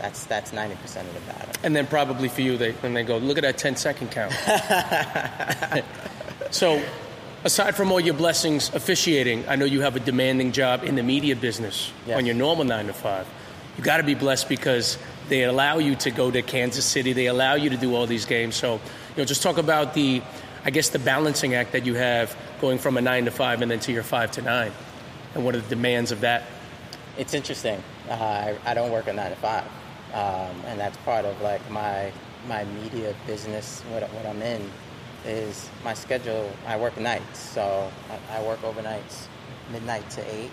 That's 0.00 0.24
that's 0.26 0.52
ninety 0.52 0.76
percent 0.76 1.08
of 1.08 1.14
the 1.14 1.20
battle. 1.32 1.48
And 1.62 1.74
then 1.74 1.86
probably 1.86 2.28
for 2.28 2.42
you, 2.42 2.56
they 2.56 2.72
when 2.72 2.92
they 2.94 3.02
go, 3.02 3.16
look 3.18 3.38
at 3.38 3.42
that 3.42 3.56
10 3.58 3.76
second 3.76 4.10
count. 4.10 4.32
so, 6.50 6.82
aside 7.44 7.74
from 7.76 7.90
all 7.92 8.00
your 8.00 8.14
blessings 8.14 8.72
officiating, 8.74 9.48
I 9.48 9.56
know 9.56 9.64
you 9.64 9.80
have 9.80 9.96
a 9.96 10.00
demanding 10.00 10.52
job 10.52 10.84
in 10.84 10.94
the 10.96 11.02
media 11.02 11.34
business 11.36 11.92
Yes. 12.06 12.18
on 12.18 12.26
your 12.26 12.34
normal 12.34 12.64
nine 12.64 12.86
to 12.86 12.92
five. 12.92 13.26
You 13.78 13.84
got 13.84 13.96
to 13.98 14.02
be 14.02 14.14
blessed 14.14 14.48
because 14.48 14.98
they 15.28 15.44
allow 15.44 15.78
you 15.78 15.96
to 15.96 16.10
go 16.10 16.30
to 16.30 16.40
Kansas 16.42 16.84
City. 16.84 17.12
They 17.12 17.26
allow 17.26 17.54
you 17.54 17.70
to 17.70 17.76
do 17.76 17.94
all 17.94 18.06
these 18.06 18.24
games. 18.26 18.54
So, 18.56 18.74
you 18.74 18.80
know, 19.18 19.24
just 19.24 19.42
talk 19.42 19.58
about 19.58 19.92
the, 19.94 20.22
I 20.64 20.70
guess, 20.70 20.90
the 20.90 20.98
balancing 20.98 21.54
act 21.54 21.72
that 21.72 21.84
you 21.84 21.94
have 21.94 22.36
going 22.60 22.78
from 22.78 22.96
a 22.96 23.00
nine 23.00 23.24
to 23.24 23.30
five 23.30 23.60
and 23.62 23.70
then 23.70 23.80
to 23.80 23.92
your 23.92 24.02
five 24.02 24.30
to 24.32 24.42
nine, 24.42 24.72
and 25.34 25.44
what 25.44 25.54
are 25.54 25.60
the 25.60 25.68
demands 25.68 26.12
of 26.12 26.20
that? 26.20 26.44
It's 27.18 27.34
interesting. 27.34 27.82
Uh, 28.08 28.12
I, 28.12 28.56
I 28.64 28.74
don't 28.74 28.90
work 28.92 29.08
a 29.08 29.12
nine 29.12 29.30
to 29.30 29.36
five, 29.36 29.64
um, 30.16 30.62
and 30.64 30.80
that's 30.80 30.96
part 30.98 31.26
of 31.26 31.38
like 31.42 31.60
my 31.70 32.10
my 32.48 32.64
media 32.64 33.14
business. 33.26 33.82
What, 33.90 34.02
what 34.14 34.24
I'm 34.24 34.40
in 34.40 34.70
is 35.26 35.68
my 35.84 35.92
schedule. 35.92 36.50
I 36.66 36.78
work 36.78 36.98
nights, 36.98 37.38
so 37.38 37.90
I, 38.30 38.38
I 38.38 38.42
work 38.42 38.62
overnights, 38.62 39.26
midnight 39.70 40.08
to 40.10 40.34
eight, 40.34 40.50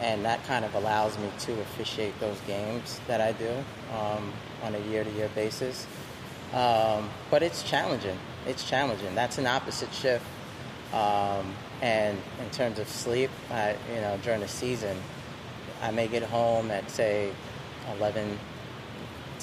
and 0.00 0.22
that 0.24 0.44
kind 0.44 0.64
of 0.66 0.74
allows 0.74 1.16
me 1.18 1.30
to 1.40 1.52
officiate 1.62 2.18
those 2.20 2.38
games 2.46 3.00
that 3.06 3.20
I 3.20 3.32
do 3.32 3.50
um, 3.96 4.32
on 4.62 4.74
a 4.74 4.78
year-to-year 4.90 5.30
basis. 5.34 5.86
Um, 6.52 7.08
but 7.30 7.42
it's 7.42 7.62
challenging. 7.62 8.18
It's 8.46 8.68
challenging. 8.68 9.14
That's 9.14 9.38
an 9.38 9.46
opposite 9.46 9.92
shift. 9.94 10.26
Um, 10.92 11.54
and 11.80 12.18
in 12.40 12.50
terms 12.50 12.78
of 12.78 12.88
sleep, 12.88 13.30
I, 13.50 13.76
you 13.92 14.00
know, 14.00 14.18
during 14.22 14.40
the 14.40 14.48
season, 14.48 14.96
I 15.82 15.90
may 15.90 16.06
get 16.06 16.22
home 16.22 16.70
at 16.70 16.90
say 16.90 17.32
11, 17.96 18.38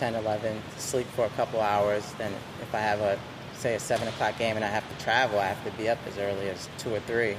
10, 0.01 0.15
11, 0.15 0.59
sleep 0.77 1.05
for 1.15 1.25
a 1.25 1.29
couple 1.29 1.61
hours. 1.61 2.11
Then 2.17 2.33
if 2.59 2.73
I 2.73 2.79
have 2.79 3.01
a 3.01 3.19
say 3.53 3.75
a 3.75 3.79
seven 3.79 4.07
o'clock 4.07 4.35
game 4.39 4.55
and 4.55 4.65
I 4.65 4.67
have 4.67 4.83
to 4.97 5.03
travel, 5.03 5.37
I 5.37 5.45
have 5.45 5.63
to 5.63 5.71
be 5.77 5.87
up 5.89 5.99
as 6.07 6.17
early 6.17 6.49
as 6.49 6.67
two 6.79 6.91
or 6.91 6.99
three 7.01 7.35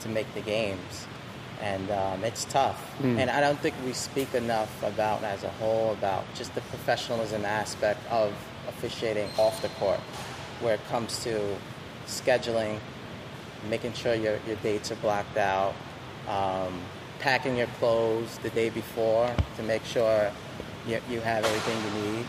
to 0.00 0.08
make 0.10 0.26
the 0.34 0.42
games. 0.42 1.06
And 1.62 1.90
um, 1.90 2.24
it's 2.24 2.44
tough. 2.44 2.78
And 3.18 3.30
I 3.30 3.40
don't 3.40 3.58
think 3.58 3.74
we 3.86 3.94
speak 3.94 4.34
enough 4.34 4.70
about, 4.82 5.24
as 5.24 5.44
a 5.44 5.48
whole, 5.48 5.92
about 5.94 6.26
just 6.34 6.54
the 6.54 6.60
professionalism 6.60 7.46
aspect 7.46 8.00
of 8.10 8.34
officiating 8.68 9.30
off 9.38 9.62
the 9.62 9.68
court, 9.80 10.00
where 10.60 10.74
it 10.74 10.84
comes 10.90 11.24
to 11.24 11.56
scheduling, 12.06 12.78
making 13.70 13.94
sure 13.94 14.14
your, 14.14 14.38
your 14.46 14.56
dates 14.56 14.92
are 14.92 14.96
blocked 14.96 15.38
out, 15.38 15.74
um, 16.28 16.82
packing 17.18 17.56
your 17.56 17.66
clothes 17.78 18.36
the 18.42 18.50
day 18.50 18.68
before 18.68 19.34
to 19.56 19.62
make 19.62 19.84
sure 19.86 20.30
you, 20.88 21.00
you 21.10 21.20
have 21.20 21.44
everything 21.44 21.76
you 21.84 22.12
need. 22.12 22.26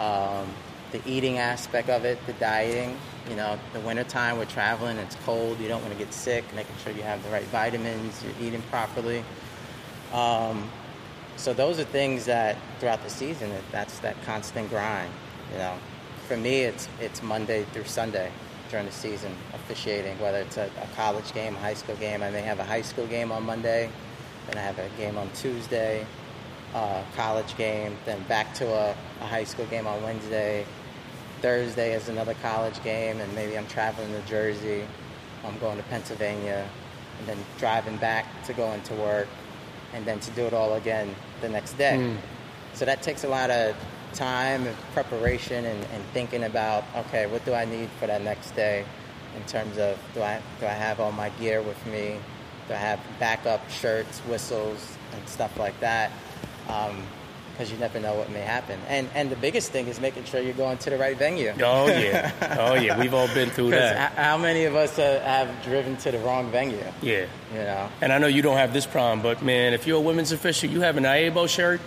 Um, 0.00 0.48
the 0.92 1.00
eating 1.06 1.38
aspect 1.38 1.88
of 1.88 2.04
it, 2.04 2.18
the 2.26 2.32
dieting, 2.34 2.96
you 3.28 3.36
know, 3.36 3.58
the 3.72 3.80
wintertime 3.80 4.38
we're 4.38 4.44
traveling, 4.46 4.96
it's 4.98 5.14
cold, 5.24 5.60
you 5.60 5.68
don't 5.68 5.82
want 5.82 5.92
to 5.92 5.98
get 5.98 6.12
sick, 6.12 6.44
making 6.54 6.74
sure 6.82 6.92
you 6.92 7.02
have 7.02 7.22
the 7.22 7.30
right 7.30 7.44
vitamins, 7.44 8.22
you're 8.24 8.46
eating 8.48 8.62
properly. 8.62 9.22
Um, 10.12 10.68
so 11.36 11.52
those 11.52 11.78
are 11.78 11.84
things 11.84 12.24
that 12.26 12.56
throughout 12.80 13.02
the 13.04 13.10
season, 13.10 13.50
that- 13.50 13.70
that's 13.72 13.98
that 14.00 14.20
constant 14.24 14.68
grind. 14.68 15.12
You 15.52 15.58
know, 15.58 15.74
for 16.26 16.36
me, 16.36 16.62
it's 16.62 16.88
it's 17.00 17.22
Monday 17.22 17.64
through 17.72 17.84
Sunday 17.84 18.30
during 18.70 18.86
the 18.86 18.92
season 18.92 19.34
officiating. 19.54 20.18
Whether 20.20 20.38
it's 20.38 20.56
a, 20.56 20.70
a 20.82 20.86
college 20.96 21.32
game, 21.32 21.54
a 21.56 21.58
high 21.58 21.74
school 21.74 21.96
game, 21.96 22.22
I 22.22 22.30
may 22.30 22.42
have 22.42 22.58
a 22.60 22.64
high 22.64 22.82
school 22.82 23.06
game 23.06 23.32
on 23.32 23.44
Monday, 23.44 23.90
then 24.46 24.58
I 24.58 24.60
have 24.60 24.78
a 24.78 24.88
game 24.96 25.16
on 25.18 25.28
Tuesday, 25.34 26.06
uh, 26.74 27.02
college 27.16 27.56
game, 27.56 27.96
then 28.04 28.22
back 28.24 28.54
to 28.54 28.66
a, 28.66 28.94
a 29.20 29.26
high 29.26 29.44
school 29.44 29.66
game 29.66 29.86
on 29.86 30.02
Wednesday. 30.02 30.64
Thursday 31.42 31.94
is 31.94 32.08
another 32.08 32.34
college 32.42 32.82
game, 32.84 33.18
and 33.20 33.34
maybe 33.34 33.56
I'm 33.56 33.66
traveling 33.66 34.12
to 34.12 34.20
Jersey. 34.28 34.84
I'm 35.44 35.58
going 35.58 35.78
to 35.78 35.82
Pennsylvania, 35.84 36.68
and 37.18 37.26
then 37.28 37.38
driving 37.58 37.96
back 37.96 38.26
to 38.46 38.52
go 38.52 38.70
into 38.72 38.94
work, 38.94 39.26
and 39.94 40.04
then 40.04 40.20
to 40.20 40.30
do 40.32 40.42
it 40.42 40.52
all 40.52 40.74
again 40.74 41.14
the 41.40 41.48
next 41.48 41.74
day. 41.74 41.96
So 42.74 42.84
that 42.84 43.02
takes 43.02 43.24
a 43.24 43.28
lot 43.28 43.50
of 43.50 43.74
time 44.12 44.66
and 44.66 44.76
preparation 44.92 45.64
and, 45.64 45.84
and 45.92 46.04
thinking 46.12 46.44
about 46.44 46.84
okay, 46.96 47.26
what 47.26 47.44
do 47.44 47.54
I 47.54 47.64
need 47.64 47.88
for 47.98 48.06
that 48.06 48.22
next 48.22 48.50
day 48.52 48.84
in 49.36 49.42
terms 49.44 49.78
of 49.78 49.98
do 50.14 50.22
I 50.22 50.40
do 50.60 50.66
I 50.66 50.70
have 50.72 51.00
all 51.00 51.12
my 51.12 51.30
gear 51.40 51.62
with 51.62 51.84
me? 51.86 52.16
Do 52.68 52.74
I 52.74 52.76
have 52.76 53.00
backup 53.18 53.68
shirts, 53.70 54.18
whistles, 54.20 54.96
and 55.14 55.28
stuff 55.28 55.56
like 55.58 55.78
that? 55.80 56.12
Because 57.52 57.70
you 57.70 57.78
never 57.78 58.00
know 58.00 58.14
what 58.14 58.30
may 58.30 58.40
happen. 58.40 58.80
And 58.88 59.10
and 59.14 59.28
the 59.28 59.36
biggest 59.36 59.70
thing 59.70 59.86
is 59.88 60.00
making 60.00 60.24
sure 60.24 60.40
you're 60.40 60.54
going 60.54 60.78
to 60.78 60.90
the 60.90 60.96
right 60.96 61.16
venue. 61.16 61.52
Oh, 61.62 61.88
yeah. 61.88 62.32
Oh, 62.58 62.74
yeah. 62.74 62.98
We've 63.02 63.12
all 63.12 63.28
been 63.28 63.50
through 63.50 63.70
that. 63.78 64.12
how 64.12 64.38
many 64.38 64.64
of 64.64 64.74
us 64.74 64.98
uh, 64.98 65.20
have 65.22 65.62
driven 65.62 65.96
to 65.98 66.10
the 66.10 66.18
wrong 66.20 66.50
venue? 66.50 66.82
Yeah. 67.02 67.26
You 67.52 67.58
know. 67.58 67.88
And 68.00 68.12
I 68.12 68.18
know 68.18 68.28
you 68.28 68.40
don't 68.40 68.56
have 68.56 68.72
this 68.72 68.86
problem, 68.86 69.20
but 69.20 69.42
man, 69.42 69.74
if 69.74 69.86
you're 69.86 69.98
a 69.98 70.00
women's 70.00 70.32
official, 70.32 70.70
you 70.70 70.80
have 70.80 70.96
an 70.96 71.04
IAABO 71.04 71.48
shirt, 71.48 71.80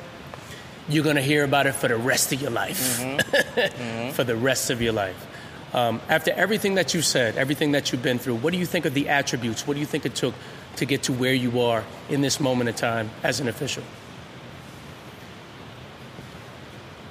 you're 0.90 1.04
going 1.04 1.16
to 1.16 1.22
hear 1.24 1.44
about 1.44 1.66
it 1.66 1.74
for 1.74 1.88
the 1.88 1.98
rest 1.98 2.32
of 2.34 2.42
your 2.42 2.52
life. 2.52 2.98
for 4.14 4.24
the 4.24 4.36
rest 4.36 4.70
of 4.70 4.82
your 4.82 4.94
life. 4.94 5.28
Um, 5.74 6.02
after 6.08 6.32
everything 6.32 6.76
that 6.76 6.94
you 6.94 7.02
said, 7.02 7.36
everything 7.36 7.72
that 7.72 7.92
you've 7.92 8.04
been 8.04 8.20
through, 8.20 8.36
what 8.36 8.54
do 8.54 8.60
you 8.60 8.66
think 8.66 8.86
of 8.86 8.94
the 8.94 9.10
attributes? 9.10 9.66
What 9.66 9.74
do 9.74 9.80
you 9.80 9.88
think 9.88 10.06
it 10.06 10.14
took 10.14 10.36
to 10.76 10.86
get 10.86 11.04
to 11.04 11.14
where 11.14 11.34
you 11.34 11.62
are 11.62 11.84
in 12.10 12.22
this 12.22 12.40
moment 12.40 12.70
of 12.70 12.76
time 12.76 13.10
as 13.24 13.40
an 13.40 13.48
official? 13.48 13.84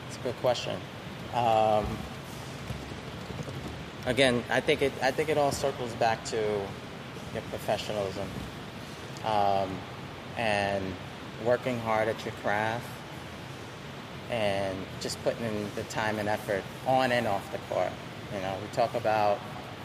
It's 0.08 0.11
a 0.11 0.11
good 0.22 0.36
question. 0.40 0.78
Um, 1.34 1.86
again, 4.06 4.44
I 4.50 4.60
think 4.60 4.82
it. 4.82 4.92
I 5.02 5.10
think 5.10 5.28
it 5.28 5.38
all 5.38 5.52
circles 5.52 5.94
back 5.94 6.24
to 6.26 6.36
your 6.36 7.42
professionalism 7.50 8.28
um, 9.24 9.70
and 10.36 10.84
working 11.44 11.78
hard 11.80 12.08
at 12.08 12.24
your 12.24 12.34
craft 12.42 12.86
and 14.30 14.76
just 15.00 15.22
putting 15.24 15.44
in 15.44 15.66
the 15.74 15.82
time 15.84 16.18
and 16.18 16.28
effort 16.28 16.62
on 16.86 17.12
and 17.12 17.26
off 17.26 17.50
the 17.52 17.58
court. 17.72 17.92
You 18.34 18.40
know, 18.40 18.56
we 18.60 18.68
talk 18.68 18.94
about 18.94 19.38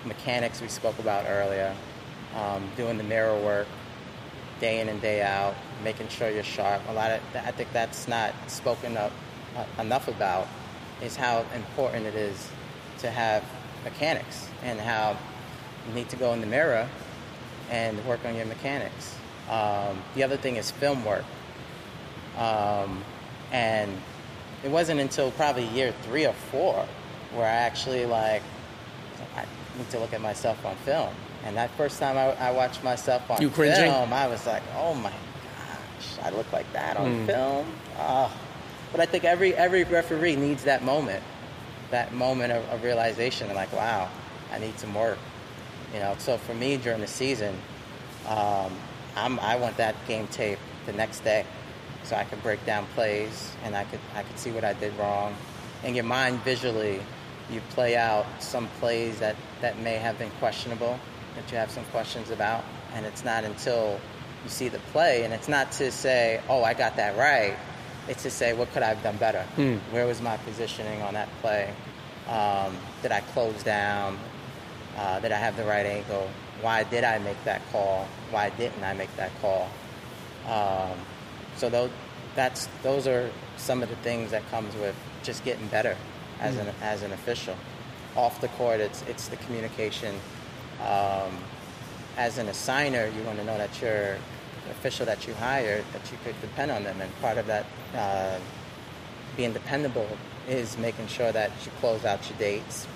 mechanics 0.05 0.61
we 0.61 0.67
spoke 0.67 0.97
about 0.99 1.25
earlier, 1.27 1.75
um, 2.35 2.69
doing 2.77 2.97
the 2.97 3.03
mirror 3.03 3.37
work 3.41 3.67
day 4.59 4.79
in 4.79 4.89
and 4.89 5.01
day 5.01 5.21
out, 5.21 5.55
making 5.83 6.07
sure 6.07 6.29
you're 6.29 6.43
sharp. 6.43 6.81
A 6.89 6.93
lot 6.93 7.11
of 7.11 7.21
I 7.35 7.51
think 7.51 7.71
that's 7.73 8.07
not 8.07 8.33
spoken 8.47 8.97
up 8.97 9.11
enough 9.79 10.07
about 10.07 10.47
is 11.01 11.15
how 11.15 11.45
important 11.55 12.05
it 12.05 12.15
is 12.15 12.49
to 12.99 13.09
have 13.11 13.43
mechanics 13.83 14.49
and 14.63 14.79
how 14.79 15.15
you 15.87 15.93
need 15.93 16.09
to 16.09 16.15
go 16.15 16.33
in 16.33 16.41
the 16.41 16.47
mirror 16.47 16.87
and 17.69 18.03
work 18.05 18.19
on 18.25 18.35
your 18.35 18.45
mechanics. 18.45 19.15
Um, 19.49 20.01
the 20.15 20.23
other 20.23 20.37
thing 20.37 20.55
is 20.57 20.71
film 20.71 21.05
work. 21.05 21.23
Um, 22.37 23.03
and 23.51 23.91
it 24.63 24.69
wasn't 24.71 24.99
until 24.99 25.31
probably 25.31 25.65
year 25.67 25.93
three 26.03 26.25
or 26.25 26.33
four 26.33 26.85
where 27.33 27.45
I 27.45 27.49
actually 27.55 28.05
like 28.05 28.41
I 29.35 29.45
need 29.77 29.89
to 29.91 29.99
look 29.99 30.13
at 30.13 30.21
myself 30.21 30.63
on 30.65 30.75
film. 30.77 31.13
And 31.45 31.55
that 31.57 31.69
first 31.71 31.99
time 31.99 32.17
I, 32.17 32.31
I 32.47 32.51
watched 32.51 32.83
myself 32.83 33.29
on 33.29 33.41
You 33.41 33.49
cringing? 33.49 33.75
film, 33.77 34.11
I 34.11 34.27
was 34.27 34.45
like, 34.47 34.63
oh 34.77 34.93
my 34.95 35.11
gosh, 35.11 36.17
I 36.23 36.29
look 36.31 36.51
like 36.51 36.71
that 36.73 36.97
on 36.97 37.13
Hmm. 37.13 37.25
film. 37.25 37.65
Oh. 37.99 38.31
But 38.91 39.01
I 39.01 39.05
think 39.05 39.25
every 39.25 39.53
every 39.53 39.83
referee 39.83 40.35
needs 40.35 40.63
that 40.63 40.83
moment, 40.83 41.23
that 41.91 42.13
moment 42.13 42.53
of, 42.53 42.67
of 42.69 42.83
realization, 42.83 43.53
like, 43.53 43.71
wow, 43.73 44.09
I 44.51 44.59
need 44.59 44.77
some 44.79 44.93
work. 44.93 45.17
You 45.93 45.99
know, 45.99 46.15
so 46.19 46.37
for 46.37 46.53
me 46.53 46.77
during 46.77 47.01
the 47.01 47.07
season, 47.07 47.55
um, 48.27 48.71
I'm, 49.15 49.39
I 49.39 49.55
want 49.55 49.77
that 49.77 49.95
game 50.07 50.27
tape 50.27 50.59
the 50.85 50.93
next 50.93 51.21
day, 51.21 51.45
so 52.03 52.15
I 52.15 52.23
could 52.23 52.41
break 52.43 52.65
down 52.65 52.85
plays 52.93 53.55
and 53.63 53.75
I 53.75 53.83
could 53.85 53.99
I 54.15 54.23
could 54.23 54.37
see 54.37 54.51
what 54.51 54.63
I 54.63 54.73
did 54.73 54.95
wrong. 54.97 55.35
In 55.83 55.95
your 55.95 56.05
mind, 56.05 56.39
visually, 56.43 56.99
you 57.51 57.61
play 57.69 57.95
out 57.95 58.25
some 58.39 58.67
plays 58.79 59.19
that 59.19 59.35
that 59.61 59.79
may 59.79 59.95
have 59.95 60.17
been 60.17 60.31
questionable, 60.39 60.99
that 61.35 61.51
you 61.51 61.57
have 61.57 61.71
some 61.71 61.85
questions 61.85 62.29
about, 62.29 62.63
and 62.93 63.05
it's 63.05 63.23
not 63.23 63.43
until 63.43 63.99
you 64.43 64.49
see 64.49 64.69
the 64.69 64.79
play, 64.91 65.23
and 65.23 65.33
it's 65.33 65.47
not 65.47 65.71
to 65.73 65.91
say, 65.91 66.41
oh, 66.47 66.63
I 66.63 66.73
got 66.73 66.95
that 66.97 67.17
right. 67.17 67.57
It's 68.07 68.23
to 68.23 68.29
say, 68.31 68.53
what 68.53 68.71
could 68.71 68.83
I 68.83 68.87
have 68.89 69.03
done 69.03 69.17
better? 69.17 69.43
Where 69.91 70.05
was 70.07 70.21
my 70.21 70.37
positioning 70.37 71.01
on 71.01 71.13
that 71.13 71.29
play? 71.41 71.73
Um, 72.27 72.75
did 73.01 73.11
I 73.11 73.21
close 73.21 73.63
down? 73.63 74.17
Uh, 74.97 75.19
did 75.19 75.31
I 75.31 75.37
have 75.37 75.55
the 75.57 75.63
right 75.65 75.85
angle? 75.85 76.29
Why 76.61 76.83
did 76.83 77.03
I 77.03 77.19
make 77.19 77.41
that 77.45 77.61
call? 77.71 78.07
Why 78.31 78.49
didn't 78.51 78.83
I 78.83 78.93
make 78.93 79.13
that 79.17 79.31
call? 79.41 79.69
Um, 80.47 80.97
so 81.55 81.69
those, 81.69 81.91
that's 82.35 82.67
those 82.83 83.07
are 83.07 83.29
some 83.57 83.83
of 83.83 83.89
the 83.89 83.95
things 83.97 84.31
that 84.31 84.47
comes 84.49 84.75
with 84.75 84.95
just 85.23 85.43
getting 85.43 85.67
better 85.67 85.95
as 86.39 86.55
an 86.57 86.67
as 86.81 87.03
an 87.03 87.11
official. 87.13 87.55
Off 88.15 88.39
the 88.41 88.47
court, 88.49 88.79
it's 88.79 89.03
it's 89.03 89.27
the 89.27 89.37
communication. 89.37 90.15
Um, 90.81 91.37
as 92.17 92.37
an 92.39 92.47
assigner, 92.47 93.15
you 93.15 93.23
want 93.23 93.37
to 93.37 93.43
know 93.45 93.57
that 93.57 93.79
your 93.81 94.17
official 94.71 95.05
that 95.05 95.27
you 95.27 95.33
hired 95.35 95.83
that 95.93 96.11
you 96.11 96.17
could 96.23 96.39
depend 96.41 96.71
on 96.71 96.83
them, 96.83 96.99
and 97.01 97.21
part 97.21 97.37
of 97.37 97.47
that 97.47 97.65
uh, 97.95 98.39
being 99.35 99.53
dependable 99.53 100.07
is 100.47 100.77
making 100.77 101.07
sure 101.07 101.31
that 101.31 101.51
you 101.65 101.71
close 101.79 102.05
out 102.05 102.27
your 102.29 102.37
dates, 102.39 102.87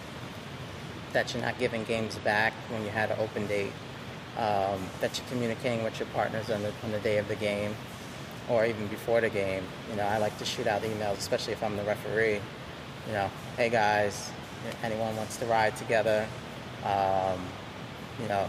that 1.14 1.34
you're 1.34 1.44
not 1.44 1.58
giving 1.60 1.84
games 1.84 2.16
back 2.20 2.54
when 2.70 2.84
you 2.84 2.90
had 2.90 3.12
an 3.12 3.20
open 3.20 3.46
date, 3.48 3.74
um, 4.38 4.80
that 5.02 5.18
you're 5.18 5.28
communicating 5.28 5.84
with 5.84 6.00
your 6.00 6.08
partners 6.10 6.50
on 6.50 6.62
the, 6.62 6.72
on 6.84 6.92
the 6.92 7.00
day 7.00 7.18
of 7.18 7.28
the 7.28 7.36
game 7.36 7.76
or 8.50 8.66
even 8.66 8.88
before 8.88 9.22
the 9.22 9.30
game. 9.30 9.64
You 9.90 9.98
know, 9.98 10.04
I 10.04 10.18
like 10.18 10.38
to 10.40 10.46
shoot 10.46 10.68
out 10.68 10.82
emails, 10.82 11.18
especially 11.18 11.54
if 11.54 11.64
I'm 11.64 11.78
the 11.78 11.84
referee. 11.84 12.42
You 13.08 13.14
know, 13.14 13.32
hey 13.58 13.70
guys, 13.70 14.32
anyone 14.84 15.16
wants 15.16 15.38
to 15.38 15.46
ride 15.46 15.76
together? 15.76 16.28
Um, 16.86 17.40
you 18.22 18.28
know, 18.28 18.48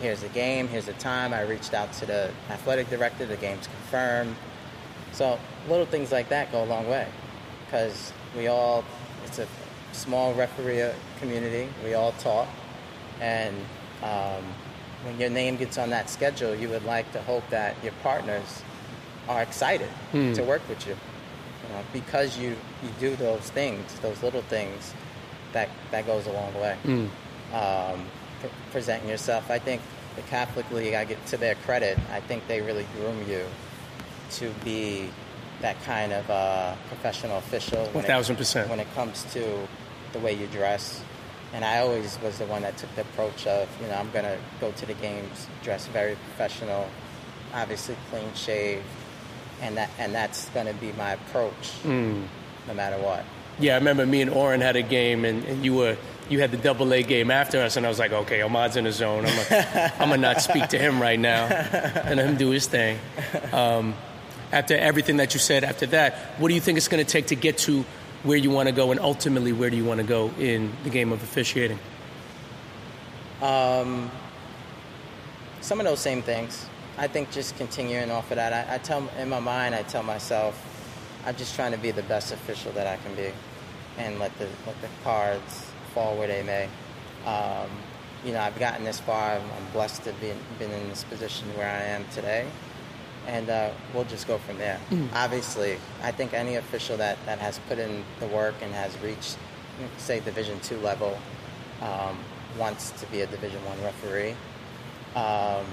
here's 0.00 0.20
the 0.20 0.28
game, 0.28 0.68
here's 0.68 0.86
the 0.86 0.92
time. 0.94 1.32
I 1.34 1.42
reached 1.42 1.74
out 1.74 1.92
to 1.94 2.06
the 2.06 2.30
athletic 2.50 2.88
director, 2.90 3.26
the 3.26 3.36
game's 3.36 3.66
confirmed. 3.66 4.34
So 5.12 5.38
little 5.68 5.86
things 5.86 6.12
like 6.12 6.28
that 6.28 6.52
go 6.52 6.62
a 6.62 6.66
long 6.66 6.88
way 6.88 7.06
because 7.66 8.12
we 8.36 8.46
all, 8.46 8.84
it's 9.24 9.38
a 9.38 9.46
small 9.92 10.32
referee 10.34 10.90
community. 11.18 11.68
We 11.84 11.94
all 11.94 12.12
talk. 12.12 12.48
And 13.20 13.56
um, 14.02 14.44
when 15.04 15.18
your 15.18 15.30
name 15.30 15.56
gets 15.56 15.76
on 15.78 15.90
that 15.90 16.08
schedule, 16.08 16.54
you 16.54 16.68
would 16.68 16.84
like 16.84 17.10
to 17.12 17.22
hope 17.22 17.48
that 17.50 17.74
your 17.82 17.92
partners 18.02 18.62
are 19.28 19.42
excited 19.42 19.88
to 20.34 20.42
work 20.42 20.66
with 20.68 20.86
you. 20.86 20.92
you 20.94 21.74
know, 21.74 21.82
because 21.92 22.38
you, 22.38 22.50
you 22.82 22.88
do 23.00 23.16
those 23.16 23.50
things, 23.50 23.92
those 24.00 24.22
little 24.22 24.42
things, 24.42 24.94
that, 25.52 25.68
that 25.90 26.06
goes 26.06 26.26
a 26.26 26.32
long 26.32 26.54
way. 26.54 26.76
Um, 27.54 28.06
pre- 28.40 28.50
presenting 28.72 29.08
yourself. 29.08 29.50
I 29.50 29.58
think 29.58 29.82
the 30.16 30.22
Catholic 30.22 30.70
League, 30.70 30.94
I 30.94 31.04
get 31.04 31.24
to 31.26 31.36
their 31.36 31.54
credit, 31.56 31.98
I 32.12 32.20
think 32.20 32.46
they 32.48 32.60
really 32.60 32.86
groom 32.96 33.28
you 33.28 33.44
to 34.32 34.50
be 34.64 35.10
that 35.60 35.80
kind 35.84 36.12
of 36.12 36.28
uh, 36.30 36.74
professional 36.88 37.38
official. 37.38 37.86
1000%. 37.94 38.68
When 38.68 38.80
it 38.80 38.92
comes 38.94 39.24
to 39.32 39.66
the 40.12 40.18
way 40.20 40.32
you 40.32 40.46
dress. 40.48 41.02
And 41.52 41.64
I 41.64 41.78
always 41.78 42.18
was 42.22 42.38
the 42.38 42.46
one 42.46 42.62
that 42.62 42.76
took 42.76 42.94
the 42.94 43.00
approach 43.02 43.46
of, 43.46 43.68
you 43.80 43.86
know, 43.88 43.94
I'm 43.94 44.10
going 44.10 44.24
to 44.26 44.36
go 44.60 44.70
to 44.70 44.86
the 44.86 44.94
games 44.94 45.46
dressed 45.64 45.88
very 45.88 46.14
professional, 46.14 46.88
obviously 47.54 47.96
clean 48.10 48.32
shaved, 48.34 48.84
and 49.62 49.76
that 49.78 49.90
and 49.98 50.14
that's 50.14 50.48
going 50.50 50.66
to 50.66 50.74
be 50.74 50.92
my 50.92 51.12
approach, 51.12 51.70
Hmm. 51.82 52.24
no 52.66 52.74
matter 52.74 52.98
what. 52.98 53.24
Yeah, 53.58 53.74
I 53.74 53.78
remember 53.78 54.04
me 54.06 54.20
and 54.20 54.30
Oren 54.30 54.60
had 54.60 54.76
a 54.76 54.82
game, 54.82 55.24
and, 55.24 55.42
and 55.46 55.64
you 55.64 55.74
were 55.74 55.96
you 56.28 56.40
had 56.40 56.50
the 56.50 56.56
double 56.56 56.92
A 56.92 57.02
game 57.02 57.30
after 57.30 57.60
us, 57.62 57.76
and 57.76 57.86
I 57.86 57.88
was 57.88 57.98
like, 57.98 58.12
okay, 58.12 58.42
Ahmad's 58.42 58.76
in 58.76 58.84
the 58.84 58.92
zone. 58.92 59.24
I'm 59.24 59.36
gonna, 59.36 59.92
I'm 59.98 60.08
gonna 60.10 60.22
not 60.22 60.42
speak 60.42 60.68
to 60.68 60.78
him 60.78 61.00
right 61.00 61.18
now, 61.18 61.46
and 61.46 62.16
let 62.16 62.28
him 62.28 62.36
do 62.36 62.50
his 62.50 62.66
thing. 62.66 62.98
Um, 63.52 63.94
after 64.52 64.76
everything 64.76 65.18
that 65.18 65.34
you 65.34 65.40
said 65.40 65.64
after 65.64 65.86
that, 65.86 66.14
what 66.38 66.48
do 66.48 66.54
you 66.54 66.60
think 66.60 66.78
it's 66.78 66.88
going 66.88 67.04
to 67.04 67.10
take 67.10 67.26
to 67.26 67.36
get 67.36 67.58
to 67.58 67.84
where 68.22 68.36
you 68.36 68.50
want 68.50 68.68
to 68.68 68.74
go, 68.74 68.90
and 68.90 69.00
ultimately 69.00 69.52
where 69.52 69.70
do 69.70 69.76
you 69.76 69.84
want 69.84 70.00
to 70.00 70.06
go 70.06 70.30
in 70.38 70.72
the 70.84 70.90
game 70.90 71.12
of 71.12 71.22
officiating? 71.22 71.78
Um, 73.42 74.10
some 75.60 75.80
of 75.80 75.86
those 75.86 76.00
same 76.00 76.22
things. 76.22 76.66
I 76.96 77.06
think 77.06 77.30
just 77.30 77.56
continuing 77.56 78.10
off 78.10 78.30
of 78.30 78.36
that. 78.36 78.52
I, 78.52 78.74
I 78.74 78.78
tell 78.78 79.08
in 79.18 79.28
my 79.28 79.38
mind, 79.38 79.74
I 79.74 79.82
tell 79.82 80.02
myself, 80.02 80.64
I'm 81.24 81.36
just 81.36 81.54
trying 81.54 81.72
to 81.72 81.78
be 81.78 81.90
the 81.90 82.02
best 82.02 82.32
official 82.32 82.72
that 82.72 82.86
I 82.86 82.96
can 82.96 83.14
be, 83.14 83.30
and 83.98 84.18
let 84.18 84.36
the 84.38 84.48
let 84.66 84.80
the 84.80 84.88
cards 85.04 85.67
fall 85.98 86.16
where 86.16 86.28
they 86.28 86.44
may. 86.44 86.68
Um, 87.26 87.68
you 88.24 88.32
know, 88.32 88.40
I've 88.40 88.58
gotten 88.58 88.84
this 88.84 89.00
far. 89.00 89.32
I'm, 89.32 89.42
I'm 89.42 89.72
blessed 89.72 90.04
to 90.04 90.12
be 90.14 90.32
been 90.58 90.70
in 90.70 90.88
this 90.88 91.02
position 91.04 91.48
where 91.56 91.68
I 91.68 91.82
am 91.96 92.04
today, 92.14 92.46
and 93.26 93.50
uh, 93.50 93.70
we'll 93.92 94.04
just 94.04 94.28
go 94.28 94.38
from 94.38 94.58
there. 94.58 94.78
Obviously, 95.14 95.76
I 96.02 96.12
think 96.12 96.34
any 96.34 96.54
official 96.54 96.96
that, 96.98 97.18
that 97.26 97.38
has 97.40 97.58
put 97.68 97.78
in 97.78 98.04
the 98.20 98.26
work 98.28 98.54
and 98.62 98.72
has 98.74 98.96
reached, 99.00 99.36
say, 99.96 100.20
Division 100.20 100.60
two 100.60 100.78
level, 100.78 101.18
um, 101.82 102.16
wants 102.56 102.92
to 103.00 103.06
be 103.06 103.22
a 103.22 103.26
Division 103.26 103.64
one 103.64 103.82
referee, 103.82 104.36
um, 105.16 105.66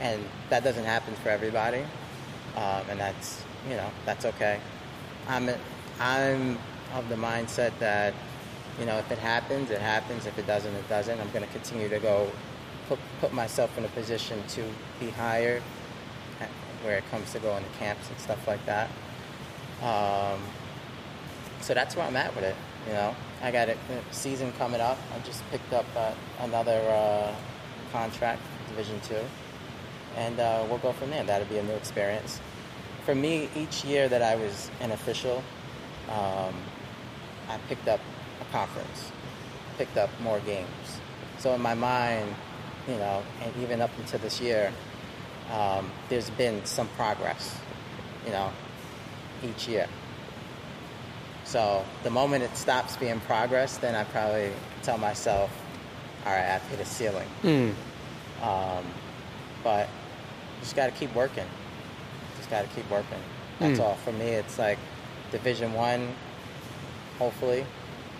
and 0.00 0.22
that 0.50 0.64
doesn't 0.64 0.84
happen 0.84 1.14
for 1.14 1.30
everybody, 1.30 1.82
um, 2.56 2.82
and 2.90 3.00
that's 3.00 3.42
you 3.68 3.76
know 3.76 3.90
that's 4.04 4.26
okay. 4.26 4.60
I'm 5.28 5.48
I'm 5.98 6.58
of 6.94 7.08
the 7.08 7.16
mindset 7.16 7.72
that 7.78 8.12
you 8.78 8.86
know 8.86 8.98
if 8.98 9.10
it 9.10 9.18
happens, 9.18 9.70
it 9.70 9.80
happens. 9.80 10.26
If 10.26 10.38
it 10.38 10.46
doesn't, 10.46 10.74
it 10.74 10.88
doesn't. 10.88 11.20
I'm 11.20 11.30
going 11.30 11.44
to 11.44 11.50
continue 11.52 11.88
to 11.88 11.98
go 11.98 12.30
put 12.88 12.98
put 13.20 13.32
myself 13.32 13.76
in 13.78 13.84
a 13.84 13.88
position 13.88 14.42
to 14.48 14.64
be 15.00 15.10
hired 15.10 15.62
at- 16.40 16.48
where 16.82 16.96
it 16.98 17.04
comes 17.10 17.32
to 17.32 17.38
going 17.38 17.62
to 17.64 17.70
camps 17.78 18.08
and 18.08 18.18
stuff 18.18 18.46
like 18.48 18.64
that. 18.66 18.88
Um, 19.82 20.40
so 21.60 21.74
that's 21.74 21.96
where 21.96 22.06
I'm 22.06 22.16
at 22.16 22.34
with 22.34 22.44
it. 22.44 22.56
You 22.86 22.94
know, 22.94 23.14
I 23.42 23.50
got 23.50 23.68
a 23.68 23.72
a 23.72 23.76
season 24.12 24.52
coming 24.58 24.80
up. 24.80 24.98
I 25.14 25.18
just 25.20 25.48
picked 25.50 25.72
up 25.72 25.86
uh, 25.96 26.12
another 26.40 26.80
uh, 26.88 27.34
contract, 27.92 28.42
Division 28.68 29.00
Two, 29.00 29.20
and 30.16 30.38
uh, 30.40 30.64
we'll 30.68 30.78
go 30.78 30.92
from 30.92 31.10
there. 31.10 31.22
That'll 31.24 31.46
be 31.48 31.58
a 31.58 31.62
new 31.62 31.74
experience. 31.74 32.40
For 33.04 33.14
me, 33.14 33.48
each 33.56 33.84
year 33.84 34.08
that 34.08 34.22
I 34.22 34.36
was 34.36 34.70
an 34.80 34.92
official, 34.92 35.42
um, 36.08 36.54
I 37.48 37.58
picked 37.68 37.88
up 37.88 38.00
a 38.42 38.52
conference, 38.52 39.10
picked 39.78 39.96
up 39.96 40.10
more 40.20 40.40
games. 40.40 40.68
So 41.38 41.54
in 41.54 41.60
my 41.60 41.74
mind, 41.74 42.34
you 42.88 42.96
know, 42.96 43.22
and 43.42 43.52
even 43.62 43.80
up 43.80 43.90
until 43.98 44.18
this 44.20 44.40
year, 44.40 44.72
um, 45.52 45.90
there's 46.08 46.30
been 46.30 46.64
some 46.64 46.88
progress, 46.90 47.56
you 48.26 48.32
know, 48.32 48.50
each 49.44 49.68
year. 49.68 49.86
So 51.44 51.84
the 52.02 52.10
moment 52.10 52.44
it 52.44 52.56
stops 52.56 52.96
being 52.96 53.20
progress, 53.20 53.76
then 53.78 53.94
I 53.94 54.04
probably 54.04 54.52
tell 54.82 54.98
myself, 54.98 55.50
all 56.24 56.32
right, 56.32 56.54
I've 56.54 56.62
hit 56.68 56.80
a 56.80 56.84
ceiling. 56.84 57.28
Um, 58.42 58.84
but 59.62 59.88
just 60.60 60.74
got 60.76 60.86
to 60.86 60.92
keep 60.92 61.14
working. 61.14 61.46
Just 62.38 62.50
got 62.50 62.62
to 62.62 62.68
keep 62.74 62.88
working. 62.90 63.18
That's 63.58 63.78
all. 63.80 63.94
For 63.96 64.12
me, 64.12 64.26
it's 64.26 64.58
like 64.58 64.78
Division 65.30 65.72
One. 65.74 66.14
Hopefully, 67.18 67.64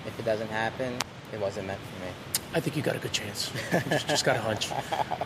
if 0.07 0.19
it 0.19 0.25
doesn't 0.25 0.51
happen, 0.51 0.99
it 1.33 1.41
wasn't 1.41 1.67
meant 1.67 1.81
for 1.81 2.05
me. 2.05 2.11
I 2.55 2.61
think 2.61 2.77
you 2.77 2.83
got 2.83 2.97
a 2.97 2.99
good 2.99 3.13
chance. 3.13 3.51
just, 3.89 4.09
just 4.09 4.25
got 4.25 4.37
a 4.37 4.41
hunch. 4.41 4.71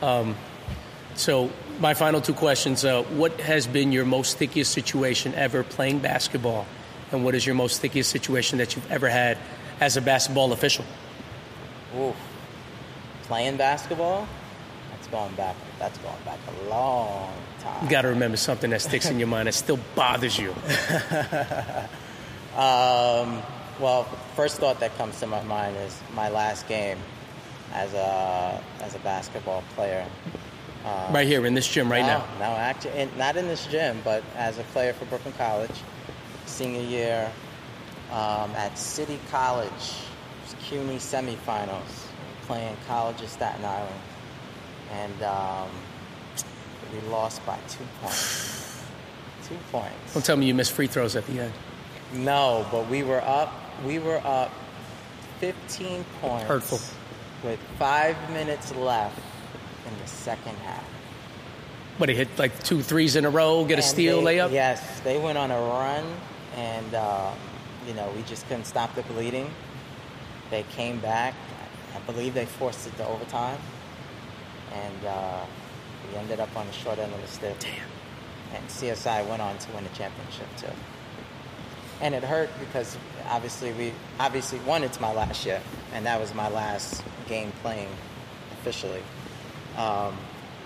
Um, 0.02 0.36
so, 1.14 1.50
my 1.80 1.94
final 1.94 2.20
two 2.20 2.34
questions: 2.34 2.84
uh, 2.84 3.02
What 3.04 3.40
has 3.40 3.66
been 3.66 3.90
your 3.92 4.04
most 4.04 4.32
stickiest 4.32 4.72
situation 4.72 5.34
ever 5.34 5.62
playing 5.62 6.00
basketball, 6.00 6.66
and 7.10 7.24
what 7.24 7.34
is 7.34 7.46
your 7.46 7.54
most 7.54 7.76
stickiest 7.76 8.10
situation 8.10 8.58
that 8.58 8.76
you've 8.76 8.90
ever 8.90 9.08
had 9.08 9.38
as 9.80 9.96
a 9.96 10.00
basketball 10.00 10.52
official? 10.52 10.84
Ooh, 11.96 12.14
playing 13.22 13.56
basketball. 13.56 14.28
That's 14.90 15.08
going 15.08 15.34
back. 15.34 15.56
That's 15.78 15.98
going 15.98 16.22
back 16.24 16.38
a 16.48 16.68
long 16.68 17.32
time. 17.60 17.84
You 17.84 17.90
got 17.90 18.02
to 18.02 18.08
remember 18.08 18.36
something 18.36 18.70
that 18.70 18.82
sticks 18.82 19.10
in 19.10 19.18
your 19.18 19.28
mind 19.28 19.48
that 19.48 19.54
still 19.54 19.78
bothers 19.94 20.38
you. 20.38 20.54
Um, 22.56 23.42
well, 23.80 24.04
first 24.34 24.58
thought 24.58 24.80
that 24.80 24.96
comes 24.96 25.20
to 25.20 25.26
my 25.26 25.42
mind 25.42 25.76
is 25.76 25.98
my 26.14 26.28
last 26.28 26.68
game 26.68 26.98
as 27.72 27.92
a 27.94 28.62
as 28.82 28.94
a 28.94 28.98
basketball 29.00 29.62
player. 29.74 30.06
right 31.10 31.26
here 31.26 31.44
in 31.46 31.54
this 31.54 31.66
gym 31.66 31.90
right 31.90 32.02
no, 32.02 32.18
now. 32.18 32.26
No, 32.38 32.56
actually, 32.56 32.98
in, 32.98 33.18
not 33.18 33.36
in 33.36 33.48
this 33.48 33.66
gym, 33.66 34.00
but 34.04 34.22
as 34.36 34.58
a 34.58 34.62
player 34.64 34.92
for 34.92 35.04
Brooklyn 35.06 35.34
College, 35.34 35.82
senior 36.46 36.82
year 36.82 37.30
um, 38.10 38.50
at 38.52 38.78
City 38.78 39.18
College, 39.30 39.70
CUNY 40.68 40.96
semifinals, 40.96 42.06
playing 42.42 42.76
College 42.86 43.20
of 43.20 43.28
Staten 43.28 43.64
Island, 43.64 44.00
and 44.92 45.22
um, 45.22 45.68
we 46.92 47.00
lost 47.08 47.44
by 47.44 47.58
two 47.68 47.84
points. 48.00 48.62
Two 49.48 49.56
points. 49.70 50.12
Don't 50.12 50.24
tell 50.24 50.36
me 50.36 50.46
you 50.46 50.54
missed 50.54 50.72
free 50.72 50.88
throws 50.88 51.14
at 51.14 51.24
the 51.28 51.38
end. 51.38 51.52
No, 52.12 52.66
but 52.72 52.88
we 52.88 53.04
were 53.04 53.20
up. 53.20 53.52
We 53.84 53.98
were 53.98 54.20
up 54.24 54.50
15 55.40 56.04
points. 56.20 56.44
Hurtful. 56.44 56.80
With 57.44 57.60
five 57.78 58.16
minutes 58.30 58.74
left 58.74 59.18
in 59.86 59.98
the 60.02 60.08
second 60.08 60.56
half. 60.58 60.84
But 61.98 62.08
he 62.08 62.14
hit 62.14 62.28
like 62.38 62.62
two 62.62 62.82
threes 62.82 63.16
in 63.16 63.24
a 63.24 63.30
row, 63.30 63.64
get 63.64 63.78
a 63.78 63.82
steal, 63.82 64.22
they- 64.22 64.36
layup. 64.36 64.52
Yes, 64.52 65.00
they 65.00 65.18
went 65.18 65.38
on 65.38 65.50
a 65.50 65.58
run, 65.58 66.04
and 66.54 66.94
uh, 66.94 67.32
you 67.86 67.94
know 67.94 68.10
we 68.14 68.22
just 68.22 68.46
couldn't 68.48 68.64
stop 68.66 68.94
the 68.94 69.02
bleeding. 69.02 69.50
They 70.50 70.62
came 70.64 70.98
back. 70.98 71.34
I 71.94 71.98
believe 72.00 72.34
they 72.34 72.44
forced 72.46 72.86
it 72.86 72.96
to 72.98 73.06
overtime, 73.06 73.58
and 74.72 75.06
uh, 75.06 75.44
we 76.10 76.18
ended 76.18 76.38
up 76.40 76.54
on 76.56 76.66
the 76.66 76.72
short 76.72 76.98
end 76.98 77.12
of 77.14 77.20
the 77.20 77.28
stick. 77.28 77.58
Damn. 77.60 77.72
And 78.54 78.68
CSI 78.68 79.26
went 79.28 79.40
on 79.42 79.56
to 79.58 79.72
win 79.72 79.84
the 79.84 79.90
championship 79.90 80.46
too. 80.58 80.66
And 82.00 82.14
it 82.14 82.22
hurt 82.22 82.50
because 82.60 82.96
obviously 83.28 83.72
we 83.72 83.92
obviously 84.20 84.58
one 84.60 84.82
it's 84.84 85.00
my 85.00 85.12
last 85.12 85.46
year, 85.46 85.60
and 85.94 86.04
that 86.06 86.20
was 86.20 86.34
my 86.34 86.48
last 86.48 87.02
game 87.28 87.52
playing 87.62 87.88
officially. 88.60 89.02
Um, 89.78 90.16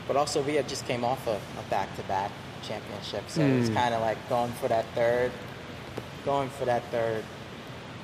but 0.08 0.16
also 0.16 0.42
we 0.42 0.54
had 0.54 0.68
just 0.68 0.86
came 0.86 1.04
off 1.04 1.26
a, 1.28 1.36
a 1.58 1.62
back-to-back 1.70 2.32
championship, 2.62 3.24
so 3.28 3.42
it 3.42 3.58
was 3.60 3.70
Mm. 3.70 3.74
kind 3.74 3.94
of 3.94 4.00
like 4.00 4.18
going 4.28 4.50
for 4.52 4.68
that 4.68 4.84
third, 4.94 5.30
going 6.24 6.48
for 6.50 6.64
that 6.64 6.82
third, 6.90 7.22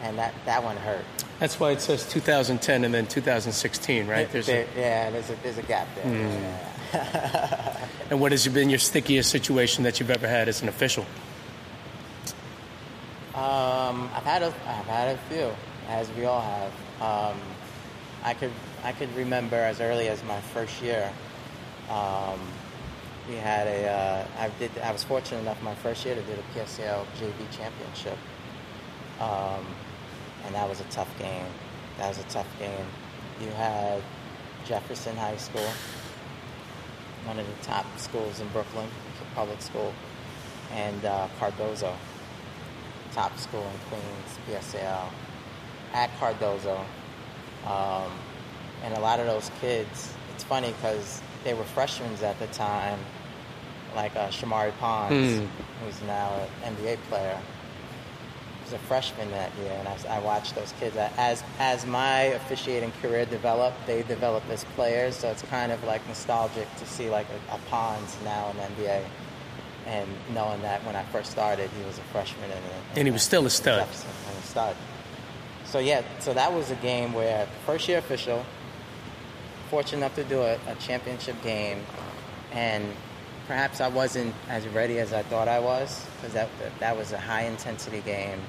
and 0.03 0.17
that 0.19 0.33
that 0.45 0.63
one 0.63 0.77
hurt. 0.77 1.05
That's 1.41 1.59
why 1.61 1.73
it 1.73 1.81
says 1.81 2.09
2010 2.09 2.85
and 2.85 2.95
then 2.95 3.07
2016, 3.07 4.07
right? 4.07 4.31
There's 4.31 4.47
There- 4.47 4.67
a, 4.77 4.81
yeah, 4.81 5.11
there's 5.11 5.31
a 5.31 5.35
there's 5.43 5.59
a 5.59 5.63
gap 5.63 5.89
there. 5.97 6.07
Yeah. 6.95 7.77
and 8.11 8.21
what 8.21 8.31
has 8.33 8.47
been 8.47 8.71
your 8.71 8.79
stickiest 8.79 9.31
situation 9.31 9.83
that 9.85 9.99
you've 9.99 10.11
ever 10.13 10.29
had 10.29 10.49
as 10.49 10.63
an 10.63 10.69
official? 10.69 11.05
Um, 13.37 14.09
I've 14.15 14.23
had 14.23 14.43
a, 14.43 14.47
I've 14.47 14.87
had 14.87 15.15
a 15.15 15.19
few, 15.29 15.51
as 15.89 16.11
we 16.13 16.25
all 16.25 16.41
have. 16.41 16.73
Um, 17.03 17.39
I 18.25 18.33
could, 18.33 18.51
I 18.83 18.93
could 18.93 19.15
remember 19.15 19.57
as 19.57 19.79
early 19.79 20.09
as 20.09 20.25
my 20.25 20.41
first 20.41 20.81
year. 20.81 21.13
Um, 21.91 22.41
we 23.29 23.35
had 23.35 23.67
a, 23.67 23.91
uh, 23.91 24.27
I 24.39 24.49
did, 24.59 24.71
I 24.79 24.91
was 24.91 25.05
fortunate 25.05 25.41
enough 25.41 25.63
my 25.63 25.75
first 25.75 26.07
year 26.07 26.15
to 26.15 26.23
do 26.23 26.33
the 26.33 26.59
PSAL 26.59 27.05
JV 27.21 27.51
championship, 27.55 28.17
um, 29.21 29.67
and 30.47 30.55
that 30.55 30.67
was 30.67 30.81
a 30.81 30.85
tough 30.85 31.19
game. 31.19 31.45
That 31.99 32.09
was 32.09 32.19
a 32.19 32.29
tough 32.31 32.49
game. 32.59 32.87
You 33.43 33.51
had 33.51 34.03
Jefferson 34.65 35.15
High 35.15 35.37
School, 35.37 35.69
one 37.27 37.39
of 37.39 37.47
the 37.47 37.65
top 37.67 37.85
schools 37.99 38.41
in 38.41 38.49
Brooklyn, 38.49 38.89
public 39.35 39.61
school, 39.61 39.93
and 40.73 41.05
uh, 41.05 41.29
Cardozo 41.39 41.95
top 43.17 43.37
school 43.39 43.63
in 43.63 43.79
Queens, 43.89 44.39
PSAL, 44.75 45.09
at 45.95 46.11
Cardozo. 46.21 46.79
Um, 47.67 48.13
and 48.85 48.95
a 48.95 49.01
lot 49.01 49.19
of 49.19 49.27
those 49.27 49.51
kids, 49.61 50.13
it's 50.35 50.45
funny 50.45 50.73
because 50.73 51.23
they 51.43 51.55
were 51.55 51.65
freshmen 51.65 52.13
at 52.23 52.39
the 52.39 52.47
time, 52.49 52.99
like 53.97 54.15
uh, 54.15 54.29
Shamorie 54.29 54.77
Ponds, 54.79 55.39
Hmm. 55.39 55.47
who's 55.83 56.01
now 56.03 56.31
an 56.65 56.75
NBA 56.77 56.99
player. 57.09 57.39
He 58.59 58.65
was 58.65 58.73
a 58.75 58.79
freshman 58.85 59.31
that 59.31 59.51
year, 59.63 59.73
and 59.79 59.89
I, 59.89 60.17
I 60.17 60.19
watched 60.19 60.55
those 60.55 60.75
kids. 60.79 60.95
As, 61.17 61.43
as 61.59 61.87
my 61.87 62.23
officiating 62.41 62.93
career 63.01 63.25
developed, 63.25 63.87
they 63.87 64.03
developed 64.03 64.51
as 64.51 64.65
players, 64.77 65.17
so 65.17 65.31
it's 65.31 65.43
kind 65.43 65.73
of 65.73 65.83
like 65.85 66.07
nostalgic 66.07 66.67
to 66.77 66.85
see 66.87 67.09
like 67.09 67.27
a, 67.51 67.55
a 67.55 67.59
Ponds 67.71 68.15
now 68.25 68.51
in 68.51 68.57
the 68.59 68.63
NBA 68.83 69.05
and 69.87 70.09
knowing 70.35 70.61
that 70.63 70.85
when 70.85 70.97
I 70.97 71.05
first 71.05 71.31
started, 71.31 71.71
he 71.71 71.85
was 71.87 71.99
a 71.99 72.03
freshman 72.03 72.51
in, 72.51 72.57
in 72.57 72.63
And 72.97 73.09
he 73.09 73.13
was 73.13 73.23
still 73.23 73.47
a 73.47 73.51
stud. 73.51 73.81
And 73.81 74.39
a 74.39 74.43
stud. 74.43 74.77
So 75.65 75.79
yeah, 75.79 76.03
so 76.19 76.35
that 76.35 76.53
was 76.53 76.71
a 76.71 76.75
game 76.77 77.13
where 77.13 77.47
first 77.65 77.89
year 77.89 77.99
official, 77.99 78.45
fortunate 79.71 79.99
enough 79.99 80.15
to 80.17 80.25
do 80.25 80.43
a, 80.43 80.59
a 80.67 80.75
championship 80.81 81.41
game, 81.43 81.79
and 82.53 82.93
perhaps 83.47 83.81
I 83.81 83.89
wasn't 83.89 84.35
as 84.49 84.67
ready 84.69 84.99
as 84.99 85.13
I 85.13 85.23
thought 85.23 85.49
I 85.49 85.61
was 85.61 86.05
because 86.17 86.35
that, 86.35 86.49
that 86.59 86.79
that 86.81 86.97
was 86.97 87.13
a 87.13 87.19
high 87.19 87.43
intensity 87.43 88.01
game, 88.01 88.41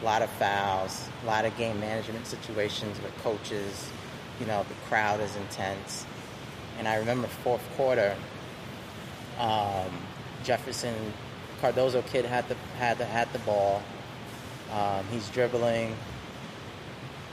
a 0.00 0.04
lot 0.04 0.22
of 0.22 0.30
fouls, 0.30 1.08
a 1.22 1.26
lot 1.26 1.44
of 1.44 1.56
game 1.56 1.78
management 1.80 2.26
situations 2.26 3.00
with 3.02 3.16
coaches. 3.22 3.90
You 4.40 4.46
know, 4.46 4.64
the 4.68 4.74
crowd 4.88 5.20
is 5.20 5.34
intense, 5.36 6.06
and 6.78 6.86
I 6.86 6.96
remember 6.96 7.26
fourth 7.28 7.62
quarter. 7.76 8.16
Um, 9.38 9.90
Jefferson 10.44 10.94
Cardozo 11.60 12.02
kid 12.02 12.24
had 12.26 12.46
the 12.48 12.56
had 12.78 12.98
the 12.98 13.04
had 13.04 13.32
the 13.32 13.38
ball. 13.40 13.82
Um, 14.70 15.04
he's 15.10 15.28
dribbling. 15.30 15.96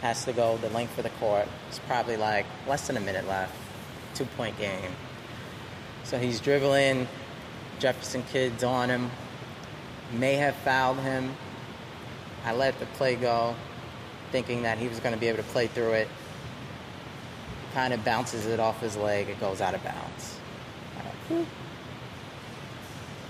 Has 0.01 0.25
to 0.25 0.33
go 0.33 0.57
the 0.57 0.69
length 0.69 0.97
of 0.97 1.03
the 1.03 1.09
court. 1.11 1.47
It's 1.67 1.79
probably 1.79 2.17
like 2.17 2.45
less 2.67 2.87
than 2.87 2.97
a 2.97 3.01
minute 3.01 3.27
left. 3.27 3.53
Two 4.15 4.25
point 4.37 4.57
game. 4.57 4.91
So 6.03 6.17
he's 6.17 6.39
dribbling. 6.39 7.07
Jefferson 7.79 8.23
kid's 8.31 8.63
on 8.63 8.89
him. 8.89 9.11
May 10.13 10.35
have 10.35 10.55
fouled 10.55 10.99
him. 10.99 11.35
I 12.45 12.53
let 12.53 12.79
the 12.79 12.85
play 12.87 13.15
go, 13.15 13.55
thinking 14.31 14.63
that 14.63 14.77
he 14.77 14.87
was 14.87 14.99
going 14.99 15.13
to 15.13 15.19
be 15.19 15.27
able 15.27 15.37
to 15.37 15.49
play 15.49 15.67
through 15.67 15.91
it. 15.91 16.07
Kind 17.73 17.93
of 17.93 18.03
bounces 18.03 18.45
it 18.47 18.59
off 18.59 18.81
his 18.81 18.97
leg. 18.97 19.29
It 19.29 19.39
goes 19.39 19.61
out 19.61 19.75
of 19.75 19.83
bounds. 19.83 20.37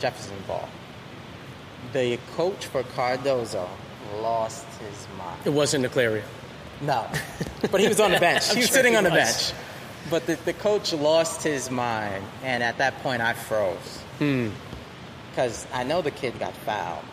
Jefferson 0.01 0.35
ball. 0.47 0.67
The 1.93 2.17
coach 2.35 2.65
for 2.65 2.83
Cardozo 2.83 3.69
lost 4.21 4.65
his 4.79 5.07
mind. 5.17 5.39
It 5.45 5.49
wasn't 5.51 5.85
Naclerio. 5.85 6.23
No, 6.81 7.07
but 7.71 7.79
he 7.79 7.87
was 7.87 7.99
on 7.99 8.11
the 8.11 8.19
bench. 8.29 8.49
He 8.51 8.57
was 8.57 8.67
sure 8.67 8.75
sitting 8.77 8.93
he 8.93 8.97
on 8.97 9.03
the 9.03 9.09
bench. 9.11 9.53
But 10.09 10.25
the, 10.25 10.35
the 10.45 10.53
coach 10.53 10.91
lost 10.93 11.43
his 11.43 11.69
mind, 11.69 12.23
and 12.43 12.63
at 12.63 12.79
that 12.79 12.97
point, 13.03 13.21
I 13.21 13.33
froze 13.33 13.99
Hmm. 14.17 14.49
because 15.29 15.67
I 15.71 15.83
know 15.83 16.01
the 16.01 16.09
kid 16.11 16.39
got 16.39 16.53
fouled. 16.53 17.05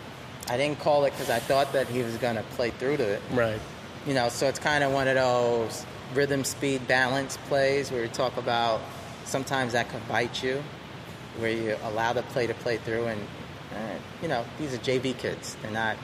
I 0.49 0.57
didn't 0.57 0.79
call 0.81 1.05
it 1.05 1.11
because 1.11 1.29
I 1.29 1.39
thought 1.39 1.75
that 1.75 1.87
he 1.89 2.03
was 2.03 2.17
going 2.17 2.37
to 2.37 2.43
play 2.57 2.71
through 2.71 2.97
to 2.97 3.03
it. 3.05 3.23
Right. 3.33 3.61
You 4.07 4.15
know, 4.15 4.31
so 4.31 4.47
it's 4.49 4.59
kind 4.59 4.83
of 4.83 4.93
one 4.93 5.07
of 5.07 5.17
those 5.17 5.85
rhythm, 6.15 6.45
speed, 6.45 6.89
balance 6.89 7.37
plays 7.49 7.91
where 7.93 8.01
we 8.01 8.09
talk 8.09 8.39
about 8.39 8.81
sometimes 9.27 9.75
that 9.75 9.91
could 9.91 10.07
bite 10.09 10.43
you, 10.43 10.63
where 11.39 11.51
you 11.51 11.77
allow 11.85 12.13
the 12.13 12.23
play 12.25 12.47
to 12.47 12.55
play 12.55 12.77
through, 12.79 13.07
and 13.07 13.21
uh, 13.75 13.95
you 14.23 14.29
know 14.29 14.45
these 14.59 14.75
are 14.75 14.79
JV 14.79 15.17
kids. 15.17 15.57
They're 15.63 15.71
not, 15.71 15.97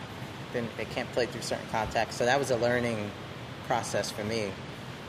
they 0.53 0.64
they 0.76 0.85
can't 0.85 1.11
play 1.12 1.26
through 1.26 1.43
certain 1.43 1.66
contacts. 1.70 2.16
So 2.16 2.24
that 2.24 2.39
was 2.39 2.51
a 2.51 2.57
learning 2.57 3.11
process 3.66 4.11
for 4.11 4.24
me, 4.24 4.51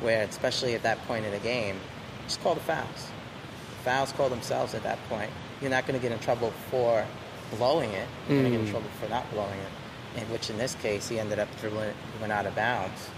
where 0.02 0.24
especially 0.24 0.76
at 0.76 0.84
that 0.84 1.06
point 1.08 1.26
in 1.26 1.32
the 1.32 1.40
game, 1.40 1.80
just 2.26 2.42
call 2.42 2.56
the 2.56 2.62
fouls. 2.62 3.08
Fouls 3.84 4.12
call 4.14 4.30
themselves 4.30 4.74
at 4.74 4.84
that 4.84 5.00
point. 5.10 5.32
You're 5.62 5.72
not 5.72 5.86
going 5.86 6.00
to 6.00 6.02
get 6.02 6.12
in 6.12 6.20
trouble 6.20 6.52
for 6.70 7.06
blowing 7.58 7.92
it. 7.92 8.08
You're 8.28 8.42
going 8.42 8.52
to 8.52 8.58
get 8.58 8.66
in 8.66 8.72
trouble 8.72 8.90
for 9.00 9.08
not 9.10 9.30
blowing 9.32 9.60
it. 9.60 10.22
In 10.22 10.30
which, 10.32 10.50
in 10.50 10.58
this 10.58 10.76
case, 10.76 11.10
he 11.10 11.20
ended 11.20 11.40
up 11.40 11.50
dribbling 11.60 11.90
it, 11.90 11.96
went 12.22 12.32
out 12.32 12.46
of 12.46 12.56
bounds, 12.56 13.10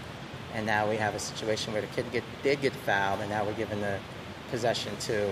and 0.54 0.66
now 0.66 0.88
we 0.88 0.96
have 0.96 1.14
a 1.14 1.18
situation 1.18 1.72
where 1.72 1.82
the 1.82 1.88
kid 1.88 2.10
get, 2.10 2.24
did 2.42 2.60
get 2.60 2.72
fouled, 2.72 3.20
and 3.20 3.30
now 3.30 3.44
we're 3.44 3.52
giving 3.54 3.80
the 3.80 3.98
possession 4.50 4.96
to 5.00 5.30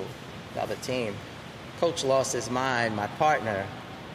the 0.54 0.62
other 0.62 0.76
team. 0.76 1.14
Coach 1.80 2.04
lost 2.04 2.32
his 2.32 2.50
mind. 2.50 2.96
My 2.96 3.06
partner 3.06 3.66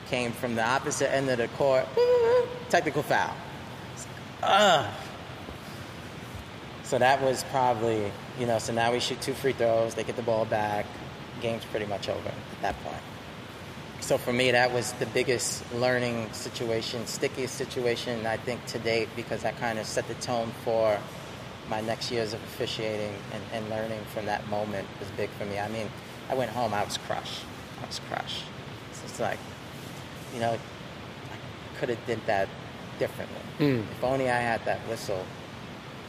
came 0.09 0.31
from 0.31 0.55
the 0.55 0.65
opposite 0.65 1.11
end 1.13 1.29
of 1.29 1.37
the 1.37 1.47
court. 1.49 1.85
Technical 2.69 3.03
foul. 3.03 3.35
Ugh. 4.43 4.93
So 6.83 6.97
that 6.97 7.21
was 7.21 7.45
probably, 7.51 8.11
you 8.37 8.45
know, 8.45 8.59
so 8.59 8.73
now 8.73 8.91
we 8.91 8.99
shoot 8.99 9.21
two 9.21 9.33
free 9.33 9.53
throws, 9.53 9.95
they 9.95 10.03
get 10.03 10.17
the 10.17 10.23
ball 10.23 10.43
back, 10.43 10.85
game's 11.39 11.63
pretty 11.63 11.85
much 11.85 12.09
over 12.09 12.27
at 12.27 12.61
that 12.61 12.83
point. 12.83 13.01
So 14.01 14.17
for 14.17 14.33
me, 14.33 14.51
that 14.51 14.73
was 14.73 14.91
the 14.93 15.05
biggest 15.05 15.63
learning 15.73 16.33
situation, 16.33 17.05
stickiest 17.05 17.55
situation, 17.55 18.25
I 18.25 18.35
think, 18.35 18.65
to 18.65 18.79
date, 18.79 19.07
because 19.15 19.43
that 19.43 19.57
kind 19.59 19.79
of 19.79 19.85
set 19.85 20.07
the 20.09 20.15
tone 20.15 20.51
for 20.65 20.97
my 21.69 21.79
next 21.79 22.11
years 22.11 22.33
of 22.33 22.43
officiating 22.43 23.13
and, 23.31 23.43
and 23.53 23.69
learning 23.69 24.01
from 24.13 24.25
that 24.25 24.45
moment 24.49 24.87
was 24.99 25.09
big 25.11 25.29
for 25.39 25.45
me. 25.45 25.59
I 25.59 25.69
mean, 25.69 25.87
I 26.29 26.35
went 26.35 26.51
home, 26.51 26.73
I 26.73 26.83
was 26.83 26.97
crushed. 26.97 27.43
I 27.81 27.87
was 27.87 27.99
crushed. 28.09 28.43
So 28.93 29.01
it's 29.05 29.19
like, 29.19 29.39
you 30.33 30.39
know, 30.39 30.51
I 30.51 31.79
could 31.79 31.89
have 31.89 32.05
did 32.05 32.19
that 32.25 32.47
differently. 32.99 33.41
Mm. 33.59 33.83
If 33.91 34.03
only 34.03 34.29
I 34.29 34.39
had 34.39 34.63
that 34.65 34.79
whistle, 34.87 35.25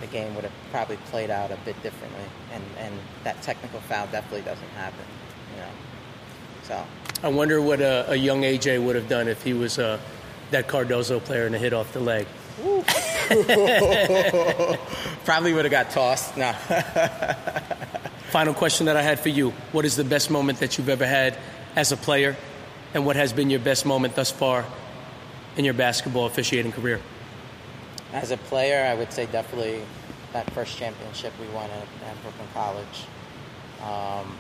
the 0.01 0.07
game 0.09 0.35
would 0.35 0.45
have 0.45 0.53
probably 0.71 0.97
played 1.11 1.31
out 1.31 1.51
a 1.51 1.57
bit 1.65 1.81
differently. 1.83 2.25
And, 2.53 2.63
and 2.79 2.95
that 3.25 3.41
technical 3.43 3.81
foul 3.81 4.07
definitely 4.09 4.43
doesn't 4.43 4.69
happen, 4.71 5.05
you 5.55 5.63
know. 5.63 5.69
So, 6.65 6.85
I 7.23 7.29
wonder 7.29 7.61
what 7.61 7.81
a, 7.81 8.11
a 8.11 8.17
young 8.17 8.43
AJ 8.43 8.85
would 8.85 8.97
have 8.97 9.09
done 9.09 9.29
if 9.29 9.43
he 9.43 9.55
was 9.55 9.79
uh, 9.79 9.99
that 10.51 10.69
Cardozo 10.69 11.21
player 11.21 11.47
and 11.47 11.55
a 11.55 11.59
hit 11.59 11.73
off 11.73 11.93
the 11.93 12.01
leg. 12.01 12.27
probably 15.25 15.55
would 15.55 15.65
have 15.65 15.71
got 15.71 15.91
tossed. 15.91 16.37
No. 16.37 16.55
Final 18.33 18.55
question 18.55 18.87
that 18.87 18.97
I 18.97 19.03
had 19.03 19.21
for 19.21 19.29
you 19.29 19.51
What 19.73 19.85
is 19.85 19.95
the 19.95 20.05
best 20.05 20.31
moment 20.31 20.61
that 20.61 20.79
you've 20.79 20.89
ever 20.89 21.05
had 21.05 21.37
as 21.77 21.93
a 21.93 21.99
player? 21.99 22.35
And 22.95 23.05
what 23.05 23.15
has 23.15 23.31
been 23.31 23.51
your 23.51 23.61
best 23.61 23.85
moment 23.85 24.15
thus 24.15 24.31
far 24.31 24.65
in 25.59 25.67
your 25.67 25.75
basketball 25.75 26.25
officiating 26.25 26.73
career? 26.73 26.99
As 28.15 28.31
a 28.31 28.39
player, 28.39 28.87
I 28.87 28.95
would 28.95 29.13
say 29.13 29.27
definitely 29.27 29.83
that 30.33 30.51
first 30.55 30.79
championship 30.79 31.35
we 31.39 31.47
won 31.49 31.69
at, 31.69 31.83
at 32.09 32.23
Brooklyn 32.23 32.49
College. 32.55 33.05
Um, 33.83 34.35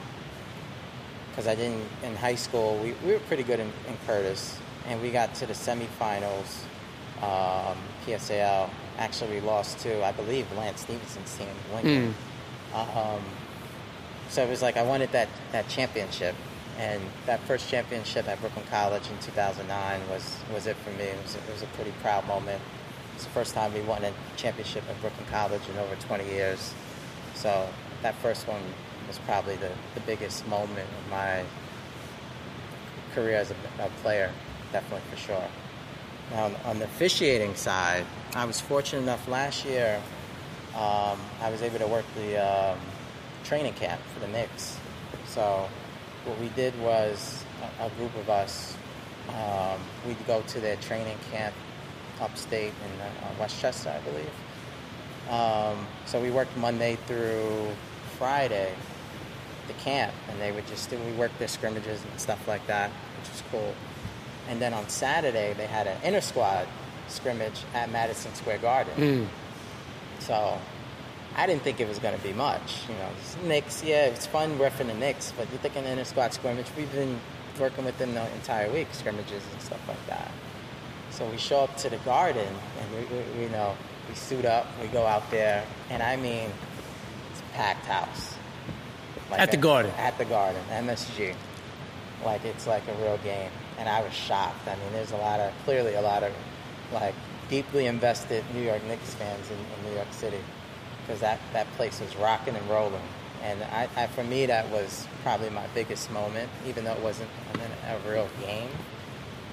because 1.29 1.47
I 1.47 1.55
didn't 1.55 1.87
in 2.03 2.17
high 2.17 2.37
school. 2.37 2.79
We, 2.83 2.95
we 3.05 3.13
were 3.13 3.21
pretty 3.21 3.43
good 3.43 3.61
in, 3.61 3.71
in 3.89 3.99
Curtis, 4.07 4.59
and 4.87 5.03
we 5.03 5.11
got 5.11 5.35
to 5.35 5.47
the 5.47 5.53
semifinals. 5.53 6.63
Um, 7.21 7.77
PSAL 8.07 8.71
actually 8.97 9.35
we 9.35 9.41
lost 9.41 9.81
to 9.81 10.03
I 10.03 10.13
believe 10.13 10.51
Lance 10.57 10.81
Stephenson's 10.81 11.37
team, 11.37 11.49
Lincoln. 11.75 12.15
Um, 12.75 13.21
so 14.33 14.43
it 14.43 14.49
was 14.49 14.63
like 14.63 14.79
I 14.79 14.83
wanted 14.83 15.13
that 15.13 15.29
that 15.53 15.69
championship, 15.69 16.35
and 16.79 17.03
that 17.27 17.41
first 17.41 17.69
championship 17.69 18.27
at 18.29 18.41
Brooklyn 18.41 18.65
College 18.71 19.03
in 19.11 19.19
2009 19.19 20.01
was 20.09 20.39
was 20.53 20.67
it 20.67 20.77
for 20.77 20.91
me. 20.93 21.05
It 21.05 21.23
was, 21.23 21.35
it 21.35 21.53
was 21.53 21.63
a 21.63 21.67
pretty 21.67 21.93
proud 22.01 22.27
moment. 22.27 22.63
It's 23.15 23.25
the 23.25 23.31
first 23.31 23.55
time 23.55 23.75
we 23.75 23.83
won 23.83 24.03
a 24.05 24.13
championship 24.37 24.85
at 24.89 24.99
Brooklyn 25.03 25.27
College 25.31 25.61
in 25.71 25.79
over 25.79 25.95
20 25.97 26.25
years. 26.25 26.73
So 27.35 27.69
that 28.01 28.15
first 28.17 28.49
one 28.49 28.63
was 29.07 29.19
probably 29.19 29.57
the, 29.57 29.71
the 29.95 30.01
biggest 30.01 30.49
moment 30.49 30.89
of 30.99 31.11
my 31.11 31.45
career 33.15 33.37
as 33.37 33.51
a, 33.51 33.55
a 33.81 33.91
player, 34.03 34.31
definitely 34.73 35.07
for 35.11 35.17
sure. 35.19 35.49
Now, 36.31 36.47
on, 36.47 36.57
on 36.65 36.79
the 36.79 36.87
officiating 36.87 37.55
side, 37.55 38.07
I 38.35 38.47
was 38.47 38.63
fortunate 38.63 39.03
enough 39.03 39.29
last 39.29 39.67
year, 39.67 40.01
um, 40.75 41.21
I 41.43 41.51
was 41.51 41.61
able 41.61 41.79
to 41.81 41.87
work 41.87 42.07
the 42.15 42.39
um, 42.39 42.79
training 43.45 43.75
camp 43.75 44.01
for 44.13 44.21
the 44.21 44.29
Knicks. 44.29 44.79
So 45.27 45.69
what 46.25 46.39
we 46.39 46.49
did 46.51 46.79
was 46.81 47.45
a, 47.81 47.87
a 47.87 47.91
group 47.91 48.15
of 48.17 48.31
us, 48.31 48.77
um, 49.29 49.81
we'd 50.07 50.27
go 50.27 50.43
to 50.43 50.61
their 50.61 50.77
training 50.77 51.19
camp 51.31 51.55
upstate 52.21 52.73
in 52.85 53.01
uh, 53.01 53.07
Westchester, 53.41 53.91
I 53.91 54.01
believe. 54.01 54.31
Um, 55.31 55.87
so 56.07 56.21
we 56.21 56.31
worked 56.31 56.57
Monday 56.57 56.97
through 57.07 57.69
Friday, 58.19 58.73
the 59.67 59.75
camp, 59.75 60.13
and 60.29 60.41
they 60.41 60.53
would 60.53 60.67
just 60.67 60.91
we 60.91 61.13
worked 61.13 61.39
their 61.39 61.49
scrimmages 61.49 62.03
and 62.05 62.21
stuff 62.21 62.47
like 62.47 62.67
that, 62.67 62.91
which 62.91 63.31
was 63.31 63.43
cool. 63.51 63.75
And 64.49 64.61
then 64.61 64.75
on 64.75 64.89
Saturday 64.89 65.55
they 65.55 65.67
had 65.67 65.87
an 65.87 65.97
inter 66.03 66.21
squad 66.21 66.67
scrimmage 67.09 67.61
at 67.75 67.91
Madison 67.91 68.35
Square 68.35 68.59
Garden. 68.59 68.93
So 70.19 70.59
I 71.37 71.47
didn't 71.47 71.63
think 71.63 71.81
it 71.81 71.89
was 71.89 71.99
going 71.99 72.17
to 72.17 72.23
be 72.23 72.33
much. 72.33 72.83
You 72.89 72.95
know, 72.95 73.09
it's 73.19 73.37
Knicks, 73.43 73.83
yeah, 73.83 74.07
it's 74.07 74.27
fun 74.27 74.59
riffing 74.59 74.87
the 74.89 74.95
Knicks, 74.95 75.33
but 75.37 75.49
you're 75.51 75.59
thinking 75.61 75.85
inter 75.85 76.05
squad 76.05 76.33
scrimmage. 76.35 76.67
We've 76.77 76.93
been 76.93 77.19
working 77.59 77.85
with 77.85 77.97
them 77.99 78.15
the 78.15 78.31
entire 78.35 78.71
week, 78.71 78.89
scrimmages 78.93 79.43
and 79.53 79.61
stuff 79.63 79.81
like 79.89 80.05
that. 80.09 80.31
So 81.11 81.27
we 81.27 81.37
show 81.39 81.61
up 81.61 81.77
to 81.79 81.91
the 81.91 81.99
garden, 81.99 82.47
and 82.81 82.91
we, 82.93 83.17
we, 83.17 83.45
you 83.45 83.49
know, 83.51 83.77
we 84.09 84.15
suit 84.15 84.45
up, 84.45 84.67
we 84.81 84.89
go 84.89 85.07
out 85.07 85.31
there, 85.31 85.65
and 85.91 86.03
I 86.03 86.17
mean, 86.17 86.51
it's 87.31 87.41
a 87.41 87.45
packed 87.55 87.87
house. 87.87 88.35
Like 89.31 89.41
At 89.41 89.51
the 89.51 89.59
a- 89.59 89.61
Garden? 89.61 89.93
At 89.97 90.19
the 90.19 90.25
Garden, 90.25 90.61
MSG. 90.71 91.35
Like 92.25 92.45
it's 92.45 92.67
like 92.67 92.83
a 92.89 92.95
real 93.03 93.19
game, 93.19 93.51
and 93.79 93.89
I 93.89 94.03
was 94.03 94.13
shocked. 94.13 94.67
I 94.69 94.77
mean, 94.77 94.93
there's 94.93 95.11
a 95.13 95.17
lot 95.17 95.41
of 95.41 95.53
clearly 95.65 95.95
a 95.95 96.01
lot 96.03 96.23
of 96.23 96.33
like 96.93 97.15
deeply 97.49 97.87
invested 97.87 98.45
New 98.55 98.63
York 98.63 98.85
Knicks 98.87 99.15
fans 99.15 99.51
in, 99.51 99.57
in 99.57 99.91
New 99.91 99.97
York 99.97 100.13
City 100.13 100.39
because 101.13 101.21
that 101.21 101.39
that 101.53 101.71
place 101.73 102.01
was 102.01 102.17
rocking 102.17 102.57
and 102.57 102.71
rolling. 102.71 103.03
And 103.43 103.63
I, 103.65 103.89
I, 103.97 104.07
for 104.07 104.25
me, 104.25 104.47
that 104.47 104.71
was 104.71 105.07
probably 105.23 105.51
my 105.51 105.67
biggest 105.75 106.11
moment, 106.13 106.49
even 106.67 106.85
though 106.85 106.93
it 106.93 107.03
wasn't 107.03 107.29
a, 107.55 107.95
a 107.95 108.11
real 108.11 108.29
game 108.41 108.69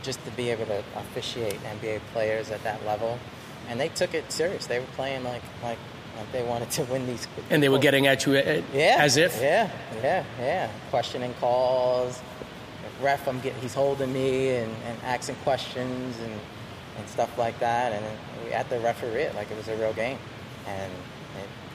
just 0.03 0.23
to 0.23 0.31
be 0.31 0.49
able 0.51 0.65
to 0.67 0.83
officiate 0.95 1.59
NBA 1.63 1.99
players 2.13 2.51
at 2.51 2.63
that 2.63 2.85
level, 2.85 3.19
and 3.67 3.77
they 3.79 3.89
took 3.89 4.13
it 4.13 4.31
serious. 4.31 4.67
They 4.67 4.79
were 4.79 4.85
playing 4.95 5.25
like 5.25 5.41
like, 5.61 5.77
like 6.15 6.31
they 6.31 6.43
wanted 6.43 6.71
to 6.71 6.83
win 6.85 7.05
these. 7.07 7.27
And 7.49 7.61
they 7.61 7.67
were 7.67 7.79
getting 7.79 8.07
at 8.07 8.25
you 8.25 8.37
uh, 8.37 8.61
yeah, 8.73 8.97
as 8.99 9.17
if. 9.17 9.41
yeah, 9.41 9.69
yeah, 10.01 10.23
yeah, 10.39 10.71
questioning 10.91 11.33
calls. 11.41 12.21
Ref, 13.01 13.27
I'm 13.27 13.39
getting, 13.41 13.61
he's 13.61 13.73
holding 13.73 14.11
me 14.13 14.55
and, 14.55 14.71
and 14.85 14.97
asking 15.03 15.35
questions 15.35 16.17
and 16.19 16.39
and 16.97 17.09
stuff 17.09 17.37
like 17.37 17.59
that, 17.59 17.91
and 17.91 18.05
we 18.45 18.51
had 18.51 18.69
to 18.69 18.79
referee 18.79 19.23
it 19.23 19.35
like 19.35 19.51
it 19.51 19.57
was 19.57 19.67
a 19.67 19.75
real 19.75 19.93
game, 19.93 20.17
and 20.67 20.91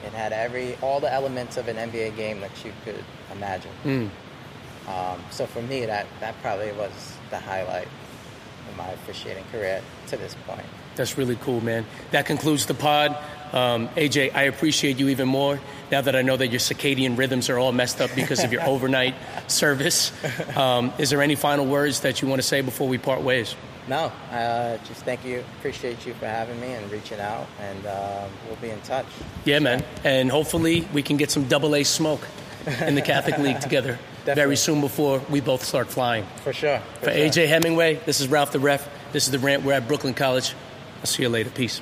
it, 0.05 0.13
had 0.13 0.33
every 0.33 0.77
all 0.77 1.01
the 1.01 1.13
elements 1.13 1.57
of 1.57 1.69
an 1.69 1.77
NBA 1.77 2.17
game 2.17 2.41
that 2.41 2.65
you 2.65 2.73
could 2.85 3.05
imagine. 3.33 3.73
Mm. 3.85 4.11
Um, 4.89 5.21
so 5.31 5.47
for 5.47 5.63
me, 5.63 5.87
that, 5.87 6.07
that 6.21 6.41
probably 6.43 6.73
was 6.73 7.17
the 7.31 7.39
highlight 7.39 7.89
of 8.69 8.77
my 8.77 8.89
officiating 8.91 9.45
career 9.51 9.81
to 10.09 10.17
this 10.17 10.37
point. 10.47 10.67
That's 10.97 11.19
really 11.19 11.37
cool, 11.37 11.61
man. 11.61 11.87
That 12.11 12.27
concludes 12.27 12.67
the 12.67 12.75
pod. 12.75 13.17
Um, 13.53 13.89
AJ, 13.91 14.35
I 14.35 14.43
appreciate 14.45 14.99
you 14.99 15.09
even 15.09 15.29
more 15.29 15.61
now 15.91 16.01
that 16.01 16.17
I 16.17 16.23
know 16.23 16.37
that 16.37 16.49
your 16.49 16.61
circadian 16.61 17.17
rhythms 17.17 17.49
are 17.49 17.59
all 17.59 17.73
messed 17.73 18.01
up 18.01 18.11
because 18.15 18.43
of 18.43 18.53
your 18.53 18.63
overnight 18.67 19.15
service. 19.47 20.13
Um, 20.57 20.93
is 20.99 21.11
there 21.11 21.23
any 21.23 21.35
final 21.35 21.67
words 21.67 22.01
that 22.01 22.21
you 22.21 22.29
want 22.29 22.41
to 22.41 22.47
say 22.47 22.61
before 22.61 22.89
we 22.89 22.99
part 22.99 23.23
ways? 23.23 23.55
No, 23.87 24.11
uh, 24.31 24.79
just 24.87 25.05
thank 25.05 25.25
you. 25.25 25.45
Appreciate 25.59 26.07
you 26.07 26.15
for 26.15 26.27
having 26.27 26.59
me 26.61 26.73
and 26.73 26.91
reaching 26.91 27.21
out, 27.21 27.47
and 27.61 27.87
um, 27.87 28.31
we'll 28.47 28.57
be 28.57 28.71
in 28.71 28.81
touch. 28.81 29.07
Yeah, 29.45 29.59
man. 29.59 29.85
And 30.05 30.31
hopefully 30.31 30.89
we 30.95 31.03
can 31.03 31.17
get 31.19 31.31
some 31.31 31.47
double 31.49 31.75
A 31.77 31.85
smoke 31.85 32.27
in 32.81 32.95
the 32.95 33.03
Catholic 33.03 33.39
League 33.39 33.61
together 33.61 33.99
very 34.25 34.57
soon 34.57 34.81
before 34.81 35.21
we 35.29 35.41
both 35.41 35.63
start 35.63 35.89
flying. 35.89 36.25
For 36.43 36.53
sure. 36.53 36.81
For 37.01 37.11
AJ 37.11 37.49
Hemmingway, 37.49 37.97
this 38.07 38.21
is 38.21 38.29
Ralph 38.29 38.53
the 38.53 38.61
Ref. 38.61 38.89
This 39.13 39.27
is 39.27 39.31
The 39.31 39.39
Rant. 39.39 39.65
We're 39.65 39.75
at 39.75 39.87
Brooklyn 39.87 40.15
College. 40.15 40.55
I'll 41.01 41.07
see 41.07 41.23
you 41.23 41.29
later. 41.29 41.51
Peace. 41.51 41.81